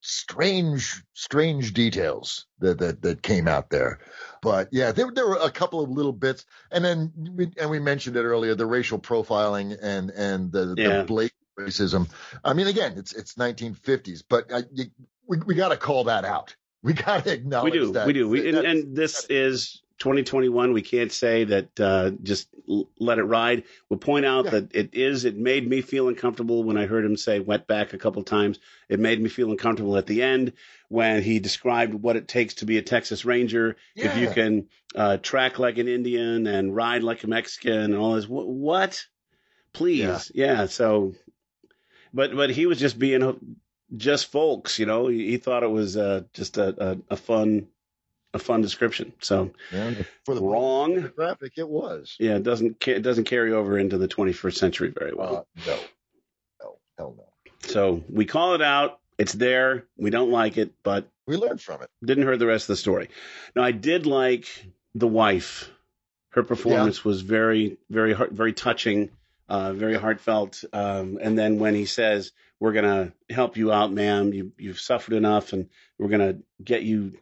strange 0.00 1.02
strange 1.14 1.72
details 1.72 2.46
that 2.58 2.78
that 2.78 3.02
that 3.02 3.22
came 3.22 3.48
out 3.48 3.70
there. 3.70 4.00
But 4.42 4.68
yeah, 4.72 4.92
there 4.92 5.10
there 5.14 5.26
were 5.26 5.38
a 5.40 5.50
couple 5.50 5.80
of 5.80 5.90
little 5.90 6.12
bits, 6.12 6.44
and 6.70 6.84
then 6.84 7.12
we, 7.36 7.50
and 7.58 7.70
we 7.70 7.78
mentioned 7.78 8.16
it 8.16 8.24
earlier, 8.24 8.54
the 8.54 8.66
racial 8.66 8.98
profiling 8.98 9.76
and 9.80 10.10
and 10.10 10.50
the, 10.52 10.74
Yeah. 10.76 10.98
the 10.98 11.04
blatant 11.04 11.38
racism. 11.58 12.08
I 12.44 12.52
mean, 12.52 12.66
again, 12.66 12.94
it's 12.96 13.12
it's 13.12 13.34
1950s, 13.34 14.22
but 14.28 14.52
I, 14.52 14.64
you, 14.72 14.86
we 15.26 15.38
we 15.38 15.54
got 15.54 15.68
to 15.68 15.76
call 15.76 16.04
that 16.04 16.24
out. 16.24 16.54
We 16.82 16.94
got 16.94 17.24
to 17.24 17.30
we 17.30 17.36
acknowledge 17.36 17.72
do, 17.74 17.92
that. 17.92 18.06
we 18.06 18.12
do. 18.12 18.28
We, 18.28 18.48
and, 18.48 18.58
and 18.58 18.96
this 18.96 19.24
is 19.30 19.82
2021. 20.02 20.72
We 20.72 20.82
can't 20.82 21.12
say 21.12 21.44
that 21.44 21.78
uh, 21.80 22.10
just 22.24 22.48
l- 22.68 22.90
let 22.98 23.18
it 23.18 23.22
ride. 23.22 23.62
We'll 23.88 24.00
point 24.00 24.26
out 24.26 24.50
that 24.50 24.74
it 24.74 24.90
is. 24.94 25.24
It 25.24 25.36
made 25.36 25.68
me 25.68 25.80
feel 25.80 26.08
uncomfortable 26.08 26.64
when 26.64 26.76
I 26.76 26.86
heard 26.86 27.04
him 27.04 27.16
say 27.16 27.38
"wet 27.38 27.68
back" 27.68 27.92
a 27.92 27.98
couple 27.98 28.24
times. 28.24 28.58
It 28.88 28.98
made 28.98 29.22
me 29.22 29.28
feel 29.28 29.52
uncomfortable 29.52 29.96
at 29.96 30.06
the 30.06 30.20
end 30.20 30.54
when 30.88 31.22
he 31.22 31.38
described 31.38 31.94
what 31.94 32.16
it 32.16 32.26
takes 32.26 32.54
to 32.54 32.66
be 32.66 32.78
a 32.78 32.82
Texas 32.82 33.24
Ranger. 33.24 33.76
Yeah. 33.94 34.06
If 34.06 34.16
you 34.16 34.30
can 34.30 34.68
uh, 34.96 35.18
track 35.18 35.60
like 35.60 35.78
an 35.78 35.86
Indian 35.86 36.48
and 36.48 36.74
ride 36.74 37.04
like 37.04 37.22
a 37.22 37.28
Mexican 37.28 37.78
and 37.92 37.96
all 37.96 38.14
this, 38.16 38.24
Wh- 38.24 38.48
what? 38.48 39.06
Please, 39.72 40.32
yeah. 40.34 40.66
So, 40.66 41.14
but 42.12 42.34
but 42.34 42.50
he 42.50 42.66
was 42.66 42.80
just 42.80 42.98
being 42.98 43.56
just 43.96 44.32
folks, 44.32 44.80
you 44.80 44.86
know. 44.86 45.06
He, 45.06 45.30
he 45.30 45.36
thought 45.36 45.62
it 45.62 45.70
was 45.70 45.96
uh, 45.96 46.22
just 46.34 46.58
a, 46.58 46.90
a, 46.90 46.98
a 47.10 47.16
fun 47.16 47.68
a 48.34 48.38
fun 48.38 48.62
description. 48.62 49.12
So 49.20 49.52
Yeah, 49.72 49.94
for 50.24 50.34
the 50.34 50.42
wrong. 50.42 51.10
graphic, 51.14 51.52
it 51.56 51.68
was. 51.68 52.16
Yeah, 52.18 52.36
it 52.36 52.42
doesn't 52.42 52.80
ca- 52.80 52.94
it 52.96 53.02
doesn't 53.02 53.24
carry 53.24 53.52
over 53.52 53.78
into 53.78 53.98
the 53.98 54.08
21st 54.08 54.56
century 54.56 54.90
very 54.96 55.12
well. 55.14 55.46
Uh, 55.58 55.60
no, 55.66 55.78
no, 56.62 56.78
hell 56.98 57.14
no. 57.18 57.24
So 57.68 58.02
we 58.08 58.24
call 58.24 58.54
it 58.54 58.62
out. 58.62 58.98
It's 59.18 59.32
there. 59.34 59.84
We 59.96 60.10
don't 60.10 60.30
like 60.30 60.56
it, 60.58 60.72
but 60.82 61.06
we 61.26 61.36
learned 61.36 61.60
from 61.60 61.82
it. 61.82 61.90
Didn't 62.04 62.24
hurt 62.24 62.38
the 62.38 62.46
rest 62.46 62.64
of 62.64 62.68
the 62.68 62.76
story. 62.76 63.08
Now 63.54 63.62
I 63.62 63.72
did 63.72 64.06
like 64.06 64.46
the 64.94 65.06
wife. 65.06 65.70
Her 66.30 66.42
performance 66.42 67.04
was 67.04 67.20
very, 67.20 67.76
very, 67.90 68.14
heart, 68.14 68.32
very 68.32 68.54
touching, 68.54 69.10
uh, 69.50 69.74
very 69.74 69.94
heartfelt. 69.94 70.64
Um, 70.72 71.18
and 71.20 71.38
then 71.38 71.58
when 71.58 71.74
he 71.74 71.84
says, 71.84 72.32
"We're 72.58 72.72
gonna 72.72 73.12
help 73.28 73.58
you 73.58 73.70
out, 73.70 73.92
ma'am. 73.92 74.32
You 74.32 74.52
you've 74.58 74.80
suffered 74.80 75.12
enough, 75.14 75.52
and 75.52 75.68
we're 75.98 76.08
gonna 76.08 76.38
get 76.64 76.82
you." 76.82 77.12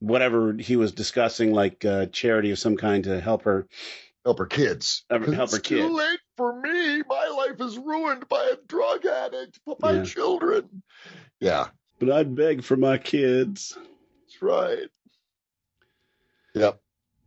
Whatever 0.00 0.52
he 0.54 0.76
was 0.76 0.92
discussing, 0.92 1.52
like 1.52 1.84
uh, 1.84 2.06
charity 2.06 2.50
of 2.50 2.58
some 2.58 2.76
kind 2.76 3.04
to 3.04 3.20
help 3.20 3.42
her, 3.42 3.66
help 4.24 4.38
her 4.38 4.46
kids, 4.46 5.04
help 5.08 5.24
her 5.24 5.42
It's 5.42 5.58
kid. 5.58 5.88
Too 5.88 5.96
late 5.96 6.20
for 6.36 6.60
me. 6.60 7.02
My 7.08 7.28
life 7.28 7.60
is 7.60 7.78
ruined 7.78 8.28
by 8.28 8.44
a 8.52 8.56
drug 8.66 9.06
addict. 9.06 9.58
But 9.64 9.80
my 9.80 9.94
Yeah. 9.94 10.02
children. 10.02 10.82
Yeah, 11.40 11.68
But 11.98 12.10
I'd 12.10 12.34
beg 12.34 12.62
for 12.62 12.76
my 12.76 12.98
kids. 12.98 13.76
that's 13.76 14.42
right. 14.42 14.88
Yep. 16.54 16.80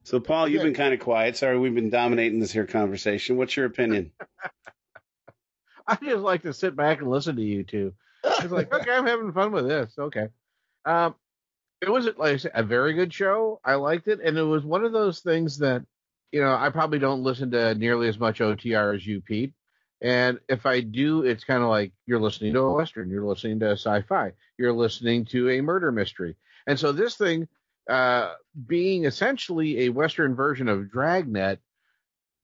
So, 0.04 0.20
Paul, 0.20 0.48
you've 0.48 0.64
been 0.64 0.74
kind 0.74 0.94
of 0.94 1.00
quiet. 1.00 1.38
Sorry, 1.38 1.58
we've 1.60 1.76
been 1.76 1.90
dominating 1.92 2.40
this 2.40 2.52
here 2.52 2.66
conversation. 2.66 3.38
What's 3.38 3.56
your 3.56 3.66
opinion? 3.68 4.12
I 5.88 5.96
just 5.96 6.22
like 6.22 6.44
to 6.44 6.54
sit 6.54 6.76
back 6.76 7.00
and 7.00 7.10
listen 7.10 7.36
to 7.36 7.42
you 7.44 7.64
two. 7.64 7.94
It's 8.24 8.52
like, 8.52 8.74
okay, 8.74 8.92
I'm 8.92 9.06
having 9.08 9.32
fun 9.34 9.52
with 9.52 9.68
this. 9.68 9.94
Okay. 9.98 10.28
Um, 10.86 11.16
it 11.82 11.90
was 11.90 12.08
like 12.18 12.42
a 12.54 12.64
very 12.64 12.94
good 12.94 13.14
show. 13.14 13.60
I 13.64 13.76
liked 13.76 14.08
it, 14.08 14.20
and 14.24 14.38
it 14.38 14.44
was 14.44 14.64
one 14.64 14.84
of 14.84 14.92
those 14.92 15.20
things 15.22 15.60
that, 15.60 15.84
you 16.32 16.42
know, 16.42 16.54
I 16.54 16.70
probably 16.70 17.00
don't 17.00 17.24
listen 17.24 17.52
to 17.52 17.76
nearly 17.76 18.08
as 18.08 18.20
much 18.20 18.40
OTR 18.40 18.96
as 18.96 19.06
you, 19.06 19.22
Pete. 19.22 19.54
And 20.02 20.40
if 20.48 20.66
I 20.66 20.82
do, 20.82 21.24
it's 21.24 21.44
kind 21.44 21.62
of 21.62 21.70
like 21.70 21.92
you're 22.06 22.22
listening 22.22 22.54
to 22.54 22.62
a 22.62 22.74
western, 22.74 23.10
you're 23.10 23.26
listening 23.26 23.60
to 23.60 23.72
sci-fi, 23.72 24.32
you're 24.58 24.74
listening 24.74 25.26
to 25.26 25.50
a 25.50 25.62
murder 25.62 25.92
mystery, 25.92 26.36
and 26.68 26.80
so 26.80 26.92
this 26.92 27.16
thing, 27.16 27.48
uh, 27.90 28.34
being 28.68 29.06
essentially 29.06 29.86
a 29.86 29.90
western 29.90 30.36
version 30.36 30.70
of 30.70 30.90
Dragnet, 30.92 31.60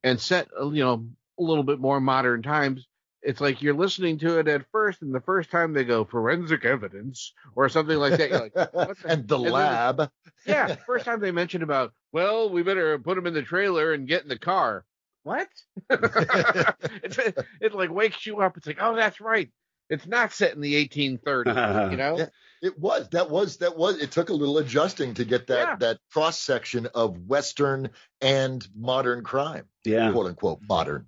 and 0.04 0.20
set 0.20 0.50
you 0.60 0.84
know 0.84 1.08
a 1.40 1.44
little 1.44 1.64
bit 1.64 1.80
more 1.80 2.02
modern 2.02 2.42
times 2.42 2.88
it's 3.26 3.42
like 3.42 3.62
you're 3.62 3.74
listening 3.74 4.18
to 4.20 4.40
it 4.40 4.48
at 4.48 4.66
first 4.72 5.02
and 5.02 5.14
the 5.14 5.20
first 5.20 5.50
time 5.52 5.74
they 5.74 5.84
go 5.84 6.06
forensic 6.06 6.64
evidence 6.64 7.34
or 7.56 7.68
something 7.68 7.98
like 7.98 8.18
that 8.18 8.30
you're 8.30 8.40
like 8.40 8.56
what 8.74 8.98
the? 9.00 9.08
and 9.10 9.28
the 9.28 9.38
then- 9.38 9.52
lab. 9.52 10.12
yeah 10.46 10.76
first 10.86 11.06
time 11.06 11.20
they 11.20 11.32
mentioned 11.32 11.64
about 11.64 11.94
well 12.12 12.50
we 12.50 12.64
better 12.64 12.98
put 13.00 13.18
him 13.18 13.28
in 13.28 13.34
the 13.34 13.42
trailer 13.42 13.94
and 13.94 14.08
get 14.08 14.24
in 14.24 14.30
the 14.30 14.38
car 14.40 14.86
what 15.24 15.48
it, 15.90 17.38
it 17.62 17.74
like 17.74 17.90
wakes 17.90 18.26
you 18.26 18.40
up 18.42 18.58
it's 18.58 18.68
like 18.68 18.78
oh 18.80 18.96
that's 18.96 19.20
right 19.20 19.50
it's 19.90 20.08
not 20.08 20.32
set 20.34 20.54
in 20.54 20.62
the 20.62 20.88
1830s 20.88 21.92
you 21.92 21.98
know 21.98 22.18
Yeah, 22.18 22.26
it 22.62 22.80
was. 22.80 23.08
That 23.10 23.30
was 23.30 23.58
that 23.58 23.78
was. 23.78 24.00
It 24.00 24.12
took 24.12 24.30
a 24.30 24.34
little 24.34 24.58
adjusting 24.58 25.14
to 25.16 25.26
get 25.26 25.48
that 25.48 25.80
that 25.82 26.00
cross 26.12 26.40
section 26.40 26.88
of 26.96 27.28
Western 27.28 27.90
and 28.22 28.68
modern 28.76 29.24
crime. 29.24 29.66
Yeah. 29.84 30.12
quote 30.12 30.26
unquote 30.28 30.62
modern. 30.68 31.06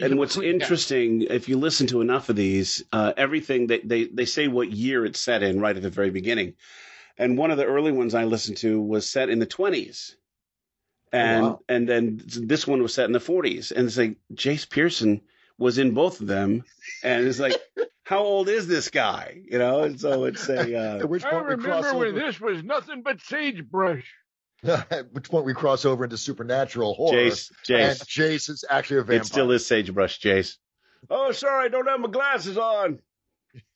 And 0.00 0.18
what's 0.18 0.36
interesting, 0.36 1.22
if 1.22 1.48
you 1.48 1.56
listen 1.56 1.86
to 1.88 2.00
enough 2.00 2.28
of 2.28 2.36
these, 2.36 2.82
uh, 2.92 3.12
everything 3.16 3.68
they, 3.68 3.78
they 3.78 4.04
they 4.04 4.24
say 4.24 4.48
what 4.48 4.70
year 4.70 5.04
it's 5.04 5.20
set 5.20 5.42
in 5.42 5.60
right 5.60 5.76
at 5.76 5.82
the 5.82 5.90
very 5.90 6.10
beginning. 6.10 6.54
And 7.16 7.38
one 7.38 7.52
of 7.52 7.58
the 7.58 7.64
early 7.64 7.92
ones 7.92 8.14
I 8.14 8.24
listened 8.24 8.56
to 8.58 8.80
was 8.80 9.08
set 9.08 9.30
in 9.30 9.38
the 9.38 9.46
twenties, 9.46 10.16
and 11.12 11.42
wow. 11.44 11.60
and 11.68 11.88
then 11.88 12.20
this 12.24 12.66
one 12.66 12.82
was 12.82 12.92
set 12.92 13.06
in 13.06 13.12
the 13.12 13.20
forties. 13.20 13.70
And 13.70 13.86
it's 13.86 13.96
like 13.96 14.16
Jace 14.32 14.68
Pearson 14.68 15.20
was 15.58 15.78
in 15.78 15.94
both 15.94 16.20
of 16.20 16.26
them, 16.26 16.64
and 17.04 17.26
it's 17.28 17.38
like, 17.38 17.54
how 18.02 18.18
old 18.18 18.48
is 18.48 18.66
this 18.66 18.88
guy? 18.88 19.42
You 19.48 19.58
know, 19.58 19.84
and 19.84 20.00
so 20.00 20.24
it's 20.24 20.48
a 20.48 20.76
uh, 20.76 20.96
i 20.96 21.00
point 21.06 21.10
we 21.46 21.54
remember 21.54 21.94
when 21.94 22.14
this 22.16 22.40
was 22.40 22.64
nothing 22.64 23.02
but 23.02 23.20
sagebrush 23.20 24.12
At 24.64 25.06
which 25.12 25.28
point 25.30 25.44
we 25.44 25.54
cross 25.54 25.84
over 25.84 26.04
into 26.04 26.16
supernatural 26.16 26.94
horror. 26.94 27.16
Jace, 27.18 27.50
Jace. 27.68 27.90
And 27.90 27.98
Jace 28.00 28.50
is 28.50 28.64
actually 28.68 28.98
a 28.98 29.02
vampire. 29.02 29.20
it 29.20 29.26
still 29.26 29.50
is 29.50 29.66
sagebrush, 29.66 30.20
Jace. 30.20 30.56
Oh, 31.10 31.32
sorry, 31.32 31.66
I 31.66 31.68
don't 31.68 31.86
have 31.88 32.00
my 32.00 32.08
glasses 32.08 32.56
on. 32.58 32.98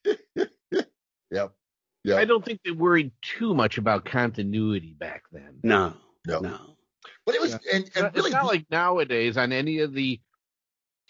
Yep. 1.30 2.18
i 2.20 2.24
don't 2.24 2.42
think 2.44 2.60
they 2.64 2.70
worried 2.70 3.10
too 3.20 3.54
much 3.54 3.76
about 3.76 4.04
continuity 4.06 4.94
back 4.98 5.24
then 5.30 5.58
No, 5.62 5.92
no, 6.26 6.38
no. 6.40 6.58
But 7.26 7.34
it 7.34 7.40
was, 7.42 7.50
Yeah. 7.50 7.58
and, 7.74 7.90
and 7.94 8.06
it's 8.06 8.16
really, 8.16 8.30
not 8.30 8.46
like 8.46 8.64
nowadays 8.70 9.36
on 9.36 9.52
any 9.52 9.80
of 9.80 9.92
the 9.92 10.18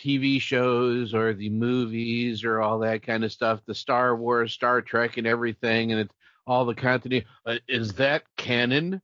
TV 0.03 0.41
shows 0.41 1.15
or 1.15 1.35
the 1.35 1.51
movies 1.51 2.43
or 2.43 2.61
all 2.61 2.81
that 2.81 3.03
kind 3.03 3.23
of 3.23 3.31
stuff, 3.31 3.61
the 3.67 3.75
Star 3.75 4.17
Wars, 4.17 4.53
Star 4.53 4.81
Trek, 4.83 5.17
and 5.19 5.27
everything, 5.27 5.93
and 5.93 6.01
it's 6.01 6.15
all 6.47 6.65
the 6.65 6.75
continuity. 6.75 7.27
Uh, 7.47 7.57
is 7.69 7.93
that 7.95 8.25
canon? 8.37 9.01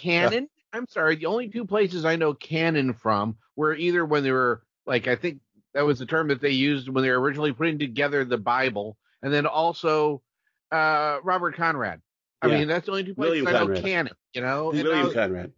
Canon? 0.00 0.48
I'm 0.72 0.88
sorry. 0.88 1.16
The 1.16 1.26
only 1.26 1.48
two 1.48 1.64
places 1.66 2.04
I 2.04 2.16
know 2.16 2.34
canon 2.34 2.94
from 2.94 3.36
were 3.56 3.74
either 3.74 4.04
when 4.04 4.24
they 4.24 4.32
were 4.32 4.62
like, 4.86 5.06
I 5.06 5.14
think 5.16 5.38
that 5.72 5.84
was 5.84 5.98
the 6.00 6.06
term 6.06 6.28
that 6.28 6.40
they 6.40 6.50
used 6.50 6.88
when 6.88 7.04
they 7.04 7.10
were 7.10 7.20
originally 7.20 7.52
putting 7.52 7.78
together 7.78 8.24
the 8.24 8.38
Bible, 8.38 8.96
and 9.22 9.32
then 9.32 9.46
also 9.46 10.20
uh, 10.72 11.18
Robert 11.22 11.56
Conrad. 11.56 12.00
I 12.42 12.48
Yeah. 12.48 12.58
mean, 12.58 12.68
that's 12.68 12.86
the 12.86 12.92
only 12.92 13.04
two 13.04 13.14
places 13.14 13.42
William 13.44 13.48
I 13.48 13.52
know 13.52 13.58
Conrad. 13.66 13.84
canon. 13.84 14.14
You 14.32 14.40
know, 14.42 14.72
And 14.72 14.82
William 14.82 15.06
now- 15.06 15.12
Conrad. 15.12 15.52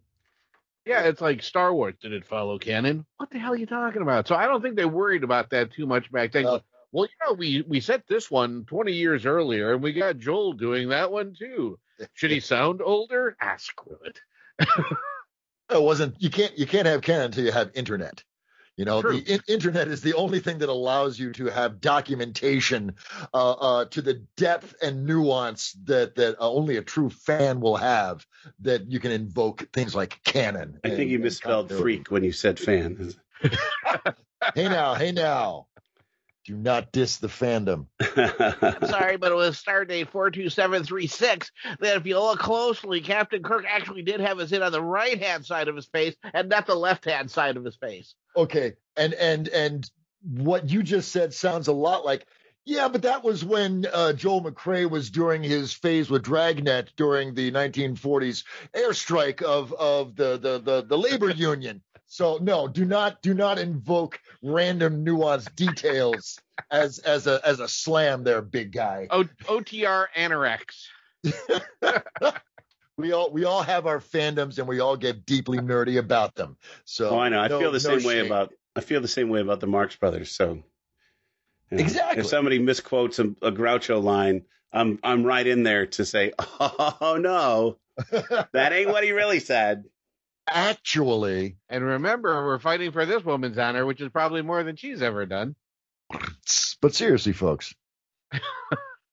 yeah, 0.85 1.03
it's 1.03 1.19
like 1.21 1.41
Star 1.41 1.73
Wars. 1.73 1.95
Did 1.99 2.13
it 2.13 2.23
follow 2.25 2.59
canon? 2.59 3.05
What 3.17 3.31
the 3.31 3.39
hell 3.39 3.53
are 3.53 3.57
you 3.57 3.65
talking 3.65 4.03
about? 4.03 4.27
So 4.27 4.35
I 4.35 4.45
don't 4.45 4.61
think 4.61 4.75
they 4.75 4.85
worried 4.85 5.23
about 5.23 5.49
that 5.49 5.71
too 5.71 5.87
much 5.87 6.11
back 6.11 6.31
then. 6.31 6.43
well, 6.43 6.61
you 7.05 7.07
know, 7.25 7.33
we 7.33 7.63
we 7.67 7.79
set 7.79 8.05
this 8.07 8.29
one 8.29 8.65
20 8.65 8.93
years 8.93 9.25
earlier, 9.25 9.73
and 9.73 9.81
we 9.81 9.93
got 9.93 10.17
Joel 10.19 10.53
doing 10.53 10.89
that 10.89 11.11
one 11.11 11.33
too. 11.37 11.79
Should 12.13 12.31
he 12.31 12.39
sound 12.39 12.81
older? 12.81 13.35
Ah, 13.41 13.55
screw 13.57 13.97
it. 14.05 14.19
it 15.71 15.81
wasn't. 15.81 16.15
You 16.21 16.29
can't. 16.29 16.57
You 16.57 16.65
can't 16.65 16.87
have 16.87 17.01
canon 17.01 17.25
until 17.27 17.45
you 17.45 17.51
have 17.51 17.71
internet. 17.73 18.23
You 18.75 18.85
know, 18.85 19.01
True. 19.01 19.19
the 19.19 19.33
in- 19.33 19.41
internet 19.47 19.87
is 19.87 20.01
the 20.01 20.13
only 20.13 20.39
thing 20.39 20.59
that 20.59 20.69
allows 20.69 21.17
you 21.17 21.31
to 21.33 21.45
have 21.47 21.81
documentation 21.81 22.93
uh, 23.33 23.51
uh, 23.53 23.85
to 23.85 24.03
the 24.03 24.23
depth 24.35 24.75
and 24.83 25.03
nuance 25.05 25.75
that 25.85 26.13
that 26.15 26.39
uh, 26.39 26.47
only 26.51 26.77
a 26.77 26.83
true 26.83 27.09
fan 27.09 27.59
will 27.59 27.77
have. 27.77 28.25
That 28.59 28.91
you 28.91 28.99
can 28.99 29.11
invoke 29.11 29.67
things 29.73 29.95
like 29.95 30.21
canon. 30.23 30.79
I 30.83 30.89
think 30.89 31.01
and- 31.01 31.09
you 31.11 31.19
misspelled 31.19 31.69
continuity. 31.69 31.97
freak 31.97 32.11
when 32.11 32.23
you 32.23 32.31
said 32.31 32.59
fan. 32.59 33.13
Hey 34.53 34.69
now, 34.69 34.93
hey 34.93 35.11
now. 35.11 35.65
Do 36.47 36.55
not 36.55 36.93
diss 36.93 37.17
the 37.17 37.27
fandom. 37.27 37.87
I'm 37.99 38.87
sorry, 38.87 39.17
but 39.17 39.33
it 39.33 39.35
was 39.35 39.61
Stardate 39.61 40.07
42736. 40.07 41.51
That 41.81 41.97
if 41.97 42.05
you 42.05 42.17
look 42.17 42.39
closely, 42.39 43.01
Captain 43.01 43.43
Kirk 43.43 43.65
actually 43.69 44.03
did 44.03 44.21
have 44.21 44.37
his 44.37 44.49
hit 44.49 44.61
on 44.61 44.71
the 44.71 44.81
right 44.81 45.21
hand 45.21 45.45
side 45.45 45.67
of 45.67 45.75
his 45.75 45.87
face 45.87 46.15
and 46.33 46.47
not 46.47 46.65
the 46.65 46.73
left 46.73 47.03
hand 47.03 47.29
side 47.29 47.57
of 47.57 47.65
his 47.65 47.75
face. 47.75 48.15
Okay, 48.37 48.75
and 48.95 49.13
and 49.15 49.49
and 49.49 49.91
what 50.23 50.69
you 50.69 50.83
just 50.83 51.11
said 51.11 51.33
sounds 51.33 51.67
a 51.67 51.73
lot 51.73 52.05
like 52.05 52.25
yeah, 52.67 52.89
but 52.89 53.03
that 53.03 53.23
was 53.23 53.45
when 53.45 53.85
uh, 53.93 54.11
Joel 54.11 54.43
McCrea 54.43 54.89
was 54.89 55.09
during 55.09 55.41
his 55.41 55.71
phase 55.71 56.09
with 56.09 56.23
Dragnet 56.23 56.91
during 56.97 57.33
the 57.33 57.49
1940s 57.49 58.43
airstrike 58.73 59.41
of 59.41 59.71
of 59.71 60.17
the 60.17 60.37
the 60.37 60.59
the, 60.59 60.83
the 60.83 60.97
labor 60.97 61.29
union. 61.35 61.81
So 62.07 62.37
no, 62.41 62.67
do 62.67 62.85
not 62.85 63.21
do 63.21 63.33
not 63.33 63.59
invoke 63.59 64.19
random 64.41 65.05
nuanced 65.05 65.55
details 65.55 66.39
as 66.71 66.99
as 66.99 67.27
a 67.27 67.41
as 67.45 67.59
a 67.59 67.67
slam 67.67 68.23
there, 68.23 68.41
big 68.41 68.71
guy. 68.71 69.07
O- 69.09 69.23
OTR 69.43 70.07
Anorex. 70.15 70.87
we 72.97 73.11
all 73.11 73.29
we 73.31 73.43
all 73.43 73.61
have 73.61 73.85
our 73.85 73.99
fandoms 73.99 74.57
and 74.57 74.67
we 74.67 74.79
all 74.79 74.95
get 74.95 75.25
deeply 75.25 75.59
nerdy 75.59 75.99
about 75.99 76.35
them. 76.35 76.57
So 76.85 77.09
oh, 77.09 77.19
I 77.19 77.29
know. 77.29 77.39
I 77.39 77.47
no- 77.49 77.59
feel 77.59 77.71
the 77.71 77.89
no 77.89 77.97
same 77.97 78.07
way 78.07 78.25
about 78.25 78.53
I 78.75 78.81
feel 78.81 79.01
the 79.01 79.07
same 79.07 79.29
way 79.29 79.41
about 79.41 79.59
the 79.59 79.67
Marx 79.67 79.95
Brothers. 79.95 80.31
So 80.31 80.63
you 81.71 81.77
know, 81.77 81.83
Exactly. 81.83 82.21
if 82.21 82.27
somebody 82.27 82.59
misquotes 82.59 83.19
a, 83.19 83.25
a 83.41 83.51
Groucho 83.51 84.01
line, 84.01 84.45
I'm 84.71 84.99
I'm 85.03 85.23
right 85.23 85.45
in 85.45 85.63
there 85.63 85.87
to 85.87 86.05
say, 86.05 86.31
oh 86.39 87.17
no, 87.19 87.77
that 88.53 88.71
ain't 88.71 88.89
what 88.89 89.03
he 89.03 89.11
really 89.11 89.39
said. 89.39 89.83
Actually, 90.47 91.57
And 91.69 91.83
remember, 91.83 92.45
we're 92.45 92.59
fighting 92.59 92.91
for 92.91 93.05
this 93.05 93.23
woman's 93.23 93.57
honor, 93.57 93.85
which 93.85 93.99
is 94.01 94.09
probably 94.09 94.41
more 94.41 94.63
than 94.63 94.75
she's 94.75 95.01
ever 95.01 95.25
done. 95.25 95.55
But 96.79 96.93
seriously, 96.93 97.33
folks. 97.33 97.73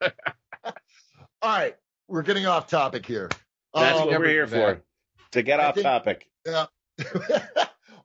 all 0.02 0.10
right, 1.42 1.74
we're 2.08 2.20
getting 2.22 2.44
off 2.46 2.66
topic 2.68 3.06
here. 3.06 3.30
That's 3.74 3.98
Um, 3.98 4.06
what 4.08 4.20
we're 4.20 4.28
here 4.28 4.46
for, 4.46 4.82
to 5.32 5.42
get 5.42 5.60
I 5.60 5.64
off 5.68 5.74
think- 5.74 5.84
topic. 5.84 6.28
Yeah. 6.46 6.66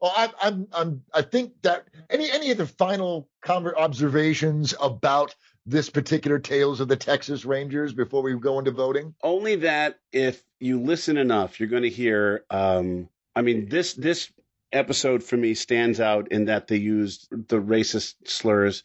well, 0.01 0.13
I'm, 0.15 0.29
I'm, 0.41 0.67
I'm, 0.71 1.03
I 1.13 1.21
think 1.23 1.61
that 1.63 1.87
any, 2.09 2.31
any 2.31 2.51
of 2.51 2.57
the 2.57 2.65
final 2.67 3.27
conver- 3.45 3.75
observations 3.75 4.73
about 4.81 5.35
this 5.65 5.89
particular 5.89 6.39
Tales 6.39 6.79
of 6.79 6.87
the 6.87 6.95
Texas 6.95 7.43
Rangers 7.45 7.93
before 7.93 8.23
we 8.23 8.33
go 8.39 8.59
into 8.59 8.71
voting? 8.71 9.13
Only 9.21 9.57
that 9.57 9.99
if 10.13 10.41
you 10.61 10.79
listen 10.81 11.17
enough, 11.17 11.59
you're 11.59 11.69
going 11.69 11.83
to 11.83 11.89
hear. 11.89 12.45
Um, 12.49 13.09
I 13.39 13.41
mean, 13.41 13.69
this 13.69 13.93
this 13.93 14.29
episode 14.73 15.23
for 15.23 15.37
me 15.37 15.53
stands 15.53 16.01
out 16.01 16.29
in 16.33 16.45
that 16.45 16.67
they 16.67 16.75
used 16.75 17.29
the 17.31 17.61
racist 17.61 18.15
slurs. 18.25 18.83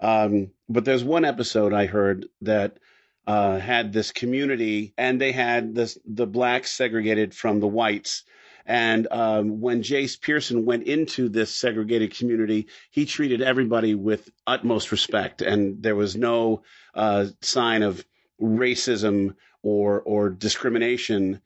Um, 0.00 0.50
but 0.68 0.84
there's 0.84 1.04
one 1.04 1.24
episode 1.24 1.72
I 1.72 1.86
heard 1.86 2.26
that 2.40 2.78
uh, 3.24 3.60
had 3.60 3.92
this 3.92 4.10
community, 4.10 4.94
and 4.98 5.20
they 5.20 5.30
had 5.30 5.76
this 5.76 5.96
the 6.04 6.26
blacks 6.26 6.72
segregated 6.72 7.34
from 7.34 7.60
the 7.60 7.68
whites. 7.68 8.24
And 8.66 9.06
um, 9.12 9.60
when 9.60 9.84
Jace 9.84 10.20
Pearson 10.20 10.64
went 10.64 10.88
into 10.88 11.28
this 11.28 11.54
segregated 11.54 12.16
community, 12.16 12.66
he 12.90 13.06
treated 13.06 13.42
everybody 13.42 13.94
with 13.94 14.28
utmost 14.44 14.90
respect, 14.90 15.40
and 15.40 15.80
there 15.84 15.94
was 15.94 16.16
no 16.16 16.64
uh, 16.94 17.26
sign 17.42 17.84
of 17.84 18.04
racism 18.42 19.36
or 19.62 20.00
or 20.00 20.30
discrimination 20.30 21.40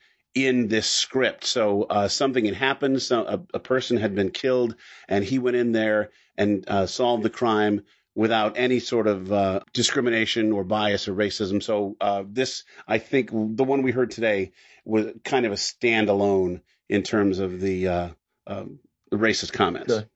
in 0.46 0.68
this 0.68 0.88
script. 0.88 1.44
So 1.44 1.82
uh, 1.82 2.08
something 2.08 2.44
had 2.44 2.54
happened. 2.54 3.02
So 3.02 3.24
a, 3.26 3.40
a 3.54 3.58
person 3.58 3.96
had 3.96 4.14
been 4.14 4.30
killed, 4.30 4.76
and 5.08 5.24
he 5.24 5.38
went 5.38 5.56
in 5.56 5.72
there 5.72 6.10
and 6.36 6.64
uh, 6.68 6.86
solved 6.86 7.22
the 7.22 7.30
crime 7.30 7.82
without 8.14 8.58
any 8.58 8.80
sort 8.80 9.06
of 9.06 9.32
uh, 9.32 9.60
discrimination 9.72 10.52
or 10.52 10.64
bias 10.64 11.08
or 11.08 11.14
racism. 11.14 11.62
So 11.62 11.96
uh, 12.00 12.24
this, 12.26 12.64
I 12.86 12.98
think, 12.98 13.30
the 13.30 13.64
one 13.64 13.82
we 13.82 13.92
heard 13.92 14.10
today 14.10 14.52
was 14.84 15.06
kind 15.24 15.46
of 15.46 15.52
a 15.52 15.56
standalone 15.56 16.62
in 16.88 17.02
terms 17.02 17.38
of 17.38 17.60
the, 17.60 17.88
uh, 17.88 18.08
um, 18.46 18.80
the 19.10 19.18
racist 19.18 19.52
comments. 19.52 19.92
Okay. 19.92 20.06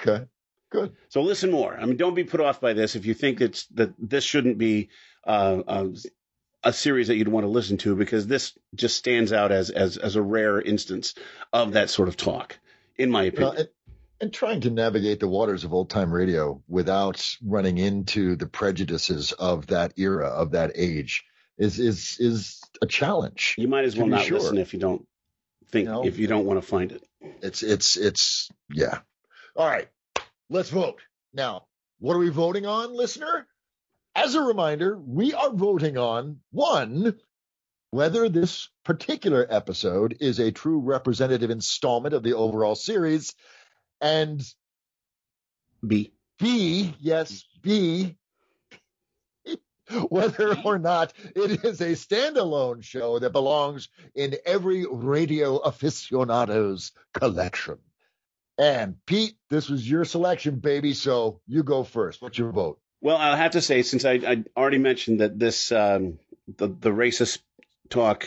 Okay. 0.00 0.24
Good. 0.70 0.96
So 1.08 1.22
listen 1.22 1.52
more. 1.52 1.78
I 1.78 1.86
mean, 1.86 1.96
don't 1.96 2.14
be 2.14 2.24
put 2.24 2.40
off 2.40 2.60
by 2.60 2.72
this 2.72 2.96
if 2.96 3.06
you 3.06 3.14
think 3.14 3.40
it's 3.40 3.66
that 3.74 3.94
this 3.96 4.24
shouldn't 4.24 4.58
be 4.58 4.90
uh, 5.24 5.62
uh, 5.66 5.86
a 6.64 6.72
series 6.72 7.08
that 7.08 7.16
you'd 7.16 7.28
want 7.28 7.44
to 7.44 7.48
listen 7.50 7.76
to 7.78 7.94
because 7.94 8.26
this 8.26 8.56
just 8.74 8.96
stands 8.96 9.32
out 9.32 9.52
as 9.52 9.70
as 9.70 9.96
as 9.96 10.16
a 10.16 10.22
rare 10.22 10.60
instance 10.60 11.14
of 11.52 11.72
that 11.74 11.90
sort 11.90 12.08
of 12.08 12.16
talk, 12.16 12.58
in 12.96 13.10
my 13.10 13.24
You 13.24 13.30
know, 13.32 13.36
opinion. 13.48 13.56
and, 13.58 13.68
and 14.20 14.32
trying 14.32 14.60
to 14.62 14.70
navigate 14.70 15.20
the 15.20 15.28
waters 15.28 15.64
of 15.64 15.72
old 15.74 15.90
time 15.90 16.12
radio 16.12 16.62
without 16.68 17.36
running 17.44 17.78
into 17.78 18.36
the 18.36 18.46
prejudices 18.46 19.32
of 19.32 19.66
that 19.68 19.92
era, 19.98 20.28
of 20.28 20.52
that 20.52 20.72
age, 20.74 21.24
is 21.58 21.78
is 21.78 22.16
is 22.18 22.60
a 22.82 22.86
challenge. 22.86 23.54
you 23.58 23.68
might 23.68 23.84
as 23.84 23.96
well 23.96 24.06
not 24.06 24.22
sure. 24.22 24.38
listen 24.38 24.58
if 24.58 24.72
you 24.72 24.80
don't 24.80 25.06
think 25.70 25.86
No. 25.88 26.04
if 26.04 26.18
you 26.18 26.26
don't 26.26 26.46
want 26.46 26.60
to 26.60 26.66
find 26.66 26.92
it. 26.92 27.02
It's 27.42 27.62
it's 27.62 27.96
it's 27.96 28.50
yeah. 28.70 28.98
All 29.56 29.66
right, 29.68 29.88
let's 30.50 30.70
vote 30.70 31.00
now. 31.32 31.66
What 32.00 32.14
are 32.14 32.18
we 32.18 32.28
voting 32.30 32.66
on, 32.66 32.94
listener? 32.96 33.46
As 34.14 34.34
a 34.34 34.42
reminder, 34.42 34.96
we 34.98 35.34
are 35.34 35.50
voting 35.50 35.98
on 35.98 36.40
one 36.52 37.18
whether 37.90 38.28
this 38.28 38.68
particular 38.84 39.46
episode 39.48 40.16
is 40.20 40.40
a 40.40 40.50
true 40.50 40.80
representative 40.80 41.50
installment 41.50 42.12
of 42.12 42.24
the 42.24 42.34
overall 42.34 42.74
series, 42.74 43.34
and 44.00 44.42
B. 45.86 46.12
B, 46.40 46.94
yes, 46.98 47.44
B, 47.62 48.16
whether 50.08 50.58
or 50.64 50.78
not 50.78 51.12
it 51.36 51.64
is 51.64 51.80
a 51.80 51.92
standalone 51.92 52.82
show 52.82 53.20
that 53.20 53.30
belongs 53.30 53.88
in 54.14 54.36
every 54.44 54.86
radio 54.90 55.58
aficionado's 55.58 56.92
collection. 57.12 57.78
And 58.58 58.96
Pete, 59.06 59.36
this 59.50 59.68
was 59.68 59.88
your 59.88 60.04
selection, 60.04 60.58
baby. 60.58 60.94
So 60.94 61.40
you 61.46 61.62
go 61.62 61.84
first. 61.84 62.22
What's 62.22 62.38
your 62.38 62.50
vote? 62.50 62.80
Well, 63.04 63.18
I'll 63.18 63.36
have 63.36 63.50
to 63.50 63.60
say, 63.60 63.82
since 63.82 64.06
I, 64.06 64.12
I 64.12 64.44
already 64.56 64.78
mentioned 64.78 65.20
that 65.20 65.38
this 65.38 65.70
um, 65.70 66.18
the 66.48 66.68
the 66.68 66.88
racist 66.88 67.40
talk 67.90 68.26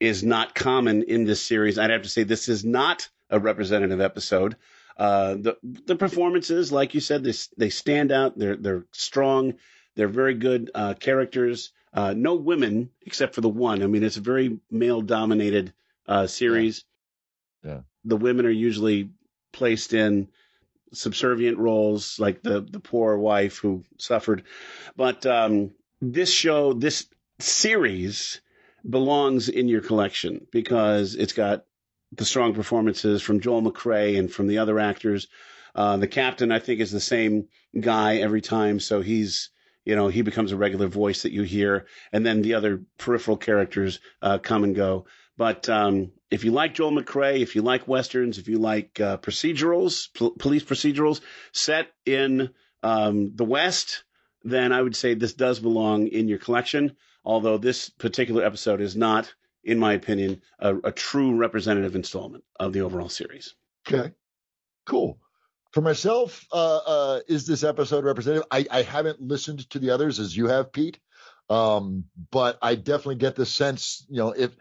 is 0.00 0.24
not 0.24 0.54
common 0.54 1.02
in 1.02 1.24
this 1.24 1.42
series, 1.42 1.78
I'd 1.78 1.90
have 1.90 2.00
to 2.00 2.08
say 2.08 2.22
this 2.22 2.48
is 2.48 2.64
not 2.64 3.10
a 3.28 3.38
representative 3.38 4.00
episode. 4.00 4.56
Uh, 4.96 5.34
the 5.34 5.58
the 5.62 5.96
performances, 5.96 6.72
like 6.72 6.94
you 6.94 7.00
said, 7.00 7.24
they 7.24 7.34
they 7.58 7.68
stand 7.68 8.10
out. 8.10 8.38
They're 8.38 8.56
they're 8.56 8.86
strong. 8.92 9.56
They're 9.96 10.08
very 10.08 10.32
good 10.32 10.70
uh, 10.74 10.94
characters. 10.94 11.72
Uh, 11.92 12.14
no 12.16 12.36
women 12.36 12.88
except 13.04 13.34
for 13.34 13.42
the 13.42 13.50
one. 13.50 13.82
I 13.82 13.86
mean, 13.86 14.02
it's 14.02 14.16
a 14.16 14.22
very 14.22 14.58
male 14.70 15.02
dominated 15.02 15.74
uh, 16.08 16.26
series. 16.26 16.86
Yeah. 17.62 17.80
The 18.06 18.16
women 18.16 18.46
are 18.46 18.50
usually 18.50 19.10
placed 19.52 19.92
in 19.92 20.28
subservient 20.92 21.58
roles, 21.58 22.18
like 22.18 22.42
the 22.42 22.60
the 22.60 22.80
poor 22.80 23.16
wife 23.18 23.58
who 23.58 23.84
suffered. 23.98 24.44
But 24.96 25.26
um, 25.26 25.72
this 26.00 26.32
show, 26.32 26.72
this 26.72 27.06
series, 27.38 28.40
belongs 28.88 29.48
in 29.48 29.68
your 29.68 29.80
collection 29.80 30.46
because 30.50 31.14
it's 31.14 31.32
got 31.32 31.64
the 32.12 32.24
strong 32.24 32.54
performances 32.54 33.22
from 33.22 33.40
Joel 33.40 33.62
McCrea 33.62 34.18
and 34.18 34.32
from 34.32 34.46
the 34.46 34.58
other 34.58 34.78
actors. 34.78 35.28
Uh, 35.74 35.96
the 35.96 36.08
captain, 36.08 36.52
I 36.52 36.58
think, 36.58 36.80
is 36.80 36.90
the 36.90 37.00
same 37.00 37.48
guy 37.78 38.16
every 38.16 38.40
time, 38.40 38.80
so 38.80 39.02
he's 39.02 39.50
you 39.84 39.94
know 39.94 40.08
he 40.08 40.22
becomes 40.22 40.52
a 40.52 40.56
regular 40.56 40.86
voice 40.86 41.22
that 41.22 41.32
you 41.32 41.42
hear, 41.42 41.86
and 42.12 42.24
then 42.24 42.42
the 42.42 42.54
other 42.54 42.82
peripheral 42.98 43.36
characters 43.36 44.00
uh, 44.22 44.38
come 44.38 44.64
and 44.64 44.74
go. 44.74 45.06
But 45.36 45.68
um, 45.68 46.12
if 46.30 46.44
you 46.44 46.50
like 46.50 46.74
Joel 46.74 46.92
McCrea, 46.92 47.40
if 47.40 47.54
you 47.54 47.62
like 47.62 47.86
westerns, 47.86 48.38
if 48.38 48.48
you 48.48 48.58
like 48.58 49.00
uh, 49.00 49.16
procedurals, 49.18 50.12
pol- 50.14 50.32
police 50.32 50.64
procedurals 50.64 51.20
set 51.52 51.88
in 52.04 52.50
um, 52.82 53.32
the 53.34 53.44
West, 53.44 54.04
then 54.42 54.72
I 54.72 54.82
would 54.82 54.96
say 54.96 55.14
this 55.14 55.34
does 55.34 55.60
belong 55.60 56.08
in 56.08 56.28
your 56.28 56.38
collection. 56.38 56.96
Although 57.24 57.58
this 57.58 57.90
particular 57.90 58.44
episode 58.44 58.80
is 58.80 58.96
not, 58.96 59.32
in 59.64 59.78
my 59.78 59.94
opinion, 59.94 60.42
a, 60.58 60.76
a 60.76 60.92
true 60.92 61.36
representative 61.36 61.96
installment 61.96 62.44
of 62.58 62.72
the 62.72 62.82
overall 62.82 63.08
series. 63.08 63.54
Okay, 63.86 64.12
cool. 64.84 65.18
For 65.72 65.80
myself, 65.80 66.46
uh, 66.52 66.76
uh, 66.86 67.20
is 67.28 67.46
this 67.46 67.64
episode 67.64 68.04
representative? 68.04 68.46
I, 68.50 68.66
I 68.70 68.82
haven't 68.82 69.20
listened 69.20 69.68
to 69.70 69.78
the 69.78 69.90
others 69.90 70.20
as 70.20 70.36
you 70.36 70.46
have, 70.46 70.72
Pete, 70.72 70.98
um, 71.50 72.04
but 72.30 72.58
I 72.62 72.76
definitely 72.76 73.16
get 73.16 73.34
the 73.34 73.46
sense, 73.46 74.06
you 74.08 74.18
know, 74.18 74.30
if 74.30 74.56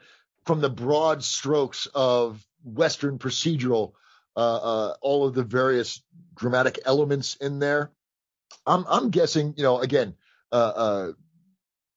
from 0.46 0.62
the 0.62 0.70
broad 0.70 1.24
strokes 1.24 1.88
of 1.94 2.46
Western 2.64 3.18
procedural, 3.18 3.94
uh, 4.36 4.40
uh, 4.56 4.94
all 5.02 5.28
of 5.28 5.34
the 5.34 5.44
various 5.44 6.02
dramatic 6.36 6.80
elements 6.86 7.36
in 7.36 7.60
there, 7.60 7.92
I'm 8.66 8.86
I'm 8.88 9.10
guessing, 9.10 9.54
you 9.58 9.64
know, 9.64 9.80
again, 9.80 10.16
uh, 10.52 10.56
uh, 10.76 11.12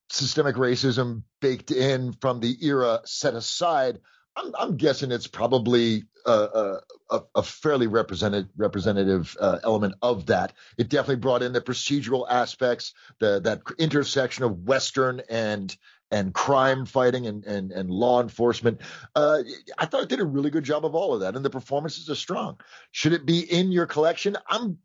systemic 0.09 0.55
racism 0.55 1.23
baked 1.41 1.71
in 1.71 2.13
from 2.13 2.39
the 2.39 2.57
era 2.65 3.01
set 3.05 3.33
aside. 3.33 3.99
I'm, 4.35 4.53
I'm 4.57 4.77
guessing 4.77 5.11
it's 5.11 5.27
probably 5.27 6.03
uh, 6.25 6.29
uh, 6.53 6.79
a, 7.09 7.21
a 7.35 7.43
fairly 7.43 7.87
represented 7.87 8.49
representative 8.55 9.35
element 9.63 9.95
of 10.01 10.27
that. 10.27 10.53
It 10.77 10.89
definitely 10.89 11.17
brought 11.17 11.43
in 11.43 11.53
the 11.53 11.61
procedural 11.61 12.25
aspects, 12.29 12.93
the 13.19 13.39
that 13.41 13.61
intersection 13.77 14.43
of 14.43 14.63
Western 14.63 15.21
and 15.29 15.75
and 16.11 16.33
crime 16.33 16.85
fighting 16.85 17.27
and 17.27 17.45
and, 17.45 17.71
and 17.71 17.89
law 17.89 18.21
enforcement. 18.21 18.81
Uh, 19.15 19.43
I 19.77 19.85
thought 19.85 20.03
it 20.03 20.09
did 20.09 20.19
a 20.19 20.25
really 20.25 20.49
good 20.49 20.63
job 20.63 20.85
of 20.85 20.95
all 20.95 21.13
of 21.13 21.21
that, 21.21 21.35
and 21.35 21.45
the 21.45 21.49
performances 21.49 22.09
are 22.09 22.15
strong. 22.15 22.59
Should 22.91 23.13
it 23.13 23.25
be 23.25 23.39
in 23.39 23.71
your 23.71 23.85
collection? 23.85 24.37
I'm 24.47 24.79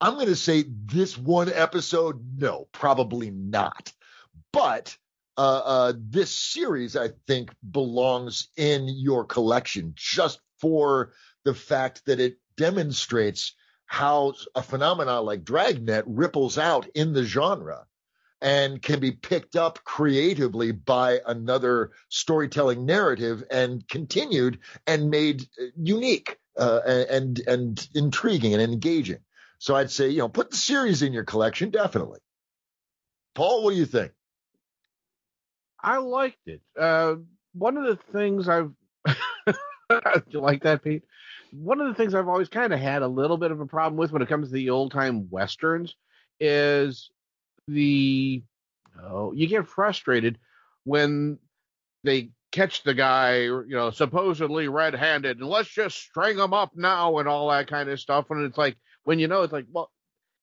I'm 0.00 0.14
going 0.14 0.26
to 0.26 0.36
say 0.36 0.64
this 0.68 1.16
one 1.16 1.50
episode, 1.52 2.22
no, 2.36 2.68
probably 2.72 3.30
not. 3.30 3.92
But 4.52 4.96
uh, 5.36 5.62
uh, 5.64 5.92
this 5.96 6.34
series, 6.34 6.96
I 6.96 7.10
think, 7.26 7.52
belongs 7.70 8.48
in 8.56 8.88
your 8.88 9.24
collection 9.24 9.92
just 9.96 10.40
for 10.60 11.12
the 11.44 11.54
fact 11.54 12.02
that 12.06 12.20
it 12.20 12.38
demonstrates 12.56 13.54
how 13.86 14.34
a 14.54 14.62
phenomenon 14.62 15.24
like 15.24 15.44
Dragnet 15.44 16.04
ripples 16.06 16.58
out 16.58 16.86
in 16.94 17.12
the 17.12 17.24
genre 17.24 17.86
and 18.44 18.82
can 18.82 19.00
be 19.00 19.10
picked 19.10 19.56
up 19.56 19.82
creatively 19.84 20.70
by 20.70 21.18
another 21.26 21.92
storytelling 22.10 22.84
narrative 22.84 23.42
and 23.50 23.88
continued 23.88 24.58
and 24.86 25.10
made 25.10 25.48
uh, 25.60 25.64
unique 25.76 26.36
uh, 26.58 26.80
and 26.86 27.40
and 27.48 27.88
intriguing 27.94 28.52
and 28.52 28.62
engaging. 28.62 29.20
So 29.58 29.74
I'd 29.74 29.90
say, 29.90 30.10
you 30.10 30.18
know, 30.18 30.28
put 30.28 30.50
the 30.50 30.58
series 30.58 31.00
in 31.00 31.14
your 31.14 31.24
collection, 31.24 31.70
definitely. 31.70 32.20
Paul, 33.34 33.64
what 33.64 33.70
do 33.70 33.76
you 33.76 33.86
think? 33.86 34.12
I 35.82 35.96
liked 35.96 36.46
it. 36.46 36.60
Uh, 36.78 37.16
one 37.54 37.78
of 37.78 37.84
the 37.84 37.96
things 38.12 38.46
I've 38.46 38.72
you 40.28 40.40
like 40.40 40.64
that, 40.64 40.84
Pete? 40.84 41.04
One 41.50 41.80
of 41.80 41.88
the 41.88 41.94
things 41.94 42.14
I've 42.14 42.28
always 42.28 42.48
kind 42.50 42.74
of 42.74 42.78
had 42.78 43.00
a 43.00 43.08
little 43.08 43.38
bit 43.38 43.52
of 43.52 43.60
a 43.60 43.66
problem 43.66 43.96
with 43.96 44.12
when 44.12 44.20
it 44.20 44.28
comes 44.28 44.48
to 44.48 44.54
the 44.54 44.68
old 44.68 44.92
time 44.92 45.30
westerns 45.30 45.96
is 46.40 47.10
the 47.68 48.42
oh, 49.02 49.32
you 49.32 49.46
get 49.46 49.68
frustrated 49.68 50.38
when 50.84 51.38
they 52.02 52.30
catch 52.52 52.82
the 52.82 52.94
guy, 52.94 53.42
you 53.42 53.64
know, 53.68 53.90
supposedly 53.90 54.68
red 54.68 54.94
handed, 54.94 55.38
and 55.38 55.48
let's 55.48 55.68
just 55.68 55.96
string 55.96 56.38
him 56.38 56.52
up 56.52 56.72
now 56.76 57.18
and 57.18 57.28
all 57.28 57.50
that 57.50 57.66
kind 57.66 57.88
of 57.88 57.98
stuff. 57.98 58.26
And 58.30 58.44
it's 58.44 58.58
like 58.58 58.76
when 59.04 59.18
you 59.18 59.28
know 59.28 59.42
it's 59.42 59.52
like, 59.52 59.66
well, 59.72 59.90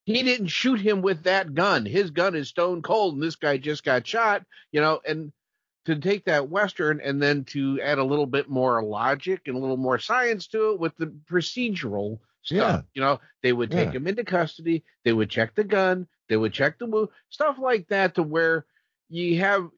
he 0.05 0.23
didn't 0.23 0.47
shoot 0.47 0.81
him 0.81 1.01
with 1.01 1.23
that 1.23 1.53
gun. 1.53 1.85
His 1.85 2.09
gun 2.11 2.35
is 2.35 2.49
stone 2.49 2.81
cold, 2.81 3.13
and 3.13 3.23
this 3.23 3.35
guy 3.35 3.57
just 3.57 3.83
got 3.83 4.05
shot, 4.05 4.43
you 4.71 4.81
know, 4.81 4.99
and 5.07 5.31
to 5.85 5.95
take 5.95 6.25
that 6.25 6.49
Western 6.49 7.01
and 7.01 7.21
then 7.21 7.43
to 7.45 7.79
add 7.81 7.97
a 7.97 8.03
little 8.03 8.27
bit 8.27 8.49
more 8.49 8.83
logic 8.83 9.41
and 9.47 9.55
a 9.55 9.59
little 9.59 9.77
more 9.77 9.97
science 9.99 10.47
to 10.47 10.71
it 10.71 10.79
with 10.79 10.95
the 10.97 11.07
procedural 11.29 12.19
stuff. 12.41 12.57
Yeah. 12.57 12.81
You 12.93 13.01
know, 13.01 13.19
they 13.43 13.53
would 13.53 13.71
take 13.71 13.89
Yeah. 13.89 13.97
him 13.97 14.07
into 14.07 14.23
custody, 14.23 14.83
they 15.03 15.13
would 15.13 15.29
check 15.29 15.55
the 15.55 15.63
gun, 15.63 16.07
they 16.29 16.37
would 16.37 16.53
check 16.53 16.79
the 16.79 16.87
move, 16.87 17.09
stuff 17.29 17.57
like 17.59 17.87
that 17.87 18.15
to 18.15 18.23
where 18.23 18.65
you 19.09 19.39
have 19.39 19.69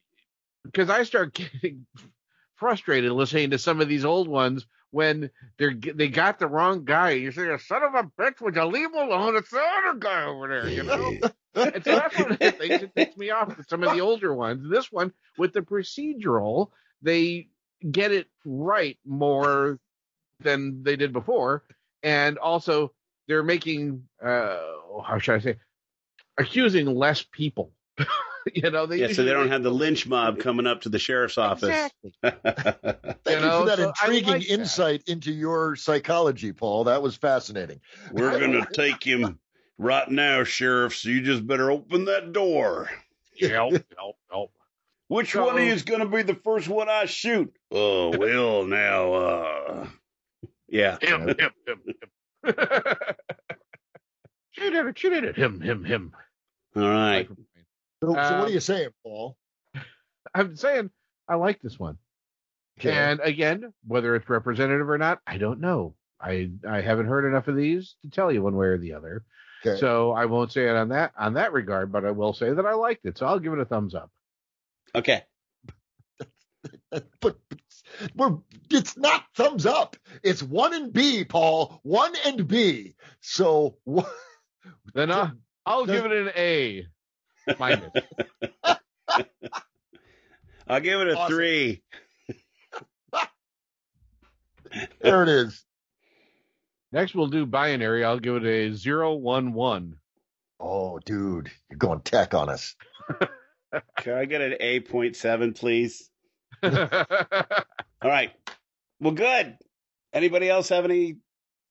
because 0.64 0.89
I 0.89 1.03
start 1.03 1.34
getting 1.61 1.86
frustrated 2.55 3.11
listening 3.11 3.51
to 3.51 3.57
some 3.57 3.82
of 3.82 3.88
these 3.89 4.05
old 4.05 4.28
ones 4.28 4.66
when 4.91 5.30
they're 5.57 5.74
they 5.74 6.07
got 6.07 6.39
the 6.39 6.47
wrong 6.47 6.86
guy. 6.86 7.11
You 7.11 7.32
say, 7.32 7.49
"Son 7.57 7.84
of 7.84 7.95
a 7.95 8.03
bitch, 8.22 8.39
would 8.41 8.55
you 8.55 8.64
leave 8.66 8.89
him 8.93 8.95
alone? 8.95 9.36
It's 9.36 9.49
the 9.49 9.59
other 9.59 9.97
guy 9.99 10.26
over 10.26 10.47
there," 10.47 10.70
you 10.70 10.84
know. 10.84 11.11
and 11.55 11.84
so 11.84 11.95
that's 11.95 12.16
one 12.16 12.32
of 12.32 12.39
the 12.39 12.51
things 12.51 12.82
that 12.82 12.95
takes 12.95 13.18
me 13.18 13.32
off 13.32 13.57
with 13.57 13.68
some 13.68 13.84
of 13.84 13.93
the 13.95 14.01
older 14.01 14.34
ones. 14.34 14.70
This 14.70 14.91
one 14.91 15.11
with 15.38 15.53
the 15.53 15.61
procedural, 15.61 16.70
they 17.01 17.49
get 17.89 18.11
it 18.11 18.28
right 18.45 18.97
more 19.05 19.80
than 20.39 20.84
they 20.84 20.95
did 20.95 21.11
before, 21.11 21.64
and 22.04 22.38
also 22.38 22.91
they're 23.28 23.43
making 23.43 24.04
uh 24.24 24.60
how 25.06 25.18
should 25.20 25.36
I 25.36 25.39
say 25.39 25.56
accusing 26.38 26.88
less 26.88 27.24
people. 27.24 27.72
you 28.54 28.70
know, 28.72 28.86
they 28.86 28.97
yeah, 28.97 29.14
so 29.14 29.24
they 29.24 29.32
don't 29.32 29.49
have 29.49 29.64
the 29.64 29.72
lynch 29.72 30.08
mob 30.08 30.39
coming 30.39 30.68
up 30.68 30.82
to 30.82 30.89
the 30.89 30.99
sheriff's 30.99 31.38
office. 31.38 31.70
Exactly. 31.70 32.14
Thank 33.24 33.39
you, 33.39 33.39
know, 33.39 33.62
for 33.62 33.66
that 33.68 33.78
so 33.78 33.88
intriguing 33.89 34.30
like 34.34 34.41
that. 34.41 34.54
insight 34.54 35.04
into 35.08 35.32
your 35.32 35.76
psychology, 35.76 36.51
Paul. 36.51 36.86
That 36.86 37.01
was 37.01 37.16
fascinating. 37.16 37.80
We're 38.12 38.39
gonna 38.39 38.66
take 38.74 39.04
him 39.04 39.39
right 39.78 40.10
now, 40.10 40.43
sheriff. 40.43 40.95
So 40.95 41.10
you 41.10 41.22
just 41.22 41.45
better 41.45 41.72
open 41.72 42.06
that 42.06 42.34
door. 42.34 42.89
Help, 43.39 43.74
help, 43.97 44.18
help. 44.30 44.51
Which 45.08 45.34
So- 45.34 45.45
one 45.45 45.58
of 45.58 45.64
you 45.64 45.72
is 45.72 45.84
gonna 45.84 46.08
be 46.08 46.24
the 46.24 46.36
first 46.36 46.68
one 46.68 46.89
I 46.89 47.06
shoot? 47.06 47.54
Oh 47.72 48.18
well, 48.18 48.66
now, 48.66 49.14
uh, 49.14 49.88
yeah. 50.74 50.97
Him, 51.01 51.28
him, 51.28 51.38
him, 51.38 51.51
him. 51.67 51.95
shoot 54.51 54.74
at 54.74 54.86
it, 54.86 54.97
shoot 54.99 55.13
at 55.13 55.24
it. 55.24 55.36
Him, 55.36 55.61
him, 55.61 55.84
him. 55.84 56.13
All 56.76 56.82
right. 56.82 57.28
So, 57.30 57.36
so 58.01 58.09
what 58.09 58.19
Um, 58.19 58.41
are 58.45 58.49
you 58.49 58.59
saying, 58.59 58.89
Paul? 59.03 59.38
I'm 60.34 60.55
saying 60.55 60.89
I 61.28 61.36
like 61.36 61.61
this 61.61 61.80
one. 61.80 61.97
Okay. 62.80 62.91
And 62.91 63.19
again, 63.19 63.71
whether 63.86 64.15
it's 64.15 64.28
representative 64.28 64.89
or 64.89 64.97
not, 64.97 65.19
I 65.28 65.38
don't 65.38 65.59
know. 65.59 65.95
I 66.19 66.51
I 66.67 66.82
haven't 66.82 67.05
heard 67.05 67.26
enough 67.30 67.47
of 67.47 67.55
these 67.55 67.95
to 68.01 68.09
tell 68.09 68.32
you 68.32 68.41
one 68.41 68.55
way 68.55 68.67
or 68.67 68.78
the 68.80 68.93
other. 68.93 69.24
Okay. 69.65 69.80
So 69.80 70.11
I 70.11 70.26
won't 70.26 70.51
say 70.51 70.67
it 70.67 70.76
on 70.76 70.89
that 70.89 71.13
on 71.17 71.36
that 71.36 71.53
regard, 71.53 71.91
but 71.91 72.03
I 72.03 72.11
will 72.11 72.34
say 72.34 72.51
that 72.51 72.65
I 72.65 72.74
liked 72.74 73.05
it. 73.05 73.17
So 73.17 73.28
I'll 73.28 73.39
give 73.39 73.53
it 73.53 73.59
a 73.59 73.65
thumbs 73.65 73.93
up. 73.93 74.09
Okay. 74.95 75.24
but 77.21 77.38
we're 78.16 78.38
it's 78.70 78.98
not 78.98 79.24
thumbs 79.36 79.66
up. 79.66 79.96
It's 80.24 80.41
one 80.44 80.74
and 80.74 80.91
B, 80.94 81.24
Paul. 81.26 81.80
One 81.84 82.14
and 82.26 82.48
B. 82.48 82.96
So 83.22 83.78
wha- 83.86 84.06
Then 84.94 85.12
I'll, 85.12 85.32
I'll 85.66 85.86
give 85.86 86.06
it 86.06 86.12
an 86.12 86.32
A 86.36 86.86
minus. 87.60 87.91
I'll 90.68 90.80
give 90.80 91.02
it 91.02 91.08
a 91.10 91.18
Awesome. 91.18 91.36
three. 91.36 91.84
there 95.02 95.24
it 95.24 95.30
is. 95.30 95.64
Next 96.91 97.14
we'll 97.16 97.28
do 97.28 97.46
binary. 97.46 98.04
I'll 98.06 98.20
give 98.20 98.36
it 98.38 98.46
a 98.46 98.74
zero 98.74 99.14
one 99.16 99.54
one. 99.54 99.98
Oh, 100.60 101.00
dude, 101.00 101.52
you're 101.70 101.78
going 101.78 102.00
tech 102.02 102.34
on 102.34 102.50
us. 102.50 102.76
Can 103.98 104.14
I 104.14 104.26
get 104.26 104.41
an 104.41 104.56
A 104.60 104.80
point 104.82 105.16
seven, 105.16 105.54
please? 105.54 106.10
All 106.64 108.09
right. 108.09 108.32
Well, 108.99 109.14
good. 109.14 109.57
Anybody 110.14 110.49
else 110.49 110.70
have 110.70 110.86
anything 110.86 111.18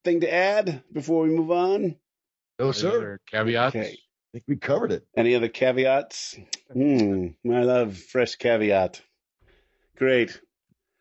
to 0.04 0.32
add 0.32 0.82
before 0.92 1.22
we 1.24 1.30
move 1.30 1.50
on? 1.50 1.96
No, 2.58 2.72
sir. 2.72 2.88
other 2.88 3.20
Caveats. 3.30 3.74
Okay. 3.74 3.98
I 4.34 4.38
think 4.38 4.44
we 4.48 4.56
covered 4.56 4.92
it. 4.92 5.06
Any 5.16 5.34
other 5.34 5.48
caveats? 5.48 6.38
Hmm. 6.72 7.28
I 7.50 7.62
love 7.64 7.96
fresh 7.98 8.36
caveat. 8.36 9.02
Great. 9.96 10.40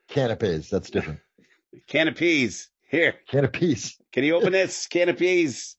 Canapes. 0.10 0.70
That's 0.70 0.90
different. 0.90 1.20
Can 1.88 2.10
of 2.10 2.16
peas. 2.16 2.70
Here. 2.90 3.16
Canapes. 3.30 3.98
Can 4.12 4.26
you 4.26 4.36
open 4.36 4.52
this? 4.52 4.88
Can 4.88 5.08
of 5.08 5.18
peas. 5.18 5.78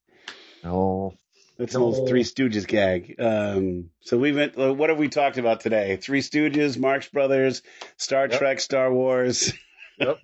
No. 0.64 1.14
That's 1.58 1.74
an 1.74 1.82
old 1.82 2.08
Three 2.08 2.24
Stooges 2.24 2.66
gag. 2.66 3.14
Um, 3.18 3.90
so 4.00 4.18
we 4.18 4.32
went. 4.32 4.58
uh, 4.58 4.72
What 4.74 4.88
have 4.90 4.98
we 4.98 5.08
talked 5.08 5.38
about 5.38 5.60
today? 5.60 5.96
Three 5.96 6.20
Stooges, 6.22 6.78
Marx 6.78 7.08
Brothers, 7.08 7.62
Star 7.96 8.28
Yep. 8.28 8.38
Trek, 8.38 8.60
Star 8.60 8.92
Wars, 8.92 9.52
Yep. 9.98 10.18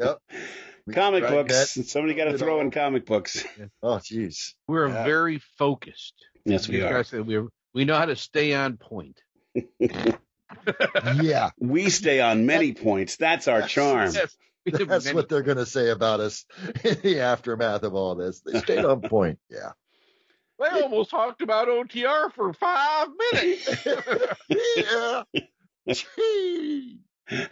Yep. 0.00 0.18
Comic 0.92 1.22
books. 1.28 1.74
that. 1.74 1.84
Somebody 1.86 2.14
got 2.14 2.24
to 2.24 2.36
throw 2.38 2.60
in 2.60 2.72
comic 2.72 3.06
books. 3.06 3.44
Oh, 3.82 3.98
jeez. 3.98 4.54
We're 4.66 4.88
Yeah. 4.88 5.04
very 5.04 5.38
focused. 5.56 6.14
Yes, 6.44 6.68
we 6.68 6.80
are. 6.82 7.04
say 7.04 7.20
we 7.20 7.40
we 7.72 7.84
know 7.84 7.96
how 7.96 8.06
to 8.06 8.16
stay 8.16 8.52
on 8.54 8.76
point. 8.78 9.20
Yeah. 11.22 11.50
We 11.58 11.88
stay 11.90 12.20
on 12.20 12.46
many 12.46 12.72
points. 12.74 13.16
That's 13.16 13.48
our 13.48 13.62
charm. 13.62 14.10
Yes, 14.12 14.36
we 14.66 14.72
have 14.78 14.88
That's 14.88 15.12
what 15.12 15.28
they're 15.28 15.42
going 15.42 15.56
to 15.58 15.66
say 15.66 15.88
about 15.90 16.20
us 16.20 16.44
in 16.84 16.98
the 17.02 17.20
aftermath 17.20 17.82
of 17.84 17.94
all 17.94 18.14
this. 18.14 18.40
They 18.40 18.58
stayed 18.60 18.84
on 18.84 19.00
point. 19.00 19.38
Yeah. 19.50 19.70
They 20.58 20.82
almost 20.82 21.10
talked 21.10 21.42
about 21.42 21.68
OTR 21.68 22.32
for 22.32 22.52
five 22.52 23.08
minutes. 23.32 23.86
yeah. 24.76 25.22
Gee. 25.88 27.00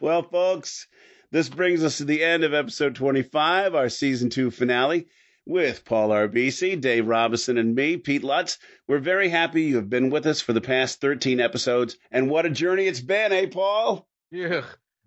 well, 0.00 0.22
folks, 0.22 0.86
this 1.30 1.48
brings 1.48 1.84
us 1.84 1.98
to 1.98 2.04
the 2.04 2.22
end 2.22 2.44
of 2.44 2.54
episode 2.54 2.94
25, 2.94 3.74
our 3.74 3.88
season 3.88 4.30
two 4.30 4.50
finale. 4.50 5.06
With 5.48 5.84
Paul 5.84 6.08
RBC, 6.08 6.80
Dave 6.80 7.06
Robinson, 7.06 7.56
and 7.56 7.76
me, 7.76 7.98
Pete 7.98 8.24
Lutz. 8.24 8.58
We're 8.88 8.98
very 8.98 9.28
happy 9.28 9.62
you 9.62 9.76
have 9.76 9.88
been 9.88 10.10
with 10.10 10.26
us 10.26 10.40
for 10.40 10.52
the 10.52 10.60
past 10.60 11.00
13 11.00 11.38
episodes. 11.38 11.96
And 12.10 12.28
what 12.28 12.46
a 12.46 12.50
journey 12.50 12.86
it's 12.86 13.00
been, 13.00 13.30
eh, 13.30 13.46
Paul? 13.46 14.08
yeah, 14.32 14.62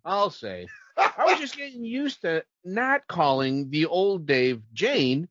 I'll 0.06 0.30
say. 0.30 0.68
I 0.98 1.26
was 1.26 1.40
just 1.40 1.58
getting 1.58 1.84
used 1.84 2.22
to 2.22 2.46
not 2.64 3.06
calling 3.06 3.70
the 3.70 3.88
old 3.88 4.26
Dave 4.26 4.62
Jane 4.72 5.28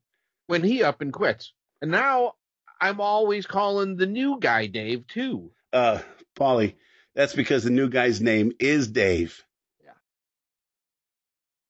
when 0.49 0.63
he 0.63 0.81
up 0.81 1.01
and 1.01 1.13
quits. 1.13 1.53
And 1.81 1.91
now 1.91 2.33
I'm 2.81 2.99
always 2.99 3.45
calling 3.45 3.95
the 3.95 4.07
new 4.07 4.39
guy 4.39 4.65
Dave 4.65 5.05
too. 5.05 5.51
Uh, 5.71 5.99
Polly, 6.35 6.75
that's 7.13 7.35
because 7.35 7.63
the 7.63 7.69
new 7.69 7.87
guy's 7.87 8.19
name 8.19 8.51
is 8.59 8.87
Dave. 8.87 9.45
Yeah. 9.85 9.91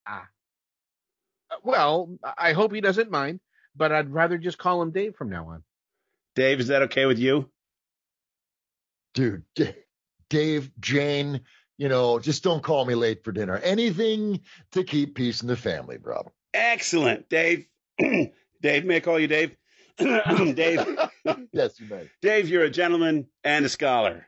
Uh, 0.08 0.22
well, 1.62 2.18
I 2.38 2.54
hope 2.54 2.74
he 2.74 2.80
doesn't 2.80 3.12
mind, 3.12 3.42
but 3.76 3.92
I'd 3.92 4.14
rather 4.14 4.38
just 4.38 4.58
call 4.58 4.82
him 4.82 4.92
Dave 4.92 5.16
from 5.16 5.30
now 5.30 5.50
on. 5.50 5.64
Dave, 6.36 6.62
is 6.62 6.68
that 6.68 6.84
okay 6.84 7.06
with 7.06 7.20
you? 7.20 7.50
Dude, 9.14 9.44
D- 9.56 9.74
Dave, 10.30 10.72
Jane, 10.80 11.42
you 11.78 11.90
know, 11.90 12.18
just 12.20 12.44
don't 12.44 12.64
call 12.64 12.86
me 12.86 12.96
late 12.96 13.26
for 13.26 13.34
dinner. 13.34 13.58
Anything 13.58 14.40
to 14.72 14.86
keep 14.86 15.16
peace 15.16 15.42
in 15.42 15.50
the 15.50 15.58
family, 15.58 15.98
bro. 15.98 16.32
Excellent, 16.54 17.28
Dave. 17.28 17.66
Dave, 18.62 18.86
may 18.86 18.98
I 18.98 19.00
call 19.00 19.20
you 19.20 19.28
Dave? 19.28 19.56
Dave. 19.98 20.86
yes, 21.52 21.80
you 21.80 21.88
may. 21.90 22.10
Dave, 22.22 22.50
you're 22.50 22.64
a 22.64 22.70
gentleman 22.70 23.28
and 23.44 23.66
a 23.66 23.70
scholar. 23.70 24.28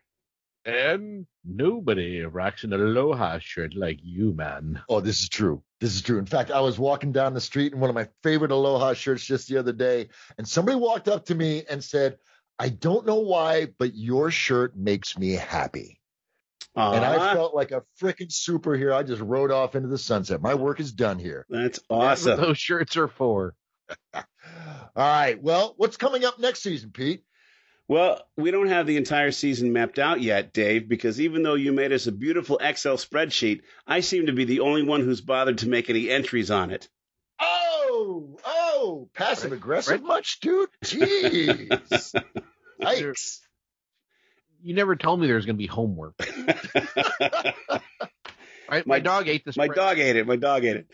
And 0.65 1.25
nobody 1.43 2.21
rocks 2.21 2.63
an 2.63 2.73
aloha 2.73 3.39
shirt 3.39 3.73
like 3.75 3.99
you, 4.03 4.33
man. 4.33 4.81
Oh, 4.87 5.01
this 5.01 5.21
is 5.21 5.29
true. 5.29 5.63
This 5.79 5.95
is 5.95 6.03
true. 6.03 6.19
In 6.19 6.27
fact, 6.27 6.51
I 6.51 6.61
was 6.61 6.77
walking 6.77 7.11
down 7.11 7.33
the 7.33 7.41
street 7.41 7.73
in 7.73 7.79
one 7.79 7.89
of 7.89 7.95
my 7.95 8.07
favorite 8.21 8.51
aloha 8.51 8.93
shirts 8.93 9.25
just 9.25 9.47
the 9.47 9.57
other 9.57 9.73
day, 9.73 10.09
and 10.37 10.47
somebody 10.47 10.77
walked 10.77 11.07
up 11.07 11.25
to 11.25 11.35
me 11.35 11.63
and 11.67 11.83
said, 11.83 12.17
I 12.59 12.69
don't 12.69 13.07
know 13.07 13.21
why, 13.21 13.69
but 13.79 13.95
your 13.95 14.29
shirt 14.29 14.77
makes 14.77 15.17
me 15.17 15.31
happy. 15.31 15.99
And 16.75 17.03
I 17.03 17.15
uh-huh. 17.15 17.33
felt 17.33 17.55
like 17.55 17.71
a 17.71 17.83
freaking 17.99 18.29
superhero. 18.29 18.93
I 18.93 19.03
just 19.03 19.21
rode 19.21 19.51
off 19.51 19.75
into 19.75 19.89
the 19.89 19.97
sunset. 19.97 20.41
My 20.41 20.53
work 20.53 20.79
is 20.79 20.91
done 20.93 21.19
here. 21.19 21.45
That's 21.49 21.79
That's 21.79 21.89
what 21.89 22.01
awesome. 22.01 22.39
those 22.39 22.57
shirts 22.57 22.95
are 22.97 23.09
for. 23.09 23.55
All 24.13 24.23
right. 24.95 25.41
Well, 25.41 25.73
what's 25.77 25.97
coming 25.97 26.25
up 26.25 26.39
next 26.39 26.61
season, 26.63 26.91
Pete? 26.91 27.23
Well, 27.87 28.21
we 28.37 28.51
don't 28.51 28.69
have 28.69 28.87
the 28.87 28.95
entire 28.97 29.31
season 29.31 29.73
mapped 29.73 29.99
out 29.99 30.21
yet, 30.21 30.53
Dave, 30.53 30.87
because 30.87 31.19
even 31.19 31.43
though 31.43 31.55
you 31.55 31.73
made 31.73 31.91
us 31.91 32.07
a 32.07 32.11
beautiful 32.13 32.57
Excel 32.59 32.95
spreadsheet, 32.95 33.63
I 33.85 33.99
seem 33.99 34.27
to 34.27 34.31
be 34.31 34.45
the 34.45 34.61
only 34.61 34.83
one 34.83 35.01
who's 35.01 35.19
bothered 35.19 35.57
to 35.57 35.67
make 35.67 35.89
any 35.89 36.09
entries 36.09 36.51
on 36.51 36.71
it. 36.71 36.87
Oh, 37.41 38.37
oh, 38.45 39.09
passive 39.13 39.51
aggressive 39.51 40.03
much, 40.03 40.39
dude? 40.39 40.69
Jeez. 40.85 42.13
Yikes. 42.81 43.39
You 44.63 44.73
never 44.73 44.95
told 44.95 45.19
me 45.19 45.27
there 45.27 45.35
was 45.35 45.45
going 45.45 45.57
to 45.57 45.61
be 45.61 45.67
homework. 45.67 46.13
my, 48.69 48.83
my 48.85 48.99
dog 48.99 49.27
ate 49.27 49.43
this. 49.43 49.57
My 49.57 49.67
dog 49.67 49.99
ate 49.99 50.15
it. 50.15 50.25
My 50.27 50.37
dog 50.37 50.63
ate 50.63 50.85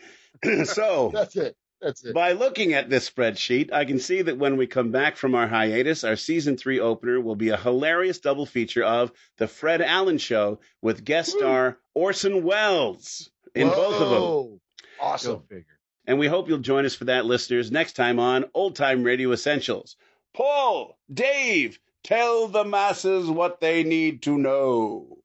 it. 0.43 0.67
so 0.67 1.11
That's 1.13 1.35
it. 1.35 1.55
That's 1.81 2.03
it. 2.03 2.13
By 2.13 2.31
looking 2.31 2.73
at 2.73 2.89
this 2.89 3.09
spreadsheet, 3.09 3.71
I 3.71 3.85
can 3.85 3.99
see 3.99 4.21
that 4.23 4.37
when 4.37 4.57
we 4.57 4.67
come 4.67 4.91
back 4.91 5.15
from 5.15 5.35
our 5.35 5.47
hiatus, 5.47 6.03
our 6.03 6.15
season 6.15 6.57
three 6.57 6.79
opener 6.79 7.21
will 7.21 7.35
be 7.35 7.49
a 7.49 7.57
hilarious 7.57 8.19
double 8.19 8.45
feature 8.45 8.83
of 8.83 9.11
The 9.37 9.47
Fred 9.47 9.81
Allen 9.81 10.17
Show 10.17 10.59
with 10.81 11.05
guest 11.05 11.31
star 11.31 11.77
Orson 11.93 12.43
Welles 12.43 13.29
in 13.53 13.67
both 13.67 14.01
of 14.01 14.09
them. 14.09 14.21
Whoa. 14.21 14.59
Awesome. 14.99 15.43
And 16.05 16.19
we 16.19 16.27
hope 16.27 16.47
you'll 16.47 16.59
join 16.59 16.85
us 16.85 16.95
for 16.95 17.05
that, 17.05 17.25
listeners, 17.25 17.71
next 17.71 17.93
time 17.93 18.19
on 18.19 18.45
Old 18.53 18.75
Time 18.75 19.03
Radio 19.03 19.31
Essentials. 19.31 19.97
Paul, 20.33 20.97
Dave, 21.13 21.79
tell 22.03 22.47
the 22.47 22.63
masses 22.63 23.29
what 23.29 23.59
they 23.59 23.83
need 23.83 24.21
to 24.23 24.37
know. 24.37 25.17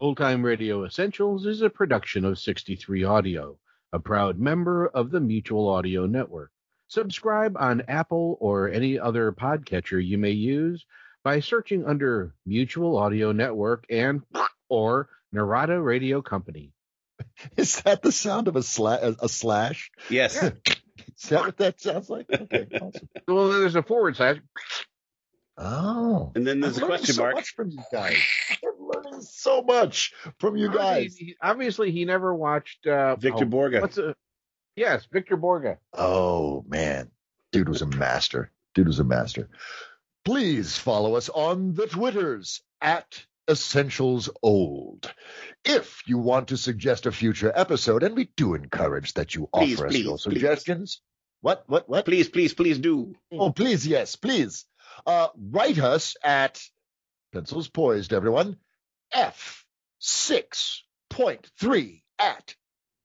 Old 0.00 0.18
Time 0.18 0.44
Radio 0.44 0.84
Essentials 0.84 1.46
is 1.46 1.62
a 1.62 1.70
production 1.70 2.24
of 2.24 2.38
63 2.38 3.04
Audio, 3.04 3.56
a 3.94 4.00
proud 4.00 4.40
member 4.40 4.88
of 4.88 5.12
the 5.12 5.20
Mutual 5.20 5.68
Audio 5.68 6.04
Network. 6.06 6.50
Subscribe 6.88 7.56
on 7.56 7.84
Apple 7.86 8.36
or 8.40 8.68
any 8.68 8.98
other 8.98 9.30
podcatcher 9.30 10.04
you 10.04 10.18
may 10.18 10.32
use 10.32 10.84
by 11.22 11.38
searching 11.38 11.86
under 11.86 12.34
Mutual 12.44 12.96
Audio 12.98 13.30
Network 13.30 13.86
and 13.88 14.22
or 14.68 15.08
Narada 15.30 15.80
Radio 15.80 16.22
Company. 16.22 16.72
Is 17.56 17.82
that 17.82 18.02
the 18.02 18.10
sound 18.10 18.48
of 18.48 18.56
a, 18.56 18.60
sla- 18.60 19.00
a, 19.00 19.16
a 19.24 19.28
slash? 19.28 19.92
Yes. 20.10 20.42
Is 20.42 21.28
that 21.28 21.40
what 21.44 21.56
that 21.58 21.80
sounds 21.80 22.10
like? 22.10 22.26
Okay, 22.28 22.66
awesome. 22.82 23.08
Well, 23.28 23.48
there's 23.48 23.76
a 23.76 23.82
forward 23.82 24.16
slash. 24.16 24.38
Oh. 25.56 26.32
And 26.34 26.46
then 26.46 26.60
there's 26.60 26.78
I'm 26.78 26.84
a 26.84 26.86
question 26.86 27.14
so 27.14 27.22
mark. 27.22 27.34
much 27.36 27.54
from 27.54 27.70
you 27.70 27.82
guys. 27.92 28.16
I'm 28.64 28.86
learning 28.86 29.22
so 29.22 29.62
much 29.62 30.12
from 30.38 30.56
you 30.56 30.72
guys. 30.72 31.16
He- 31.16 31.36
obviously, 31.40 31.90
he 31.92 32.04
never 32.04 32.34
watched 32.34 32.86
uh, 32.86 33.16
Victor 33.16 33.44
oh, 33.44 33.48
Borga. 33.48 33.80
What's 33.80 33.98
a 33.98 34.16
yes, 34.76 35.06
Victor 35.12 35.36
Borge. 35.36 35.78
Oh 35.92 36.64
man, 36.66 37.10
dude 37.52 37.68
was 37.68 37.82
a 37.82 37.86
master. 37.86 38.50
Dude 38.74 38.88
was 38.88 38.98
a 38.98 39.04
master. 39.04 39.48
Please 40.24 40.76
follow 40.76 41.14
us 41.14 41.28
on 41.28 41.74
the 41.74 41.86
Twitters 41.86 42.62
at 42.80 43.24
Essentials 43.48 44.30
Old. 44.42 45.12
If 45.64 46.02
you 46.06 46.18
want 46.18 46.48
to 46.48 46.56
suggest 46.56 47.06
a 47.06 47.12
future 47.12 47.52
episode, 47.54 48.02
and 48.02 48.16
we 48.16 48.30
do 48.36 48.54
encourage 48.54 49.14
that 49.14 49.34
you 49.34 49.48
Please, 49.54 49.74
offer 49.78 49.86
us 49.86 49.92
please, 49.92 50.04
your 50.04 50.16
please. 50.16 50.22
suggestions. 50.22 51.00
What? 51.42 51.64
What? 51.66 51.88
What? 51.88 52.06
Please, 52.06 52.28
please, 52.28 52.54
please 52.54 52.78
do. 52.78 53.14
Oh, 53.30 53.52
please, 53.52 53.86
yes, 53.86 54.16
please. 54.16 54.64
Uh, 55.06 55.28
write 55.50 55.78
us 55.78 56.16
at 56.22 56.60
pencils 57.32 57.68
poised, 57.68 58.12
everyone. 58.12 58.58
F6.3 59.14 62.02
at 62.18 62.54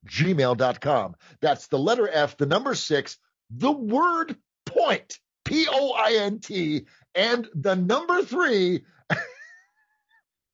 gmail.com. 0.07 1.15
That's 1.41 1.67
the 1.67 1.79
letter 1.79 2.09
F, 2.09 2.37
the 2.37 2.45
number 2.45 2.75
six, 2.75 3.17
the 3.49 3.71
word 3.71 4.35
point, 4.65 5.19
P 5.45 5.67
O 5.69 5.93
I 5.93 6.17
N 6.21 6.39
T, 6.39 6.85
and 7.15 7.47
the 7.53 7.75
number 7.75 8.23
three 8.23 8.83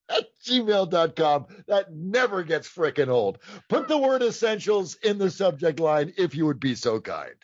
at 0.09 0.25
gmail.com. 0.45 1.45
That 1.67 1.93
never 1.93 2.43
gets 2.43 2.67
frickin' 2.67 3.09
old. 3.09 3.39
Put 3.69 3.87
the 3.87 3.97
word 3.97 4.23
essentials 4.23 4.95
in 4.95 5.17
the 5.17 5.29
subject 5.29 5.79
line 5.79 6.13
if 6.17 6.35
you 6.35 6.45
would 6.45 6.59
be 6.59 6.75
so 6.75 6.99
kind. 6.99 7.35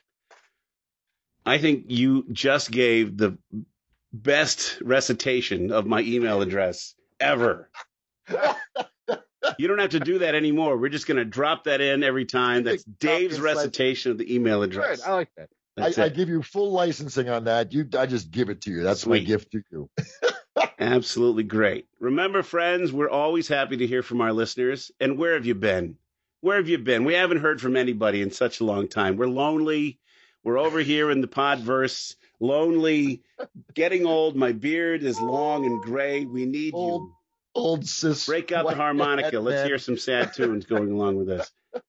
I 1.46 1.58
think 1.58 1.86
you 1.88 2.26
just 2.32 2.72
gave 2.72 3.18
the 3.18 3.38
best 4.14 4.80
recitation 4.82 5.72
of 5.72 5.86
my 5.86 6.02
email 6.02 6.42
address 6.42 6.96
ever. 7.20 7.70
You 9.58 9.68
don't 9.68 9.80
have 9.80 9.92
to 9.92 10.00
do 10.00 10.20
that 10.20 10.36
anymore. 10.36 10.78
We're 10.78 10.90
just 10.90 11.08
going 11.08 11.18
to 11.18 11.26
drop 11.26 11.66
that 11.66 11.82
in 11.82 12.04
every 12.04 12.26
time. 12.26 12.64
That's 12.64 12.84
Dave's 12.84 13.04
Copy 13.04 13.26
and 13.26 13.34
slice. 13.36 13.56
recitation 13.56 14.12
of 14.12 14.18
the 14.18 14.34
email 14.34 14.64
address. 14.64 15.02
I 15.04 15.14
like 15.14 15.30
that. 15.38 15.50
I, 15.78 16.06
I 16.06 16.10
give 16.10 16.30
you 16.30 16.44
full 16.44 16.72
licensing 16.72 17.30
on 17.30 17.46
that. 17.46 17.74
You, 17.74 17.88
I 17.98 18.06
just 18.06 18.30
give 18.30 18.50
it 18.50 18.62
to 18.62 18.72
you. 18.72 18.84
That's 18.84 19.06
my 19.06 19.20
gift 19.20 19.52
to 19.52 19.64
you. 19.72 19.90
Absolutely 20.80 21.44
great. 21.44 21.88
Remember, 22.00 22.44
friends, 22.44 22.92
we're 22.92 23.10
always 23.10 23.48
happy 23.48 23.78
to 23.78 23.88
hear 23.88 24.04
from 24.04 24.22
our 24.22 24.34
listeners. 24.34 24.92
And 25.00 25.18
where 25.18 25.34
have 25.36 25.46
you 25.46 25.56
been? 25.56 25.96
Where 26.42 26.58
have 26.58 26.68
you 26.68 26.78
been? 26.78 27.06
We 27.06 27.14
haven't 27.14 27.40
heard 27.40 27.62
from 27.62 27.76
anybody 27.76 28.22
in 28.22 28.32
such 28.32 28.60
a 28.60 28.66
long 28.66 28.88
time. 28.88 29.16
We're 29.16 29.28
lonely. 29.28 30.00
We're 30.44 30.58
over 30.58 30.80
here 30.80 31.12
in 31.12 31.22
the 31.22 31.28
podverse, 31.28 32.16
lonely, 32.42 33.24
getting 33.74 34.06
old. 34.06 34.36
My 34.36 34.52
beard 34.52 35.04
is 35.04 35.22
long 35.22 35.66
and 35.66 35.82
gray. 35.82 36.26
We 36.26 36.46
need 36.46 36.74
you. 36.74 37.14
Old 37.54 37.88
sis. 37.88 38.26
Break 38.26 38.52
out 38.52 38.68
the 38.68 38.76
harmonica. 38.76 39.40
Let's 39.40 39.62
man. 39.62 39.68
hear 39.68 39.78
some 39.78 39.98
sad 39.98 40.34
tunes 40.34 40.66
going 40.66 40.92
along 40.92 41.18
with 41.18 41.28
this. 41.28 41.50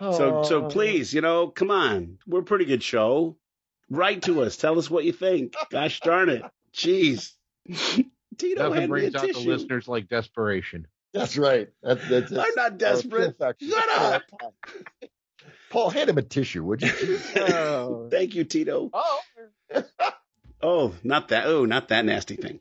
So, 0.00 0.44
so 0.44 0.64
Oh. 0.64 0.68
please, 0.68 1.12
you 1.12 1.20
know, 1.22 1.48
come 1.48 1.72
on. 1.72 2.18
We're 2.24 2.42
a 2.42 2.44
pretty 2.44 2.66
good 2.66 2.84
show. 2.84 3.36
Write 3.90 4.22
to 4.22 4.42
us. 4.42 4.56
Tell 4.56 4.78
us 4.78 4.88
what 4.88 5.02
you 5.04 5.12
think. 5.12 5.54
Gosh 5.72 5.98
darn 5.98 6.28
it. 6.28 6.42
Jeez. 6.72 7.32
Tito, 7.68 8.62
Nothing 8.62 8.74
hand 8.74 8.76
me 8.78 8.84
a 8.84 8.86
brings 9.10 9.14
out 9.16 9.22
the 9.22 9.40
listeners 9.40 9.88
like 9.88 10.08
desperation. 10.08 10.86
That's 11.12 11.36
right. 11.36 11.70
That, 11.82 11.98
that's, 12.08 12.30
I'm 12.30 12.54
not 12.54 12.78
desperate. 12.78 13.34
Shut 13.60 13.88
up. 13.90 14.22
Paul, 15.70 15.90
hand 15.90 16.10
him 16.10 16.18
a 16.18 16.22
tissue, 16.22 16.62
would 16.62 16.80
you? 16.80 16.88
Thank 18.10 18.36
you, 18.36 18.44
Tito. 18.44 18.90
Oh. 18.92 19.20
Oh, 20.62 20.94
not 21.04 21.28
that. 21.28 21.46
Oh, 21.46 21.64
not 21.64 21.88
that 21.88 22.04
nasty 22.04 22.36
thing. 22.36 22.60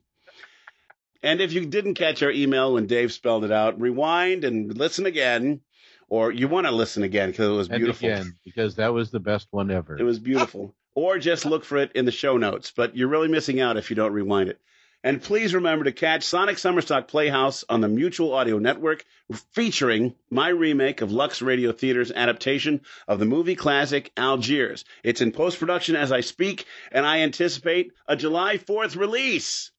And 1.23 1.41
if 1.41 1.51
you 1.51 1.65
didn't 1.65 1.95
catch 1.95 2.21
our 2.21 2.29
email 2.31 2.73
when 2.73 2.85
Dave 2.85 3.11
spelled 3.11 3.43
it 3.43 3.51
out, 3.51 3.81
rewind 3.81 4.43
and 4.43 4.77
listen 4.77 5.05
again, 5.07 5.61
or 6.09 6.31
you 6.31 6.47
want 6.47 6.67
to 6.67 6.71
listen 6.71 7.01
again 7.03 7.31
because 7.31 7.47
it 7.49 7.53
was 7.57 7.69
And 7.69 7.79
beautiful. 7.79 8.07
again, 8.09 8.37
because 8.45 8.75
that 8.75 8.93
was 8.93 9.09
the 9.09 9.19
best 9.19 9.47
one 9.51 9.71
ever. 9.71 9.97
It 9.97 10.03
was 10.03 10.19
beautiful. 10.19 10.75
or 10.93 11.17
just 11.17 11.45
look 11.45 11.65
for 11.65 11.77
it 11.77 11.91
in 11.93 12.05
the 12.05 12.11
show 12.11 12.37
notes, 12.37 12.71
but 12.75 12.95
you're 12.95 13.07
really 13.07 13.27
missing 13.27 13.59
out 13.59 13.77
if 13.77 13.89
you 13.89 13.95
don't 13.95 14.13
rewind 14.13 14.49
it. 14.49 14.59
And 15.07 15.23
please 15.23 15.53
remember 15.53 15.85
to 15.85 15.93
catch 15.93 16.25
Sonic 16.25 16.57
Summerstock 16.57 17.07
Playhouse 17.07 17.63
on 17.69 17.79
the 17.79 17.87
Mutual 17.87 18.33
Audio 18.33 18.59
Network, 18.59 19.05
featuring 19.53 20.15
my 20.29 20.49
remake 20.49 20.99
of 20.99 21.13
Lux 21.13 21.41
Radio 21.41 21.71
Theater's 21.71 22.11
adaptation 22.11 22.81
of 23.07 23.17
the 23.17 23.25
movie 23.25 23.55
classic 23.55 24.11
Algiers. 24.17 24.83
It's 25.05 25.21
in 25.21 25.31
post 25.31 25.59
production 25.59 25.95
as 25.95 26.11
I 26.11 26.19
speak, 26.19 26.65
and 26.91 27.05
I 27.05 27.19
anticipate 27.19 27.93
a 28.05 28.17
July 28.17 28.57
4th 28.57 28.97
release. 28.97 29.71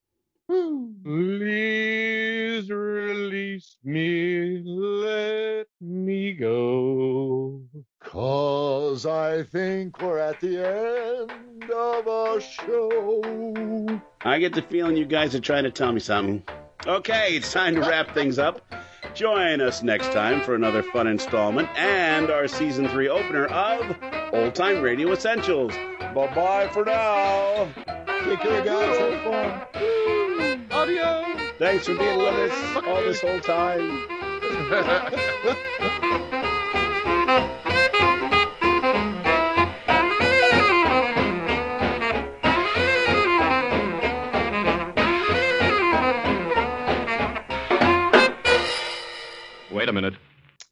Please 0.49 0.65
release 2.71 3.77
me, 3.83 4.63
let 4.65 5.67
me 5.79 6.33
go. 6.33 7.61
Cause 8.03 9.05
I 9.05 9.43
think 9.43 10.01
we're 10.01 10.17
at 10.17 10.41
the 10.41 10.57
end 10.57 11.71
of 11.71 12.07
a 12.07 12.41
show. 12.41 14.01
I 14.21 14.39
get 14.39 14.53
the 14.53 14.63
feeling 14.63 14.97
you 14.97 15.05
guys 15.05 15.35
are 15.35 15.39
trying 15.39 15.65
to 15.65 15.71
tell 15.71 15.91
me 15.91 15.99
something. 15.99 16.41
Okay, 16.87 17.35
it's 17.35 17.53
time 17.53 17.75
to 17.75 17.81
wrap 17.81 18.15
things 18.15 18.39
up. 18.39 18.65
Join 19.13 19.61
us 19.61 19.83
next 19.83 20.11
time 20.13 20.41
for 20.41 20.55
another 20.55 20.81
fun 20.81 21.05
installment 21.05 21.69
and 21.77 22.31
our 22.31 22.47
season 22.47 22.87
three 22.87 23.07
opener 23.07 23.45
of 23.45 23.95
Old 24.33 24.55
Time 24.55 24.81
Radio 24.81 25.11
Essentials. 25.11 25.75
Bye 25.99 26.33
bye 26.33 26.67
for 26.73 26.85
now. 26.85 27.67
Take 28.23 28.39
care, 28.39 28.65
guys. 28.65 28.97
Have 28.97 29.69
fun. 29.75 30.18
Audio. 30.89 31.23
Thanks 31.59 31.85
for 31.85 31.93
being 31.93 32.17
with 32.17 32.33
us 32.33 32.83
all 32.87 33.01
this 33.03 33.21
whole 33.21 33.39
time. 33.41 34.07
Wait 49.71 49.89
a 49.89 49.93
minute. 49.93 50.15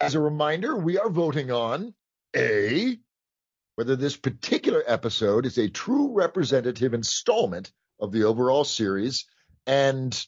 As 0.02 0.16
a 0.16 0.20
reminder, 0.20 0.76
we 0.78 0.98
are 0.98 1.10
voting 1.10 1.52
on 1.52 1.94
A, 2.36 2.98
whether 3.76 3.96
this 3.96 4.18
particular 4.18 4.84
episode 4.88 5.46
is 5.46 5.60
a 5.60 5.70
true 5.70 6.12
representative 6.14 6.96
installment 6.96 7.72
of 8.00 8.12
the 8.12 8.24
overall 8.24 8.64
series, 8.64 9.28
and 9.68 10.26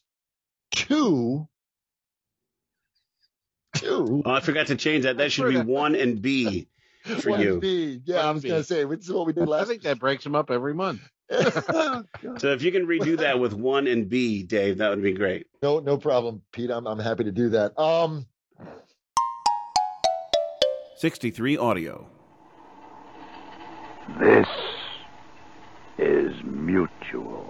two, 0.71 1.47
two. 3.75 4.23
Oh, 4.25 4.31
I 4.31 4.41
forgot 4.41 4.67
to 4.67 4.75
change 4.75 5.05
that. 5.05 5.17
That 5.17 5.31
should 5.31 5.49
be 5.49 5.59
one 5.59 5.95
and 5.95 6.21
B 6.21 6.67
for 7.21 7.31
One 7.31 7.41
you. 7.41 7.59
B. 7.59 8.01
Yeah, 8.05 8.27
I 8.27 8.31
was 8.31 8.43
going 8.43 8.59
to 8.59 8.63
say, 8.63 8.83
this 8.83 9.05
is 9.05 9.11
what 9.11 9.25
we 9.25 9.33
did 9.33 9.49
I 9.51 9.63
think 9.63 9.83
that 9.83 9.99
breaks 9.99 10.23
them 10.23 10.35
up 10.35 10.51
every 10.51 10.73
month. 10.73 11.01
So 12.37 12.51
if 12.53 12.61
you 12.63 12.71
can 12.71 12.85
redo 12.87 13.17
that 13.19 13.39
with 13.39 13.53
one 13.53 13.87
and 13.87 14.09
B, 14.09 14.43
Dave, 14.43 14.79
that 14.79 14.89
would 14.89 15.03
be 15.03 15.13
great. 15.13 15.47
No, 15.61 15.79
no 15.79 15.97
problem, 15.97 16.41
Pete. 16.51 16.71
I'm, 16.71 16.87
I'm 16.87 16.99
happy 16.99 17.23
to 17.23 17.31
do 17.31 17.49
that. 17.49 17.77
Um, 17.79 18.25
63 20.97 21.57
Audio. 21.57 22.07
This 24.19 24.47
is 25.97 26.33
mutual. 26.43 27.48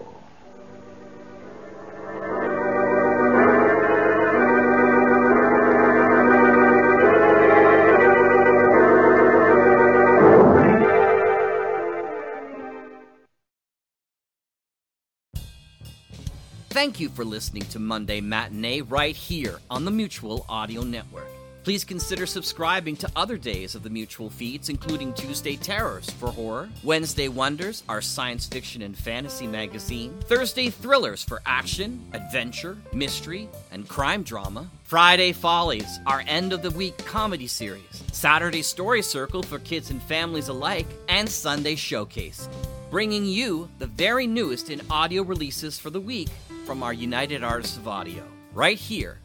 Thank 16.80 17.01
you 17.01 17.09
for 17.09 17.25
listening 17.25 17.63
to 17.63 17.77
Monday 17.77 18.21
Matinee 18.21 18.80
right 18.80 19.13
here 19.13 19.59
on 19.69 19.84
the 19.84 19.91
Mutual 19.91 20.45
Audio 20.47 20.82
Network. 20.82 21.27
Please 21.65 21.84
consider 21.84 22.25
subscribing 22.25 22.95
to 22.95 23.11
other 23.17 23.36
days 23.36 23.75
of 23.75 23.84
the 23.84 23.89
Mutual 23.89 24.30
feeds, 24.30 24.69
including 24.69 25.13
Tuesday 25.13 25.57
Terrors 25.57 26.09
for 26.09 26.32
horror, 26.32 26.69
Wednesday 26.86 27.27
Wonders, 27.27 27.84
our 27.89 27.99
science 27.99 28.47
fiction 28.47 28.82
and 28.82 28.97
fantasy 28.97 29.45
magazine, 29.45 30.17
Thursday 30.21 30.69
Thrillers 30.69 31.21
for 31.21 31.41
action, 31.45 32.01
adventure, 32.13 32.77
mystery, 32.93 33.49
and 33.73 33.86
crime 33.89 34.23
drama, 34.23 34.65
Friday 34.86 35.34
Follies, 35.34 35.99
our 36.07 36.23
end 36.27 36.53
of 36.53 36.61
the 36.61 36.71
week 36.71 36.97
comedy 36.99 37.47
series, 37.47 38.03
Saturday 38.13 38.61
Story 38.61 39.01
Circle 39.01 39.43
for 39.43 39.59
kids 39.59 39.89
and 39.89 40.01
families 40.03 40.47
alike, 40.47 40.88
and 41.09 41.27
Sunday 41.27 41.75
Showcase, 41.75 42.47
bringing 42.89 43.25
you 43.25 43.67
the 43.80 43.88
very 43.88 44.25
newest 44.25 44.69
in 44.69 44.82
audio 44.89 45.23
releases 45.23 45.77
for 45.77 45.89
the 45.89 45.99
week 45.99 46.30
from 46.70 46.84
our 46.84 46.93
United 46.93 47.43
Artists 47.43 47.78
of 47.78 47.88
Audio, 47.88 48.24
right 48.53 48.78
here 48.78 49.17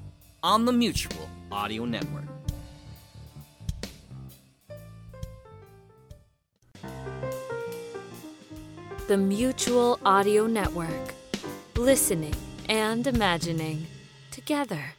on 0.43 0.65
the 0.65 0.73
Mutual 0.73 1.29
Audio 1.53 1.85
Network. 1.85 2.25
The 9.09 9.19
Mutual 9.19 10.01
Audio 10.07 10.47
Network. 10.47 11.13
Listening 11.77 12.35
and 12.71 13.07
imagining 13.07 13.89
together. 14.31 14.95